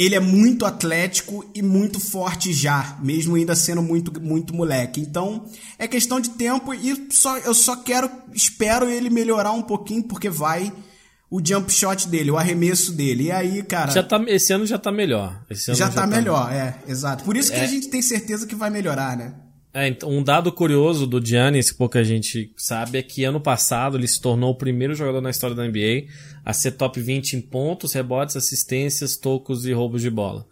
Ele 0.02 0.16
é 0.16 0.20
muito 0.20 0.66
atlético 0.66 1.45
e 1.54 1.62
muito 1.62 1.99
forte 1.99 2.52
já, 2.54 2.97
mesmo 3.04 3.36
ainda 3.36 3.56
sendo 3.56 3.84
muito 3.84 4.20
muito 4.22 4.56
moleque. 4.56 4.99
Então, 4.99 5.45
é 5.78 5.88
questão 5.88 6.20
de 6.20 6.32
tempo 6.32 6.74
e 6.74 7.08
só 7.12 7.38
eu 7.38 7.54
só 7.54 7.76
quero 7.76 8.10
espero 8.34 8.89
ele 8.89 9.10
melhorar 9.10 9.52
um 9.52 9.62
pouquinho 9.62 10.04
porque 10.04 10.30
vai 10.30 10.72
o 11.30 11.39
jump 11.45 11.72
shot 11.72 12.08
dele, 12.08 12.32
o 12.32 12.38
arremesso 12.38 12.91
dele. 12.93 13.26
E 13.26 13.32
aí, 13.32 13.64
cara, 13.64 13.91
Já 13.91 14.02
tá, 14.04 14.22
esse 14.28 14.52
ano 14.52 14.66
já 14.66 14.78
tá 14.78 14.91
melhor. 14.91 15.45
Ano 15.49 15.78
já, 15.78 15.89
tá, 15.89 16.08
melhor, 16.08 16.52
é, 16.52 16.76
exato. 16.88 17.24
Por 17.24 17.38
isso 17.38 17.52
que 17.52 17.58
É. 17.58 17.64
a 17.64 17.68
gente 17.68 17.88
tem 17.88 18.02
certeza 18.02 18.47
que 18.47 18.56
vai 18.56 18.70
melhorar, 18.70 19.16
né? 19.16 19.34
É, 19.74 19.88
então, 19.88 20.10
um 20.10 20.22
dado 20.22 20.52
curioso 20.52 21.08
do 21.08 21.26
Giannis, 21.26 21.72
que 21.72 21.78
pouca 21.78 22.04
gente 22.04 22.52
sabe, 22.58 22.98
é 22.98 23.02
que 23.02 23.24
ano 23.24 23.40
passado 23.40 23.98
ele 23.98 24.08
se 24.08 24.20
tornou 24.20 24.52
o 24.52 24.58
primeiro 24.58 24.94
jogador 24.94 25.22
na 25.22 25.30
história 25.30 25.56
da 25.56 25.66
NBA 25.66 26.08
a 26.44 26.52
ser 26.52 26.72
top 26.74 27.00
20 27.00 27.34
em 27.38 27.42
pontos, 27.42 27.94
rebotes, 27.94 28.36
assistências, 28.36 29.16
tocos 29.16 29.66
e 29.66 29.72
roubos 29.72 30.02
de 30.02 30.10
bola. 30.10 30.46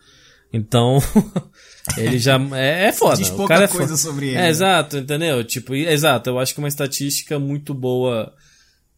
Então, 0.54 1.00
ele 1.98 2.18
já 2.18 2.40
é, 2.56 2.88
é 2.88 2.92
foda. 2.94 3.18
Diz 3.18 3.30
o 3.30 3.36
pouca 3.36 3.54
cara 3.56 3.66
é 3.66 3.68
coisa 3.68 3.88
foda. 3.88 3.98
sobre 3.98 4.28
ele, 4.28 4.38
É, 4.38 4.42
né? 4.44 4.50
exato, 4.50 4.98
entendeu? 4.98 5.44
Tipo, 5.44 5.76
exato, 5.76 6.30
eu 6.30 6.40
acho 6.40 6.54
que 6.54 6.60
é 6.60 6.64
uma 6.64 6.68
estatística 6.70 7.38
muito 7.38 7.74
boa 7.74 8.34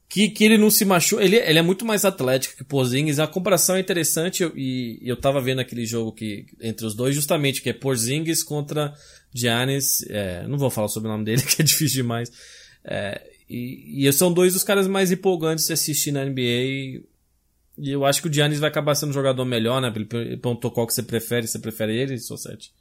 que, 0.07 0.29
que 0.29 0.43
ele 0.43 0.57
não 0.57 0.69
se 0.69 0.85
machuca. 0.85 1.23
Ele, 1.23 1.37
ele 1.37 1.57
é 1.59 1.61
muito 1.61 1.83
mais 1.85 2.05
atlético 2.05 2.57
que 2.57 2.61
o 2.61 2.65
Porzingis. 2.65 3.17
A 3.19 3.27
comparação 3.27 3.75
é 3.75 3.79
interessante 3.79 4.43
eu- 4.43 4.53
e, 4.55 4.99
e 5.01 5.09
eu 5.09 5.15
tava 5.17 5.41
vendo 5.41 5.59
aquele 5.59 5.85
jogo 5.85 6.11
que 6.11 6.45
entre 6.61 6.85
os 6.85 6.93
dois, 6.93 7.15
justamente, 7.15 7.61
que 7.61 7.69
é 7.69 7.73
Porzingis 7.73 8.43
contra 8.43 8.93
Giannis. 9.33 10.03
É, 10.09 10.45
não 10.47 10.57
vou 10.57 10.69
falar 10.69 10.87
sobre 10.87 11.09
o 11.09 11.11
nome 11.11 11.25
dele, 11.25 11.41
que 11.47 11.61
é 11.61 11.65
difícil 11.65 12.01
demais. 12.03 12.31
É, 12.83 13.21
e, 13.49 14.07
e 14.07 14.13
são 14.13 14.31
dois 14.31 14.53
dos 14.53 14.63
caras 14.63 14.87
mais 14.87 15.11
empolgantes 15.11 15.67
de 15.67 15.73
assistir 15.73 16.11
na 16.11 16.23
NBA. 16.25 16.41
E, 16.41 17.03
e 17.77 17.91
eu 17.91 18.05
acho 18.05 18.21
que 18.21 18.27
o 18.27 18.33
Giannis 18.33 18.59
vai 18.59 18.69
acabar 18.69 18.95
sendo 18.95 19.09
um 19.09 19.13
jogador 19.13 19.45
melhor, 19.45 19.81
né? 19.81 19.91
Ele 19.95 20.05
perguntou 20.05 20.71
qual 20.71 20.85
que 20.87 20.93
você 20.93 21.03
prefere. 21.03 21.47
Você 21.47 21.59
prefere 21.59 21.95
ele, 21.95 22.17
Sossete? 22.17 22.71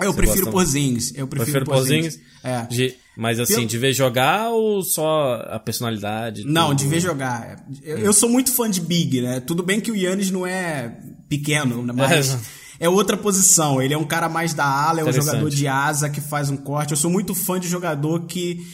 Eu 0.00 0.12
Você 0.12 0.16
prefiro 0.18 0.44
gosta- 0.44 0.52
Porzingis. 0.52 1.12
Eu 1.16 1.26
prefiro, 1.26 1.64
Prefere 1.64 1.64
Porzingis. 1.64 2.20
É. 2.44 2.62
De- 2.66 2.94
mas 3.16 3.40
assim, 3.40 3.54
Pelo- 3.54 3.66
de 3.66 3.78
ver 3.78 3.92
jogar 3.92 4.50
ou 4.50 4.80
só 4.80 5.34
a 5.48 5.58
personalidade? 5.58 6.44
Não, 6.44 6.68
tudo? 6.68 6.78
de 6.78 6.86
ver 6.86 7.00
jogar. 7.00 7.66
Eu, 7.82 7.98
eu 7.98 8.12
sou 8.12 8.28
muito 8.28 8.52
fã 8.52 8.70
de 8.70 8.80
Big, 8.80 9.20
né? 9.20 9.40
Tudo 9.40 9.60
bem 9.60 9.80
que 9.80 9.90
o 9.90 9.96
Yannis 9.96 10.30
não 10.30 10.46
é 10.46 10.96
pequeno, 11.28 11.84
né? 11.84 11.92
mas 11.92 12.38
É. 12.80 12.88
outra 12.88 13.16
posição. 13.16 13.80
Ele 13.80 13.94
é 13.94 13.98
um 13.98 14.04
cara 14.04 14.28
mais 14.28 14.54
da 14.54 14.64
ala, 14.64 15.00
é 15.00 15.04
um 15.04 15.12
jogador 15.12 15.50
de 15.50 15.66
asa 15.66 16.08
que 16.08 16.20
faz 16.20 16.50
um 16.50 16.56
corte. 16.56 16.92
Eu 16.92 16.96
sou 16.96 17.10
muito 17.10 17.34
fã 17.34 17.58
de 17.58 17.68
jogador 17.68 18.26
que 18.26 18.66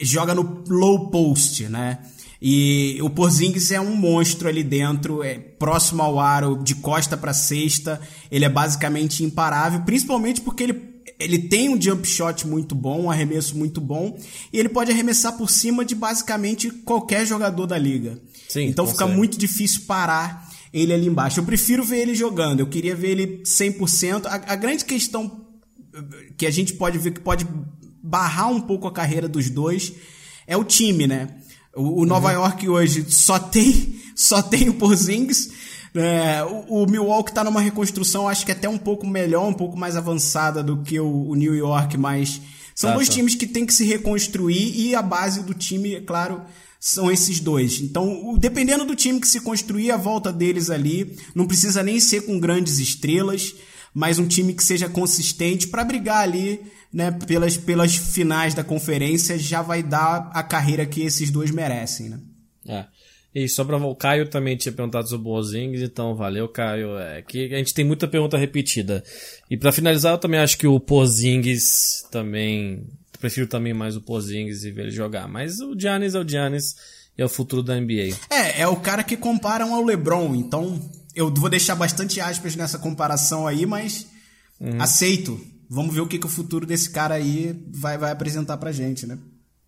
joga 0.00 0.34
no 0.34 0.64
low 0.68 1.10
post, 1.10 1.68
né? 1.68 1.98
E 2.40 2.98
o 3.00 3.08
Porzingis 3.08 3.70
é 3.70 3.80
um 3.80 3.96
monstro 3.96 4.48
ali 4.48 4.62
dentro, 4.62 5.22
é 5.22 5.38
próximo 5.38 6.02
ao 6.02 6.20
aro, 6.20 6.62
de 6.62 6.74
costa 6.74 7.16
pra 7.16 7.32
cesta. 7.32 8.00
Ele 8.30 8.44
é 8.44 8.48
basicamente 8.50 9.24
imparável, 9.24 9.80
principalmente 9.80 10.40
porque 10.40 10.64
ele 10.64 10.94
ele 11.18 11.38
tem 11.38 11.68
um 11.68 11.80
jump 11.80 12.06
shot 12.06 12.46
muito 12.46 12.74
bom, 12.74 13.02
um 13.02 13.10
arremesso 13.10 13.56
muito 13.56 13.80
bom, 13.80 14.18
e 14.52 14.58
ele 14.58 14.68
pode 14.68 14.90
arremessar 14.90 15.36
por 15.36 15.48
cima 15.48 15.84
de 15.84 15.94
basicamente 15.94 16.70
qualquer 16.70 17.24
jogador 17.24 17.66
da 17.66 17.78
liga. 17.78 18.18
Sim, 18.48 18.66
então 18.66 18.86
fica 18.86 19.04
consegue. 19.04 19.16
muito 19.16 19.38
difícil 19.38 19.82
parar 19.86 20.43
ele 20.74 20.92
ali 20.92 21.06
embaixo. 21.06 21.38
Eu 21.38 21.44
prefiro 21.44 21.84
ver 21.84 21.98
ele 22.00 22.14
jogando, 22.16 22.58
eu 22.58 22.66
queria 22.66 22.96
ver 22.96 23.10
ele 23.10 23.42
100%. 23.44 24.26
A, 24.26 24.52
a 24.52 24.56
grande 24.56 24.84
questão 24.84 25.46
que 26.36 26.44
a 26.44 26.50
gente 26.50 26.74
pode 26.74 26.98
ver 26.98 27.12
que 27.12 27.20
pode 27.20 27.46
barrar 28.02 28.50
um 28.50 28.60
pouco 28.60 28.88
a 28.88 28.92
carreira 28.92 29.28
dos 29.28 29.48
dois 29.48 29.92
é 30.48 30.56
o 30.56 30.64
time, 30.64 31.06
né? 31.06 31.28
O, 31.76 32.02
o 32.02 32.04
Nova 32.06 32.32
York 32.32 32.68
hoje 32.68 33.06
só 33.08 33.38
tem 33.38 34.00
só 34.16 34.42
tem 34.42 34.68
o 34.68 34.74
Porzingis. 34.74 35.52
né? 35.94 36.42
o, 36.42 36.82
o 36.82 36.90
Milwaukee 36.90 37.32
tá 37.32 37.44
numa 37.44 37.60
reconstrução, 37.60 38.28
acho 38.28 38.44
que 38.44 38.50
até 38.52 38.68
um 38.68 38.78
pouco 38.78 39.06
melhor, 39.06 39.46
um 39.48 39.54
pouco 39.54 39.78
mais 39.78 39.96
avançada 39.96 40.60
do 40.60 40.82
que 40.82 40.98
o, 40.98 41.28
o 41.28 41.34
New 41.36 41.54
York, 41.54 41.96
mas 41.96 42.40
são 42.74 42.90
Tá, 42.90 42.96
dois 42.96 43.08
tá. 43.08 43.14
times 43.14 43.36
que 43.36 43.46
tem 43.46 43.64
que 43.64 43.72
se 43.72 43.84
reconstruir 43.84 44.74
e 44.76 44.96
a 44.96 45.02
base 45.02 45.44
do 45.44 45.54
time, 45.54 45.94
é 45.94 46.00
claro, 46.00 46.42
são 46.84 47.10
esses 47.10 47.40
dois. 47.40 47.80
Então, 47.80 48.36
dependendo 48.38 48.84
do 48.84 48.94
time 48.94 49.18
que 49.18 49.26
se 49.26 49.40
construir, 49.40 49.90
a 49.90 49.96
volta 49.96 50.30
deles 50.30 50.68
ali 50.68 51.16
não 51.34 51.46
precisa 51.46 51.82
nem 51.82 51.98
ser 51.98 52.26
com 52.26 52.38
grandes 52.38 52.78
estrelas, 52.78 53.54
mas 53.94 54.18
um 54.18 54.28
time 54.28 54.52
que 54.52 54.62
seja 54.62 54.86
consistente 54.86 55.66
para 55.68 55.82
brigar 55.82 56.18
ali, 56.18 56.60
né, 56.92 57.10
pelas, 57.10 57.56
pelas 57.56 57.96
finais 57.96 58.52
da 58.52 58.62
conferência, 58.62 59.38
já 59.38 59.62
vai 59.62 59.82
dar 59.82 60.30
a 60.34 60.42
carreira 60.42 60.84
que 60.84 61.00
esses 61.00 61.30
dois 61.30 61.50
merecem, 61.50 62.10
né? 62.10 62.20
É. 62.68 62.84
E 63.34 63.48
só 63.48 63.64
pra 63.64 63.78
o 63.78 63.96
Caio 63.96 64.28
também 64.28 64.54
tinha 64.54 64.70
perguntado 64.70 65.08
sobre 65.08 65.26
o 65.26 65.32
Bozings, 65.32 65.80
então 65.80 66.14
valeu, 66.14 66.46
Caio. 66.50 66.98
É 66.98 67.22
que 67.22 67.46
a 67.54 67.56
gente 67.56 67.72
tem 67.72 67.84
muita 67.84 68.06
pergunta 68.06 68.36
repetida. 68.36 69.02
E 69.50 69.56
pra 69.56 69.72
finalizar, 69.72 70.12
eu 70.12 70.18
também 70.18 70.38
acho 70.38 70.58
que 70.58 70.66
o 70.66 70.78
Pozingis 70.78 72.06
também. 72.12 72.86
Prefiro 73.24 73.46
também 73.46 73.72
mais 73.72 73.96
o 73.96 74.02
Pozingis 74.02 74.64
e 74.64 74.70
ver 74.70 74.82
ele 74.82 74.90
jogar. 74.90 75.26
Mas 75.26 75.58
o 75.58 75.74
Giannis 75.74 76.14
é 76.14 76.18
o 76.18 76.28
Giannis 76.28 76.76
e 77.16 77.22
é 77.22 77.24
o 77.24 77.28
futuro 77.28 77.62
da 77.62 77.74
NBA. 77.74 78.14
É, 78.28 78.60
é 78.60 78.68
o 78.68 78.76
cara 78.76 79.02
que 79.02 79.16
comparam 79.16 79.74
ao 79.74 79.82
LeBron, 79.82 80.34
então 80.34 80.78
eu 81.14 81.32
vou 81.32 81.48
deixar 81.48 81.74
bastante 81.74 82.20
aspas 82.20 82.54
nessa 82.54 82.78
comparação 82.78 83.46
aí, 83.46 83.64
mas 83.64 84.06
aceito. 84.78 85.40
Vamos 85.70 85.94
ver 85.94 86.02
o 86.02 86.06
que, 86.06 86.18
que 86.18 86.26
o 86.26 86.28
futuro 86.28 86.66
desse 86.66 86.90
cara 86.90 87.14
aí 87.14 87.58
vai, 87.70 87.96
vai 87.96 88.12
apresentar 88.12 88.58
pra 88.58 88.72
gente, 88.72 89.06
né? 89.06 89.16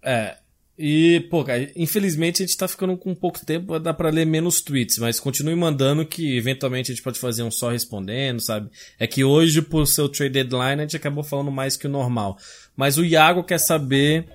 É. 0.03 0.37
E, 0.79 1.20
pô, 1.31 1.43
cara, 1.43 1.70
infelizmente 1.74 2.43
a 2.43 2.47
gente 2.47 2.57
tá 2.57 2.68
ficando 2.68 2.97
com 2.99 3.14
pouco 3.14 3.45
tempo, 3.45 3.79
dá 3.79 3.95
pra 3.95 4.11
ler 4.11 4.27
menos 4.27 4.61
tweets, 4.61 4.99
mas 4.99 5.18
continue 5.18 5.55
mandando 5.55 6.05
que 6.05 6.37
eventualmente 6.37 6.93
a 6.93 6.95
gente 6.95 7.03
pode 7.03 7.18
fazer 7.18 7.43
um 7.43 7.51
só 7.51 7.70
respondendo, 7.70 8.41
sabe? 8.41 8.68
É 8.99 9.07
que 9.07 9.24
hoje, 9.24 9.62
por 9.62 9.87
seu 9.87 10.07
trade 10.09 10.35
deadline, 10.35 10.81
a 10.81 10.83
gente 10.83 10.97
acabou 10.97 11.24
falando 11.24 11.51
mais 11.51 11.77
que 11.77 11.87
o 11.87 11.91
normal. 11.91 12.37
Mas 12.77 12.99
o 12.99 13.05
Iago 13.05 13.43
quer 13.43 13.59
saber, 13.59 14.27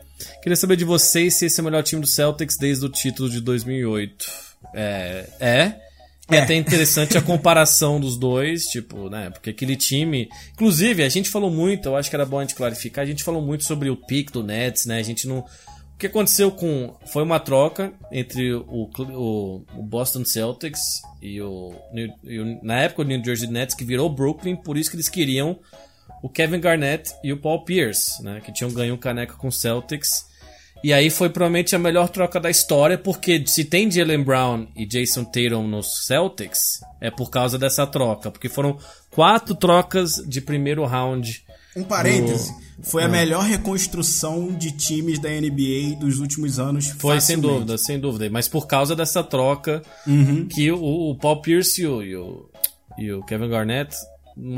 queria 0.42 0.56
saber 0.56 0.78
de 0.78 0.86
vocês 0.86 1.36
se 1.36 1.46
esse 1.46 1.60
é 1.60 1.62
o 1.62 1.66
melhor 1.66 1.84
time 1.84 2.02
do 2.02 2.08
Celtics 2.08 2.58
desde 2.58 2.86
o 2.86 2.89
título 2.89 3.30
de 3.30 3.39
2008. 3.39 4.26
É, 4.74 5.28
é. 5.39 5.76
É 6.30 6.38
É. 6.38 6.42
até 6.42 6.56
interessante 6.56 7.18
a 7.18 7.22
comparação 7.22 8.00
dos 8.00 8.18
dois, 8.18 8.64
tipo, 8.66 9.10
né? 9.10 9.30
Porque 9.30 9.50
aquele 9.50 9.76
time. 9.76 10.30
Inclusive, 10.54 11.04
a 11.04 11.10
gente 11.10 11.30
falou 11.30 11.52
muito, 11.52 11.89
eu 11.89 11.96
acho 11.96 12.10
que 12.10 12.16
era 12.16 12.26
bom 12.26 12.39
a 12.39 12.42
gente 12.42 12.56
clarificar, 12.56 13.04
a 13.04 13.08
gente 13.08 13.24
falou 13.24 13.42
muito 13.42 13.66
sobre 13.66 13.89
o 13.89 13.98
pick 13.98 14.32
do 14.32 14.42
Nets, 14.42 14.86
né? 14.86 14.98
A 14.98 15.04
gente 15.04 15.28
não. 15.28 15.46
O 16.02 16.08
que 16.08 16.08
aconteceu 16.08 16.49
com. 16.52 16.95
Foi 17.14 17.22
uma 17.22 17.39
troca 17.39 17.93
entre 18.12 18.54
o, 18.56 18.89
o, 18.97 19.64
o 19.78 19.84
Boston 19.84 20.26
Celtics 20.26 20.80
e 21.22 21.39
o, 21.39 21.76
New- 21.93 22.14
e 22.24 22.39
o- 22.39 22.60
Na 22.64 22.80
época 22.80 23.04
o 23.04 23.06
New 23.06 23.24
Jersey 23.24 23.47
Nets, 23.47 23.76
que 23.76 23.86
virou 23.86 24.10
Brooklyn, 24.10 24.56
por 24.56 24.80
isso 24.80 24.89
que 24.89 24.95
eles 24.95 25.08
queriam 25.08 25.60
o 26.24 26.28
Kevin 26.28 26.60
Garnett 26.60 27.12
e 27.24 27.32
o 27.32 27.38
Paul 27.39 27.64
Pierce, 27.66 28.24
né? 28.24 28.41
Que 28.43 28.52
tinham 28.52 28.72
ganho 28.74 28.95
um 28.95 28.97
caneco 28.97 29.38
com 29.38 29.49
o 29.49 29.52
Celtics. 29.52 30.26
E 30.84 30.91
aí 30.91 31.12
foi 31.12 31.30
provavelmente 31.30 31.76
a 31.76 31.80
melhor 31.80 32.10
troca 32.10 32.39
da 32.39 32.49
história, 32.49 32.97
porque 32.97 33.43
se 33.45 33.64
tem 33.64 33.91
Jalen 33.91 34.24
Brown 34.24 34.66
e 34.76 34.88
Jason 34.88 35.24
Tatum 35.24 35.68
nos 35.68 36.08
Celtics, 36.08 36.80
é 36.99 37.12
por 37.12 37.30
causa 37.30 37.60
dessa 37.60 37.86
troca. 37.86 38.32
Porque 38.32 38.49
foram 38.49 38.76
quatro 39.12 39.54
trocas 39.54 40.16
de 40.28 40.41
primeiro 40.41 40.84
round. 40.84 41.45
Um 41.78 41.84
parêntese, 41.84 42.52
foi 42.84 43.04
a 43.04 43.08
melhor 43.08 43.44
reconstrução 43.44 44.52
de 44.54 44.72
times 44.72 45.20
da 45.20 45.30
NBA 45.30 45.96
dos 46.00 46.20
últimos 46.20 46.60
anos. 46.60 46.88
Foi 46.98 47.20
sem 47.20 47.36
facilmente. 47.38 47.54
dúvida, 47.54 47.78
sem 47.78 48.00
dúvida. 48.00 48.30
Mas 48.30 48.48
por 48.48 48.68
causa 48.68 48.96
dessa 48.96 49.24
troca, 49.24 49.82
Uhum. 50.08 50.48
que 50.48 50.72
o, 50.72 51.12
o 51.12 51.16
Paul 51.16 51.42
Pierce 51.42 51.82
e 51.82 51.88
o, 51.88 52.02
e 52.04 52.16
o, 52.16 52.50
e 52.98 53.12
o 53.12 53.24
Kevin 53.24 53.50
Garnett, 53.50 53.96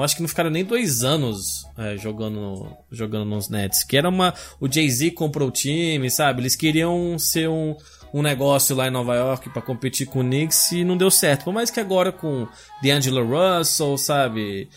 acho 0.01 0.15
que 0.15 0.21
não 0.21 0.29
ficaram 0.29 0.49
nem 0.49 0.63
dois 0.63 1.03
anos 1.03 1.65
é, 1.77 1.97
jogando, 1.97 2.67
jogando 2.91 3.25
nos 3.25 3.49
Nets. 3.49 3.83
Que 3.83 3.97
era 3.97 4.09
uma. 4.09 4.33
O 4.59 4.71
Jay-Z 4.71 5.11
comprou 5.11 5.47
o 5.49 5.51
time, 5.51 6.09
sabe? 6.09 6.41
Eles 6.41 6.55
queriam 6.55 7.17
ser 7.19 7.49
um, 7.49 7.75
um 8.13 8.21
negócio 8.21 8.75
lá 8.75 8.87
em 8.87 8.91
Nova 8.91 9.15
York 9.15 9.49
pra 9.49 9.61
competir 9.61 10.05
com 10.07 10.19
o 10.19 10.23
Knicks 10.23 10.71
e 10.71 10.83
não 10.83 10.95
deu 10.95 11.09
certo. 11.11 11.43
Por 11.45 11.53
mais 11.53 11.69
que 11.71 11.79
agora 11.79 12.11
com 12.11 12.47
D'Angelo 12.83 13.25
Russell, 13.25 13.97
sabe? 13.97 14.69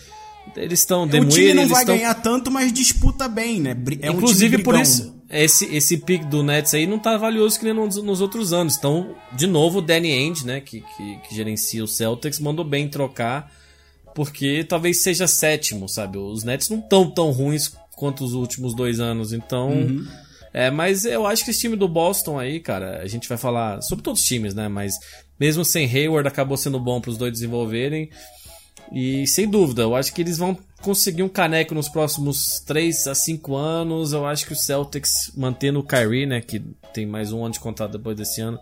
Eles 0.55 0.81
estão 0.81 1.05
O 1.05 1.29
time 1.29 1.55
não 1.55 1.69
vai 1.69 1.83
estão 1.83 1.97
ganhar 1.97 2.15
tanto, 2.15 2.51
mas 2.51 2.73
disputa 2.73 3.29
bem, 3.29 3.61
né? 3.61 3.77
É 4.01 4.11
um 4.11 4.15
Inclusive 4.15 4.51
time 4.51 4.63
por 4.63 4.79
isso, 4.79 5.15
esse, 5.29 5.65
esse 5.75 5.99
pick 5.99 6.25
do 6.25 6.43
Nets 6.43 6.73
aí 6.73 6.87
não 6.87 6.99
tá 6.99 7.17
valioso 7.17 7.59
que 7.59 7.65
nem 7.65 7.75
nos, 7.75 7.97
nos 7.97 8.21
outros 8.21 8.53
anos. 8.53 8.77
Então, 8.77 9.15
de 9.33 9.47
novo, 9.47 9.79
o 9.79 9.83
Danny 9.83 10.13
Ainge, 10.13 10.47
né, 10.47 10.61
que, 10.61 10.83
que, 10.97 11.19
que 11.19 11.35
gerencia 11.35 11.83
o 11.83 11.89
Celtics, 11.89 12.39
mandou 12.39 12.65
bem 12.65 12.89
trocar, 12.89 13.53
porque 14.15 14.65
talvez 14.65 15.03
seja 15.03 15.27
sétimo, 15.27 15.89
sabe? 15.89 16.19
Os 16.19 16.45
Nets 16.45 16.69
não 16.69 16.81
tão 16.81 17.11
tão 17.11 17.31
ruins 17.33 17.73
quanto 17.97 18.25
os 18.25 18.33
últimos 18.35 18.75
dois 18.75 19.01
anos, 19.01 19.33
então... 19.33 19.71
Uhum. 19.71 20.07
É, 20.55 20.71
mas 20.71 21.05
eu 21.05 21.27
acho 21.27 21.45
que 21.45 21.51
esse 21.51 21.61
time 21.61 21.77
do 21.77 21.87
Boston 21.87 22.39
aí, 22.39 22.61
cara, 22.61 23.03
a 23.03 23.07
gente 23.07 23.29
vai 23.29 23.37
falar 23.37 23.83
sobre 23.83 24.03
todos 24.03 24.23
os 24.23 24.27
times, 24.27 24.55
né? 24.55 24.69
Mas 24.69 24.95
mesmo 25.39 25.63
sem 25.67 25.87
Hayward, 25.87 26.27
acabou 26.27 26.57
sendo 26.57 26.81
bom 26.81 26.99
para 26.99 27.11
os 27.11 27.19
dois 27.19 27.31
desenvolverem. 27.31 28.09
E 28.93 29.27
sem 29.27 29.49
dúvida, 29.49 29.83
eu 29.83 29.95
acho 29.97 30.13
que 30.15 30.21
eles 30.21 30.39
vão 30.39 30.57
conseguir 30.81 31.23
um 31.23 31.29
caneco 31.29 31.75
nos 31.75 31.89
próximos 31.89 32.61
3 32.67 33.07
a 33.09 33.15
5 33.15 33.55
anos. 33.57 34.13
Eu 34.13 34.25
acho 34.27 34.47
que 34.47 34.53
o 34.53 34.57
Celtics, 34.57 35.33
mantendo 35.37 35.81
o 35.81 35.83
Kyrie, 35.83 36.27
né, 36.27 36.41
que 36.41 36.61
tem 36.95 37.05
mais 37.07 37.33
um 37.33 37.45
ano 37.45 37.53
de 37.55 37.61
contrato 37.61 37.93
depois 37.93 38.17
desse 38.17 38.41
ano, 38.41 38.59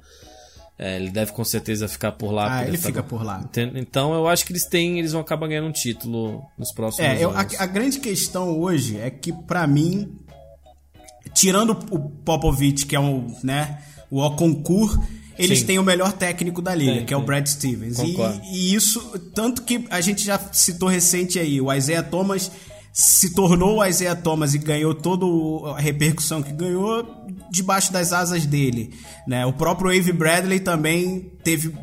é, 0.78 0.96
ele 0.96 1.10
deve 1.10 1.30
com 1.32 1.44
certeza 1.44 1.86
ficar 1.86 2.12
por 2.12 2.32
lá. 2.32 2.58
Ah, 2.58 2.66
ele 2.66 2.78
tá- 2.78 2.86
fica 2.86 3.02
por 3.02 3.22
lá. 3.22 3.48
Então 3.76 4.12
eu 4.14 4.26
acho 4.26 4.44
que 4.44 4.52
eles 4.52 4.64
têm, 4.64 4.98
eles 4.98 5.12
vão 5.12 5.20
acabar 5.20 5.46
ganhando 5.46 5.68
um 5.68 5.72
título 5.72 6.42
nos 6.58 6.72
próximos 6.72 7.08
É, 7.08 7.22
eu- 7.22 7.30
a, 7.30 7.40
anos. 7.42 7.60
a 7.60 7.66
grande 7.66 8.00
questão 8.00 8.58
hoje 8.58 8.98
é 8.98 9.10
que, 9.10 9.32
pra 9.32 9.66
mim, 9.66 10.10
tirando 11.32 11.70
o 11.90 11.98
Popovich, 12.00 12.86
que 12.86 12.96
é 12.96 13.00
um, 13.00 13.34
né, 13.42 13.78
o 14.10 14.20
Oconcourt, 14.20 14.98
eles 15.38 15.60
Sim. 15.60 15.66
têm 15.66 15.78
o 15.78 15.82
melhor 15.82 16.12
técnico 16.12 16.62
da 16.62 16.74
liga, 16.74 16.92
Tem, 16.92 17.06
que 17.06 17.14
é 17.14 17.16
o. 17.16 17.22
Brad 17.22 17.46
Stevens. 17.46 17.98
E, 17.98 18.16
e 18.52 18.74
isso, 18.74 19.00
tanto 19.34 19.62
que 19.62 19.84
a 19.90 20.00
gente 20.00 20.24
já 20.24 20.38
citou 20.52 20.88
recente 20.88 21.38
aí, 21.38 21.60
o 21.60 21.72
Isaiah 21.72 22.02
Thomas 22.02 22.50
se 22.92 23.34
tornou 23.34 23.78
o 23.78 23.84
Isaiah 23.84 24.14
Thomas 24.14 24.54
e 24.54 24.58
ganhou 24.58 24.94
toda 24.94 25.26
a 25.72 25.80
repercussão 25.80 26.40
que 26.40 26.52
ganhou 26.52 27.26
debaixo 27.50 27.92
das 27.92 28.12
asas 28.12 28.46
dele. 28.46 28.94
Né? 29.26 29.44
O 29.44 29.52
próprio 29.52 29.90
Avery 29.90 30.12
Bradley 30.12 30.60
também 30.60 31.32
teve 31.42 31.74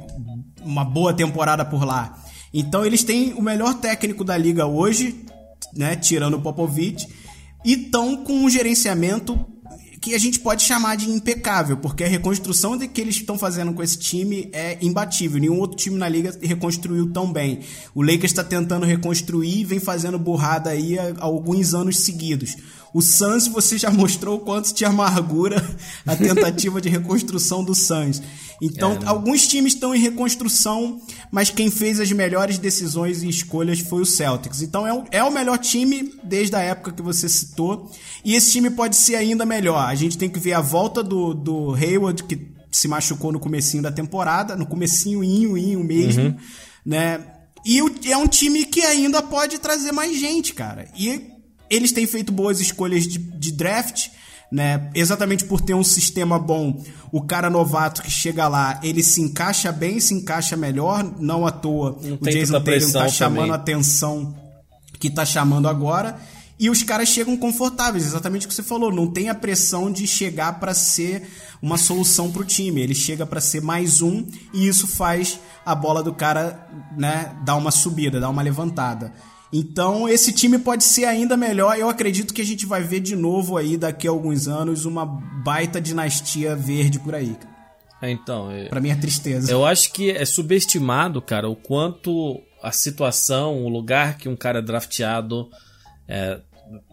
uma 0.63 0.85
boa 0.85 1.13
temporada 1.13 1.65
por 1.65 1.83
lá. 1.83 2.17
Então 2.53 2.85
eles 2.85 3.03
têm 3.03 3.33
o 3.33 3.41
melhor 3.41 3.73
técnico 3.75 4.23
da 4.23 4.37
liga 4.37 4.65
hoje, 4.65 5.25
né, 5.75 5.97
tirando 5.97 6.35
o 6.35 6.41
Popovich, 6.41 7.07
e 7.65 7.73
estão 7.73 8.23
com 8.23 8.33
um 8.33 8.49
gerenciamento 8.49 9.37
que 10.01 10.15
a 10.15 10.17
gente 10.17 10.39
pode 10.39 10.63
chamar 10.63 10.97
de 10.97 11.07
impecável, 11.11 11.77
porque 11.77 12.03
a 12.03 12.07
reconstrução 12.07 12.75
de 12.75 12.87
que 12.87 12.99
eles 12.99 13.17
estão 13.17 13.37
fazendo 13.37 13.71
com 13.71 13.83
esse 13.83 13.99
time 13.99 14.49
é 14.51 14.79
imbatível. 14.81 15.39
Nenhum 15.39 15.59
outro 15.59 15.77
time 15.77 15.95
na 15.95 16.09
liga 16.09 16.35
reconstruiu 16.41 17.11
tão 17.11 17.31
bem. 17.31 17.59
O 17.93 18.01
Lakers 18.01 18.31
está 18.31 18.43
tentando 18.43 18.83
reconstruir 18.83 19.59
e 19.59 19.63
vem 19.63 19.79
fazendo 19.79 20.17
burrada 20.17 20.71
aí 20.71 20.97
há 20.97 21.13
alguns 21.19 21.75
anos 21.75 21.99
seguidos. 21.99 22.57
O 22.93 23.01
Suns, 23.01 23.47
você 23.47 23.77
já 23.77 23.89
mostrou 23.89 24.37
o 24.37 24.39
quanto 24.39 24.73
de 24.73 24.83
amargura 24.83 25.63
a 26.05 26.15
tentativa 26.15 26.81
de 26.81 26.89
reconstrução 26.89 27.63
do 27.63 27.73
Suns. 27.73 28.21
Então, 28.61 28.93
É, 28.93 29.05
alguns 29.05 29.47
times 29.47 29.73
estão 29.73 29.95
em 29.95 29.99
reconstrução, 29.99 31.01
mas 31.31 31.49
quem 31.49 31.71
fez 31.71 31.99
as 31.99 32.11
melhores 32.11 32.57
decisões 32.57 33.23
e 33.23 33.29
escolhas 33.29 33.79
foi 33.79 34.01
o 34.01 34.05
Celtics. 34.05 34.61
Então, 34.61 34.85
é 34.85 34.93
o, 34.93 35.03
é 35.11 35.23
o 35.23 35.31
melhor 35.31 35.57
time 35.57 36.13
desde 36.23 36.55
a 36.55 36.59
época 36.59 36.91
que 36.91 37.01
você 37.01 37.27
citou. 37.27 37.89
E 38.23 38.35
esse 38.35 38.51
time 38.51 38.69
pode 38.69 38.95
ser 38.95 39.15
ainda 39.15 39.45
melhor. 39.45 39.79
A 39.87 39.95
gente 39.95 40.17
tem 40.17 40.29
que 40.29 40.39
ver 40.39 40.53
a 40.53 40.61
volta 40.61 41.01
do, 41.01 41.33
do 41.33 41.73
Hayward, 41.73 42.23
que 42.23 42.51
se 42.71 42.87
machucou 42.87 43.31
no 43.31 43.39
comecinho 43.39 43.81
da 43.81 43.91
temporada, 43.91 44.55
no 44.55 44.65
comecinho, 44.65 45.23
inho, 45.23 45.57
inho 45.57 45.83
mesmo, 45.83 46.37
né? 46.85 47.19
E 47.65 47.79
é 48.09 48.17
um 48.17 48.27
time 48.27 48.65
que 48.65 48.81
ainda 48.81 49.21
pode 49.21 49.59
trazer 49.59 49.91
mais 49.91 50.19
gente, 50.19 50.53
cara. 50.53 50.87
E 50.97 51.30
eles 51.71 51.93
têm 51.93 52.05
feito 52.05 52.33
boas 52.33 52.59
escolhas 52.59 53.07
de, 53.07 53.17
de 53.17 53.51
draft, 53.53 54.09
né? 54.51 54.89
Exatamente 54.93 55.45
por 55.45 55.61
ter 55.61 55.73
um 55.73 55.83
sistema 55.83 56.37
bom, 56.37 56.83
o 57.09 57.21
cara 57.21 57.49
novato 57.49 58.01
que 58.01 58.11
chega 58.11 58.49
lá, 58.49 58.79
ele 58.83 59.01
se 59.01 59.21
encaixa 59.21 59.71
bem, 59.71 59.99
se 60.01 60.13
encaixa 60.13 60.57
melhor, 60.57 61.03
não 61.19 61.47
à 61.47 61.51
toa. 61.51 61.97
Não 62.03 62.17
o 62.19 62.29
Jason 62.29 62.53
Tatum 62.53 62.65
pressão 62.65 63.01
tá 63.03 63.07
chamando 63.07 63.53
a 63.53 63.55
atenção 63.55 64.35
que 64.99 65.09
tá 65.09 65.23
chamando 65.25 65.69
agora. 65.69 66.19
E 66.59 66.69
os 66.69 66.83
caras 66.83 67.09
chegam 67.09 67.35
confortáveis, 67.35 68.05
exatamente 68.05 68.45
o 68.45 68.49
que 68.49 68.53
você 68.53 68.61
falou. 68.61 68.91
Não 68.91 69.07
tem 69.07 69.29
a 69.29 69.33
pressão 69.33 69.91
de 69.91 70.05
chegar 70.05 70.59
para 70.59 70.75
ser 70.75 71.27
uma 71.59 71.75
solução 71.75 72.31
para 72.31 72.43
o 72.43 72.45
time. 72.45 72.81
Ele 72.81 72.93
chega 72.93 73.25
para 73.25 73.41
ser 73.41 73.61
mais 73.61 74.01
um 74.01 74.27
e 74.53 74.67
isso 74.67 74.85
faz 74.87 75.39
a 75.65 75.73
bola 75.73 76.03
do 76.03 76.13
cara 76.13 76.67
né, 76.95 77.35
dar 77.43 77.55
uma 77.55 77.71
subida, 77.71 78.19
dar 78.19 78.29
uma 78.29 78.43
levantada. 78.43 79.11
Então 79.53 80.07
esse 80.07 80.31
time 80.31 80.57
pode 80.59 80.83
ser 80.83 81.05
ainda 81.05 81.35
melhor. 81.35 81.77
Eu 81.77 81.89
acredito 81.89 82.33
que 82.33 82.41
a 82.41 82.45
gente 82.45 82.65
vai 82.65 82.81
ver 82.81 82.99
de 82.99 83.15
novo 83.15 83.57
aí 83.57 83.77
daqui 83.77 84.07
a 84.07 84.11
alguns 84.11 84.47
anos 84.47 84.85
uma 84.85 85.05
baita 85.05 85.81
dinastia 85.81 86.55
verde 86.55 86.99
por 86.99 87.13
aí. 87.13 87.35
É, 88.01 88.09
então, 88.09 88.49
é... 88.49 88.69
para 88.69 88.79
mim 88.79 88.89
é 88.89 88.95
tristeza. 88.95 89.51
Eu 89.51 89.65
acho 89.65 89.91
que 89.91 90.09
é 90.09 90.25
subestimado, 90.25 91.21
cara, 91.21 91.49
o 91.49 91.55
quanto 91.55 92.41
a 92.63 92.71
situação, 92.71 93.63
o 93.63 93.69
lugar 93.69 94.17
que 94.17 94.29
um 94.29 94.35
cara 94.35 94.59
é 94.59 94.61
drafteado 94.61 95.49
é, 96.07 96.41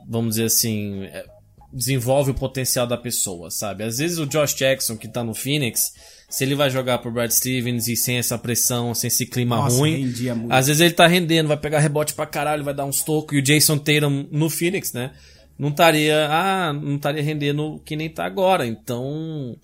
vamos 0.09 0.37
dizer 0.37 0.45
assim, 0.45 1.03
é, 1.05 1.25
desenvolve 1.73 2.31
o 2.31 2.35
potencial 2.35 2.87
da 2.87 2.97
pessoa, 2.97 3.51
sabe? 3.51 3.83
Às 3.83 3.99
vezes 3.99 4.19
o 4.19 4.27
Josh 4.27 4.55
Jackson, 4.55 4.97
que 4.97 5.09
tá 5.09 5.25
no 5.25 5.35
Phoenix, 5.35 5.93
se 6.29 6.45
ele 6.45 6.55
vai 6.55 6.68
jogar 6.68 6.99
pro 6.99 7.11
Brad 7.11 7.31
Stevens 7.31 7.89
e 7.89 7.97
sem 7.97 8.18
essa 8.18 8.37
pressão, 8.37 8.93
sem 8.93 9.09
esse 9.09 9.24
clima 9.24 9.57
Nossa, 9.57 9.79
ruim, 9.79 10.12
às 10.51 10.66
vezes 10.66 10.83
ele 10.83 10.93
tá 10.93 11.07
rendendo, 11.07 11.49
vai 11.49 11.57
pegar 11.57 11.79
rebote 11.79 12.12
pra 12.12 12.26
caralho, 12.26 12.62
vai 12.62 12.74
dar 12.74 12.85
uns 12.85 13.03
tocos, 13.03 13.37
e 13.37 13.41
o 13.41 13.43
Jason 13.43 13.79
Tatum 13.79 14.26
no 14.31 14.51
Phoenix, 14.51 14.93
né? 14.93 15.12
Não 15.59 15.70
estaria, 15.70 16.29
ah, 16.31 16.72
não 16.72 16.97
estaria 16.97 17.22
rendendo 17.22 17.81
que 17.85 17.97
nem 17.97 18.09
tá 18.09 18.24
agora. 18.24 18.66
Então, 18.66 19.57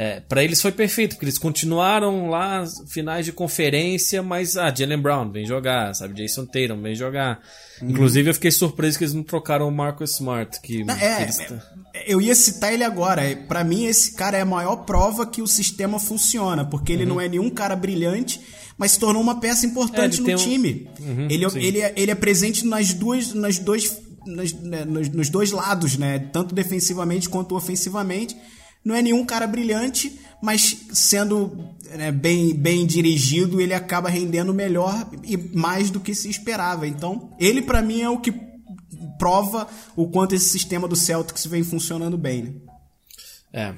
é, 0.00 0.20
para 0.20 0.44
eles 0.44 0.62
foi 0.62 0.70
perfeito, 0.70 1.16
porque 1.16 1.24
eles 1.24 1.38
continuaram 1.38 2.30
lá, 2.30 2.64
finais 2.86 3.26
de 3.26 3.32
conferência, 3.32 4.22
mas 4.22 4.56
ah, 4.56 4.72
Jalen 4.72 5.02
Brown 5.02 5.28
vem 5.28 5.44
jogar, 5.44 5.92
sabe? 5.92 6.14
Jason 6.14 6.46
Tatum 6.46 6.80
vem 6.80 6.94
jogar. 6.94 7.40
Uhum. 7.82 7.90
Inclusive 7.90 8.30
eu 8.30 8.34
fiquei 8.34 8.52
surpreso 8.52 8.96
que 8.96 9.02
eles 9.02 9.12
não 9.12 9.24
trocaram 9.24 9.66
o 9.66 9.72
Marcus 9.72 10.12
Smart. 10.12 10.60
Que, 10.60 10.84
é, 10.88 11.22
eles... 11.22 11.40
é, 11.40 11.58
eu 12.06 12.20
ia 12.20 12.32
citar 12.36 12.72
ele 12.72 12.84
agora. 12.84 13.22
Para 13.48 13.64
mim, 13.64 13.86
esse 13.86 14.14
cara 14.14 14.38
é 14.38 14.42
a 14.42 14.46
maior 14.46 14.84
prova 14.84 15.26
que 15.26 15.42
o 15.42 15.48
sistema 15.48 15.98
funciona, 15.98 16.64
porque 16.64 16.92
ele 16.92 17.02
uhum. 17.02 17.08
não 17.08 17.20
é 17.20 17.28
nenhum 17.28 17.50
cara 17.50 17.74
brilhante, 17.74 18.40
mas 18.76 18.92
se 18.92 19.00
tornou 19.00 19.20
uma 19.20 19.40
peça 19.40 19.66
importante 19.66 20.20
é, 20.20 20.22
no 20.22 20.38
time. 20.38 20.88
Um... 21.00 21.04
Uhum, 21.10 21.28
ele, 21.28 21.44
é, 21.44 21.48
ele, 21.56 21.80
é, 21.80 21.92
ele 21.96 22.10
é 22.12 22.14
presente 22.14 22.64
nas 22.64 22.94
duas, 22.94 23.34
nas 23.34 23.58
dois, 23.58 24.00
nas, 24.24 24.52
né, 24.52 24.84
nos, 24.84 25.08
nos 25.08 25.28
dois 25.28 25.50
lados, 25.50 25.98
né? 25.98 26.20
Tanto 26.32 26.54
defensivamente 26.54 27.28
quanto 27.28 27.56
ofensivamente 27.56 28.36
não 28.84 28.94
é 28.94 29.02
nenhum 29.02 29.24
cara 29.24 29.46
brilhante, 29.46 30.18
mas 30.42 30.86
sendo 30.92 31.74
né, 31.90 32.12
bem, 32.12 32.54
bem 32.54 32.86
dirigido, 32.86 33.60
ele 33.60 33.74
acaba 33.74 34.08
rendendo 34.08 34.54
melhor 34.54 35.08
e 35.24 35.36
mais 35.36 35.90
do 35.90 36.00
que 36.00 36.14
se 36.14 36.28
esperava. 36.28 36.86
Então, 36.86 37.30
ele 37.38 37.62
para 37.62 37.82
mim 37.82 38.02
é 38.02 38.08
o 38.08 38.20
que 38.20 38.32
prova 39.18 39.66
o 39.96 40.08
quanto 40.08 40.34
esse 40.34 40.48
sistema 40.48 40.86
do 40.86 40.96
Celtics 40.96 41.46
vem 41.46 41.64
funcionando 41.64 42.16
bem. 42.16 42.42
Né? 42.42 42.54
É, 43.52 43.74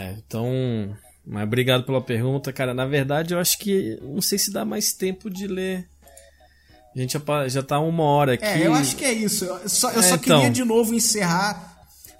é, 0.00 0.16
então. 0.24 0.96
Mas 1.26 1.44
obrigado 1.44 1.84
pela 1.84 2.00
pergunta, 2.00 2.52
cara. 2.52 2.74
Na 2.74 2.86
verdade, 2.86 3.34
eu 3.34 3.40
acho 3.40 3.58
que 3.58 3.98
não 4.02 4.20
sei 4.20 4.38
se 4.38 4.52
dá 4.52 4.64
mais 4.64 4.92
tempo 4.92 5.30
de 5.30 5.46
ler. 5.46 5.88
A 6.94 7.00
gente 7.00 7.18
já, 7.48 7.62
tá 7.62 7.80
uma 7.80 8.04
hora 8.04 8.34
aqui. 8.34 8.44
É, 8.44 8.66
eu 8.66 8.74
acho 8.74 8.94
que 8.94 9.04
é 9.04 9.12
isso. 9.12 9.44
Eu 9.44 9.68
só, 9.68 9.90
eu 9.90 9.98
é, 9.98 10.02
só 10.02 10.14
então... 10.14 10.38
queria 10.38 10.50
de 10.50 10.64
novo 10.64 10.94
encerrar 10.94 11.73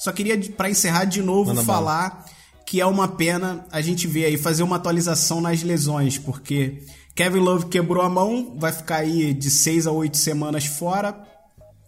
só 0.05 0.13
queria, 0.13 0.39
para 0.55 0.69
encerrar 0.69 1.07
de 1.07 1.23
novo, 1.23 1.49
Manda 1.49 1.63
falar 1.63 2.11
bala. 2.11 2.25
que 2.67 2.79
é 2.79 2.85
uma 2.85 3.09
pena 3.09 3.65
a 3.73 3.81
gente 3.81 4.07
ver 4.07 4.27
aí, 4.27 4.37
fazer 4.37 4.63
uma 4.63 4.77
atualização 4.77 5.41
nas 5.41 5.63
lesões, 5.63 6.19
porque 6.19 6.83
Kevin 7.15 7.39
Love 7.39 7.67
quebrou 7.71 8.03
a 8.03 8.11
mão, 8.11 8.55
vai 8.59 8.71
ficar 8.71 8.97
aí 8.97 9.33
de 9.33 9.51
seis 9.51 9.87
a 9.87 9.91
oito 9.91 10.19
semanas 10.19 10.67
fora, 10.67 11.19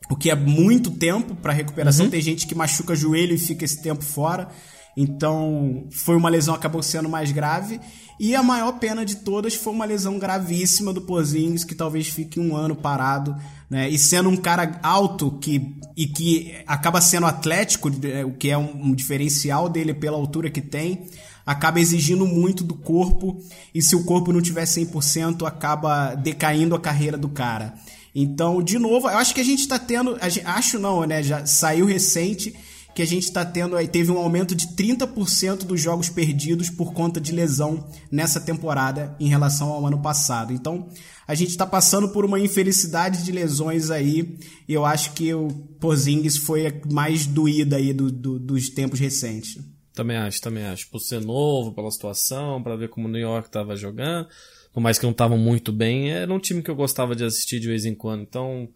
o 0.09 0.17
que 0.17 0.31
é 0.31 0.35
muito 0.35 0.91
tempo 0.93 1.35
para 1.35 1.53
recuperação. 1.53 2.07
Uhum. 2.07 2.11
Tem 2.11 2.23
gente 2.23 2.47
que 2.47 2.55
machuca 2.55 2.97
joelho 2.97 3.35
e 3.35 3.39
fica 3.39 3.67
esse 3.67 3.83
tempo 3.83 4.03
fora. 4.03 4.49
Então, 4.97 5.87
foi 5.91 6.17
uma 6.17 6.31
lesão 6.31 6.55
que 6.55 6.61
acabou 6.61 6.83
sendo 6.83 7.11
mais 7.11 7.31
grave. 7.33 7.79
E 8.19 8.35
a 8.35 8.43
maior 8.43 8.73
pena 8.79 9.05
de 9.05 9.17
todas 9.17 9.55
foi 9.55 9.73
uma 9.73 9.85
lesão 9.85 10.19
gravíssima 10.19 10.93
do 10.93 11.03
Porzingis, 11.03 11.65
que 11.65 11.75
talvez 11.75 12.09
fique 12.09 12.41
um 12.41 12.57
ano 12.57 12.75
parado, 12.75 13.37
né? 13.69 13.89
E 13.91 13.99
sendo 13.99 14.31
um 14.31 14.37
cara 14.37 14.79
alto 14.83 15.33
que, 15.33 15.77
e 15.97 16.07
que 16.07 16.55
acaba 16.67 17.01
sendo 17.01 17.27
atlético, 17.27 17.91
é, 18.05 18.25
o 18.25 18.33
que 18.33 18.51
é 18.51 18.57
um, 18.57 18.95
diferencial 18.95 19.69
dele 19.69 19.93
pela 19.93 20.17
altura 20.17 20.51
que 20.51 20.63
tem, 20.63 21.07
acaba 21.45 21.79
exigindo 21.79 22.25
muito 22.25 22.65
do 22.65 22.75
corpo. 22.75 23.39
E 23.75 23.83
se 23.83 23.95
o 23.95 24.05
corpo 24.05 24.33
não 24.33 24.41
tiver 24.41 24.65
100%, 24.65 25.47
acaba 25.47 26.15
decaindo 26.15 26.75
a 26.75 26.81
carreira 26.81 27.19
do 27.19 27.29
cara. 27.29 27.75
Então, 28.15 28.63
de 28.63 28.79
novo, 28.79 29.11
eu 29.11 29.19
acho 29.19 29.35
que 29.35 29.43
a 29.43 29.45
gente 29.45 29.61
está 29.61 29.79
tendo. 29.79 30.17
Acho 30.47 30.79
não, 30.79 31.05
né? 31.05 31.23
Já 31.23 31.45
saiu 31.45 31.85
recente 31.85 32.55
que 32.97 33.03
a 33.03 33.07
gente 33.07 33.25
está 33.25 33.45
tendo 33.45 33.77
aí, 33.77 33.87
teve 33.87 34.11
um 34.11 34.17
aumento 34.17 34.55
de 34.55 34.69
30% 34.69 35.65
dos 35.67 35.79
jogos 35.79 36.09
perdidos 36.09 36.71
por 36.71 36.95
conta 36.95 37.21
de 37.21 37.31
lesão 37.31 37.87
nessa 38.11 38.41
temporada 38.41 39.15
em 39.21 39.29
relação 39.29 39.69
ao 39.69 39.87
ano 39.87 40.01
passado. 40.01 40.51
Então, 40.51 40.89
a 41.29 41.35
gente 41.35 41.51
está 41.51 41.67
passando 41.67 42.09
por 42.09 42.25
uma 42.25 42.41
infelicidade 42.41 43.23
de 43.23 43.33
lesões 43.33 43.91
aí, 43.91 44.39
e 44.67 44.73
eu 44.73 44.87
acho 44.87 45.13
que 45.13 45.35
o 45.35 45.49
Porzingis 45.79 46.39
foi 46.39 46.69
a 46.69 46.73
mais 46.91 47.27
doída 47.27 47.77
aí 47.77 47.93
do, 47.93 48.11
do, 48.11 48.39
dos 48.39 48.71
tempos 48.71 48.99
recentes. 48.99 49.59
Também 49.93 50.17
acho, 50.17 50.41
também 50.41 50.65
acho. 50.65 50.89
Por 50.89 50.99
ser 50.99 51.21
novo, 51.21 51.75
pela 51.75 51.91
situação, 51.91 52.63
para 52.63 52.77
ver 52.77 52.89
como 52.89 53.09
o 53.09 53.11
New 53.11 53.21
York 53.21 53.49
estava 53.49 53.77
jogando, 53.77 54.27
por 54.73 54.81
mais 54.81 54.99
que 54.99 55.05
não 55.05 55.13
estavam 55.13 55.37
muito 55.37 55.71
bem, 55.71 56.13
era 56.13 56.33
um 56.33 56.39
time 56.39 56.63
que 56.63 56.71
eu 56.71 56.75
gostava 56.75 57.15
de 57.15 57.25
assistir 57.25 57.61
de 57.61 57.69
vez 57.69 57.85
em 57.85 57.95
quando. 57.95 58.23
Então, 58.23 58.71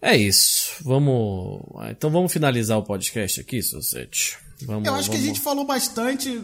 é 0.00 0.16
isso. 0.16 0.72
Vamos. 0.82 1.62
Então 1.90 2.10
vamos 2.10 2.32
finalizar 2.32 2.78
o 2.78 2.82
podcast 2.82 3.40
aqui, 3.40 3.62
Sosete. 3.62 4.38
Vamos, 4.62 4.86
eu 4.86 4.94
acho 4.94 5.06
vamos... 5.06 5.08
que 5.08 5.16
a 5.16 5.26
gente 5.26 5.40
falou 5.40 5.66
bastante 5.66 6.40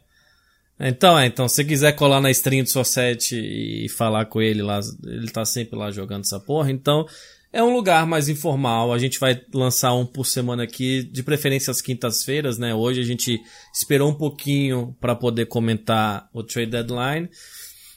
Então, 0.79 1.19
é, 1.19 1.25
então, 1.25 1.47
se 1.49 1.55
você 1.55 1.65
quiser 1.65 1.91
colar 1.91 2.21
na 2.21 2.31
stream 2.31 2.63
do 2.63 2.69
Society 2.69 3.35
e 3.35 3.89
falar 3.89 4.25
com 4.25 4.41
ele 4.41 4.61
lá, 4.61 4.79
ele 5.03 5.29
tá 5.29 5.43
sempre 5.43 5.77
lá 5.77 5.91
jogando 5.91 6.21
essa 6.21 6.39
porra, 6.39 6.71
então 6.71 7.05
é 7.51 7.63
um 7.63 7.73
lugar 7.73 8.05
mais 8.05 8.29
informal. 8.29 8.93
A 8.93 8.99
gente 8.99 9.19
vai 9.19 9.39
lançar 9.53 9.93
um 9.93 10.05
por 10.05 10.25
semana 10.25 10.63
aqui, 10.63 11.03
de 11.03 11.23
preferência 11.23 11.71
às 11.71 11.81
quintas-feiras, 11.81 12.57
né? 12.57 12.73
Hoje 12.73 13.01
a 13.01 13.05
gente 13.05 13.39
esperou 13.73 14.09
um 14.09 14.13
pouquinho 14.13 14.95
para 14.99 15.15
poder 15.15 15.47
comentar 15.47 16.29
o 16.33 16.43
trade 16.43 16.71
deadline. 16.71 17.29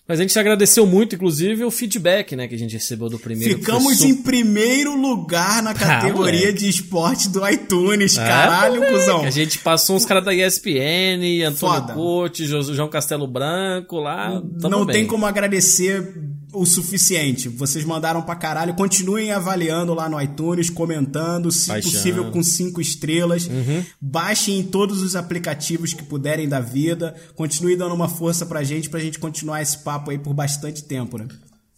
Mas 0.06 0.18
a 0.18 0.24
gente 0.24 0.36
agradeceu 0.36 0.84
muito, 0.84 1.14
inclusive, 1.14 1.64
o 1.64 1.70
feedback, 1.70 2.34
né, 2.34 2.48
que 2.48 2.54
a 2.56 2.58
gente 2.58 2.72
recebeu 2.72 3.08
do 3.08 3.20
primeiro. 3.20 3.56
Ficamos 3.58 4.02
em 4.02 4.20
primeiro 4.20 5.00
lugar 5.00 5.62
na 5.62 5.72
categoria 5.72 6.40
moleque. 6.40 6.58
de 6.58 6.68
esporte 6.68 7.28
do 7.28 7.48
iTunes. 7.48 8.18
É, 8.18 8.26
Caralho, 8.26 8.74
moleque. 8.74 8.94
cuzão. 8.94 9.22
A 9.22 9.30
gente 9.30 9.58
passou 9.58 9.94
uns 9.94 10.04
caras 10.04 10.24
da 10.24 10.34
ESPN, 10.34 11.46
Antônio 11.46 11.94
Foda. 11.94 12.34
João 12.74 12.88
Castelo 12.88 13.28
Branco 13.28 14.00
lá. 14.00 14.42
Não 14.60 14.84
bem. 14.84 14.96
tem 14.96 15.06
como 15.06 15.24
agradecer 15.24 16.31
o 16.52 16.66
suficiente. 16.66 17.48
Vocês 17.48 17.84
mandaram 17.84 18.22
pra 18.22 18.36
caralho. 18.36 18.74
Continuem 18.74 19.32
avaliando 19.32 19.94
lá 19.94 20.08
no 20.08 20.20
iTunes, 20.20 20.68
comentando, 20.70 21.50
se 21.50 21.68
Baixando. 21.68 21.94
possível 21.94 22.30
com 22.30 22.42
cinco 22.42 22.80
estrelas. 22.80 23.46
Uhum. 23.46 23.84
Baixem 24.00 24.60
em 24.60 24.62
todos 24.62 25.02
os 25.02 25.16
aplicativos 25.16 25.92
que 25.94 26.02
puderem 26.02 26.48
da 26.48 26.60
vida. 26.60 27.14
Continue 27.34 27.76
dando 27.76 27.94
uma 27.94 28.08
força 28.08 28.44
pra 28.44 28.62
gente, 28.62 28.90
pra 28.90 29.00
gente 29.00 29.18
continuar 29.18 29.62
esse 29.62 29.78
papo 29.78 30.10
aí 30.10 30.18
por 30.18 30.34
bastante 30.34 30.84
tempo, 30.84 31.18
né? 31.18 31.26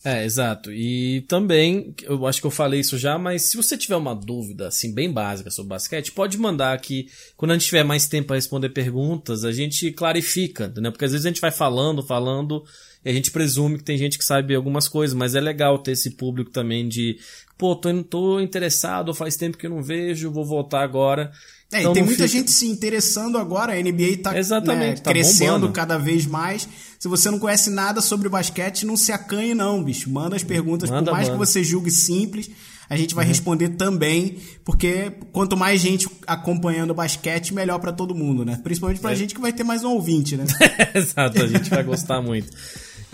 É, 0.05 0.23
exato. 0.23 0.71
E 0.71 1.23
também, 1.23 1.95
eu 2.03 2.27
acho 2.27 2.39
que 2.39 2.47
eu 2.47 2.51
falei 2.51 2.81
isso 2.81 2.99
já, 2.99 3.19
mas 3.19 3.45
se 3.45 3.57
você 3.57 3.75
tiver 3.75 3.97
uma 3.97 4.15
dúvida, 4.15 4.69
assim, 4.69 4.93
bem 4.93 5.11
básica 5.11 5.51
sobre 5.51 5.71
basquete, 5.71 6.13
pode 6.13 6.37
mandar 6.37 6.75
aqui. 6.75 7.07
Quando 7.39 7.53
a 7.53 7.55
gente 7.55 7.65
tiver 7.65 7.85
mais 7.85 8.07
tempo 8.07 8.27
para 8.27 8.37
responder 8.37 8.69
perguntas, 8.69 9.45
a 9.45 9.53
gente 9.53 9.91
clarifica, 9.93 10.67
entendeu? 10.67 10.93
Porque 10.93 11.07
às 11.07 11.13
vezes 11.13 11.25
a 11.25 11.31
gente 11.31 11.41
vai 11.41 11.51
falando, 11.51 12.03
falando, 12.03 12.63
e 13.05 13.11
a 13.11 13.13
gente 13.13 13.31
presume 13.31 13.79
que 13.79 13.85
tem 13.85 13.99
gente 13.99 14.19
que 14.19 14.25
sabe 14.25 14.55
algumas 14.55 14.89
coisas, 14.89 15.15
mas 15.15 15.35
é 15.35 15.41
legal 15.41 15.79
ter 15.79 15.93
esse 15.93 16.11
público 16.13 16.51
também 16.51 16.89
de, 16.89 17.19
pô, 17.59 17.77
tô, 17.77 18.03
tô 18.05 18.41
interessado, 18.41 19.13
faz 19.15 19.37
tempo 19.37 19.59
que 19.59 19.67
eu 19.67 19.71
não 19.71 19.83
vejo, 19.83 20.31
vou 20.31 20.45
voltar 20.45 20.83
agora. 20.83 21.31
É, 21.73 21.81
Então 21.81 21.93
e 21.93 21.95
tem 21.95 22.03
muita 22.05 22.25
fica- 22.29 22.39
gente 22.39 22.51
se 22.53 22.67
interessando 22.67 23.37
agora, 23.39 23.73
a 23.73 23.77
NBA 23.83 24.19
tá, 24.23 24.33
né, 24.75 24.95
tá 24.95 25.11
crescendo 25.11 25.53
bombando. 25.55 25.73
cada 25.73 25.99
vez 25.99 26.25
mais. 26.27 26.69
Se 26.99 27.09
você 27.09 27.31
não 27.31 27.39
conhece 27.39 27.69
nada 27.71 28.01
sobre 28.01 28.29
basquete, 28.29 28.87
não 28.87 28.97
se 28.97 29.11
acanhe 29.13 29.55
não, 29.55 29.83
bicho. 29.83 30.09
Manda 30.11 30.37
as 30.37 30.43
perguntas, 30.45 30.89
Manda, 30.89 31.11
por 31.11 31.17
mais 31.17 31.29
manda. 31.29 31.39
que 31.41 31.47
você 31.47 31.65
julgue 31.65 31.91
simples, 31.91 32.49
a 32.89 32.97
gente 32.97 33.11
Uhum. 33.13 33.17
vai 33.17 33.25
responder 33.27 33.71
também, 33.71 34.39
porque 34.65 35.11
quanto 35.33 35.57
mais 35.57 35.81
gente 35.81 36.07
acompanhando 36.27 36.91
o 36.91 36.95
basquete, 36.95 37.53
melhor 37.53 37.79
pra 37.81 37.93
todo 37.93 38.15
mundo, 38.15 38.45
né? 38.45 38.61
Principalmente 38.63 38.99
É. 38.99 39.01
pra 39.01 39.15
gente 39.15 39.35
que 39.35 39.41
vai 39.41 39.53
ter 39.53 39.65
mais 39.65 39.83
um 39.83 39.91
ouvinte, 39.91 40.37
né? 40.37 40.45
Exato, 40.95 41.43
a 41.43 41.47
gente 41.47 41.71
vai 41.71 41.83
gostar 41.83 42.23
muito. 42.23 42.47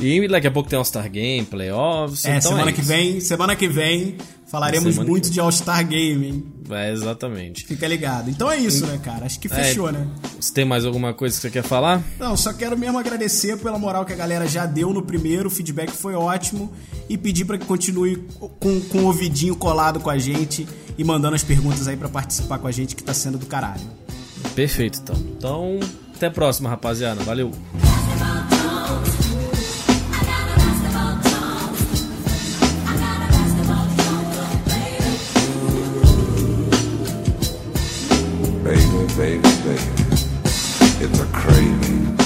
E 0.01 0.27
daqui 0.29 0.47
a 0.47 0.51
pouco 0.51 0.69
tem 0.69 0.77
All-Star 0.77 1.11
Game, 1.11 1.45
Playoffs. 1.47 2.25
É, 2.25 2.39
então 2.39 2.53
semana 2.53 2.71
é 2.71 2.73
que 2.73 2.83
vem, 2.83 3.21
semana 3.21 3.55
que 3.55 3.69
vem 3.69 4.17
falaremos 4.51 4.95
Semana 4.95 5.11
muito 5.11 5.31
de 5.31 5.39
All-Star 5.39 5.87
Game, 5.87 6.27
hein? 6.27 6.45
É, 6.71 6.91
exatamente. 6.91 7.67
Fica 7.67 7.87
ligado. 7.87 8.31
Então 8.31 8.51
é 8.51 8.57
isso, 8.57 8.85
né, 8.87 8.99
cara? 9.03 9.27
Acho 9.27 9.39
que 9.39 9.49
fechou, 9.49 9.89
É, 9.89 9.93
né? 9.93 10.09
Você 10.41 10.53
tem 10.53 10.65
mais 10.65 10.85
alguma 10.85 11.15
coisa 11.15 11.37
que 11.37 11.43
você 11.43 11.51
quer 11.51 11.63
falar? 11.63 12.03
Não, 12.19 12.37
só 12.37 12.53
quero 12.53 12.77
mesmo 12.77 12.99
agradecer 12.99 13.57
pela 13.59 13.79
moral 13.79 14.05
que 14.05 14.13
a 14.13 14.17
galera 14.17 14.47
já 14.49 14.67
deu 14.67 14.93
no 14.93 15.03
primeiro, 15.03 15.49
o 15.49 15.51
feedback 15.51 15.91
foi 15.91 16.15
ótimo 16.15 16.73
e 17.09 17.17
pedir 17.17 17.45
pra 17.45 17.59
que 17.59 17.65
continue 17.65 18.25
com, 18.59 18.81
com 18.81 18.99
o 18.99 19.05
ouvidinho 19.07 19.55
colado 19.55 20.01
com 20.01 20.11
a 20.11 20.19
gente 20.19 20.67
e 20.99 21.05
mandando 21.05 21.37
as 21.37 21.45
perguntas 21.45 21.87
aí 21.87 21.97
pra 21.97 22.09
participar 22.09 22.59
com 22.59 22.67
a 22.67 22.73
gente 22.73 22.97
que 22.97 23.05
tá 23.05 23.15
sendo 23.15 23.39
do 23.39 23.47
caralho. 23.47 23.83
Perfeito, 24.55 25.01
então. 25.03 25.17
Então, 25.37 25.81
até 26.15 26.27
a 26.27 26.31
próxima, 26.31 26.69
rapaziada. 26.69 27.23
Valeu. 27.23 27.53
Craving, 41.33 42.19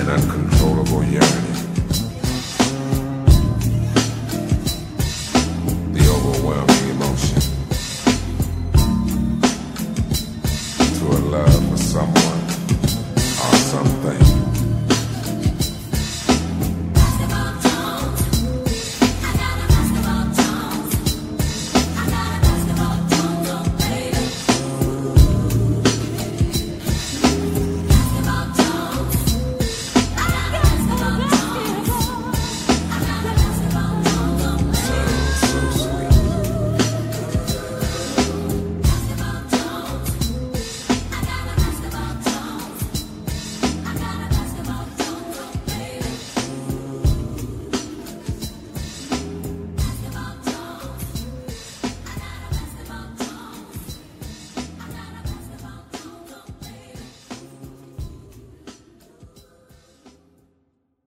an 0.00 0.08
uncontrollable 0.08 1.04
yearning. 1.04 1.49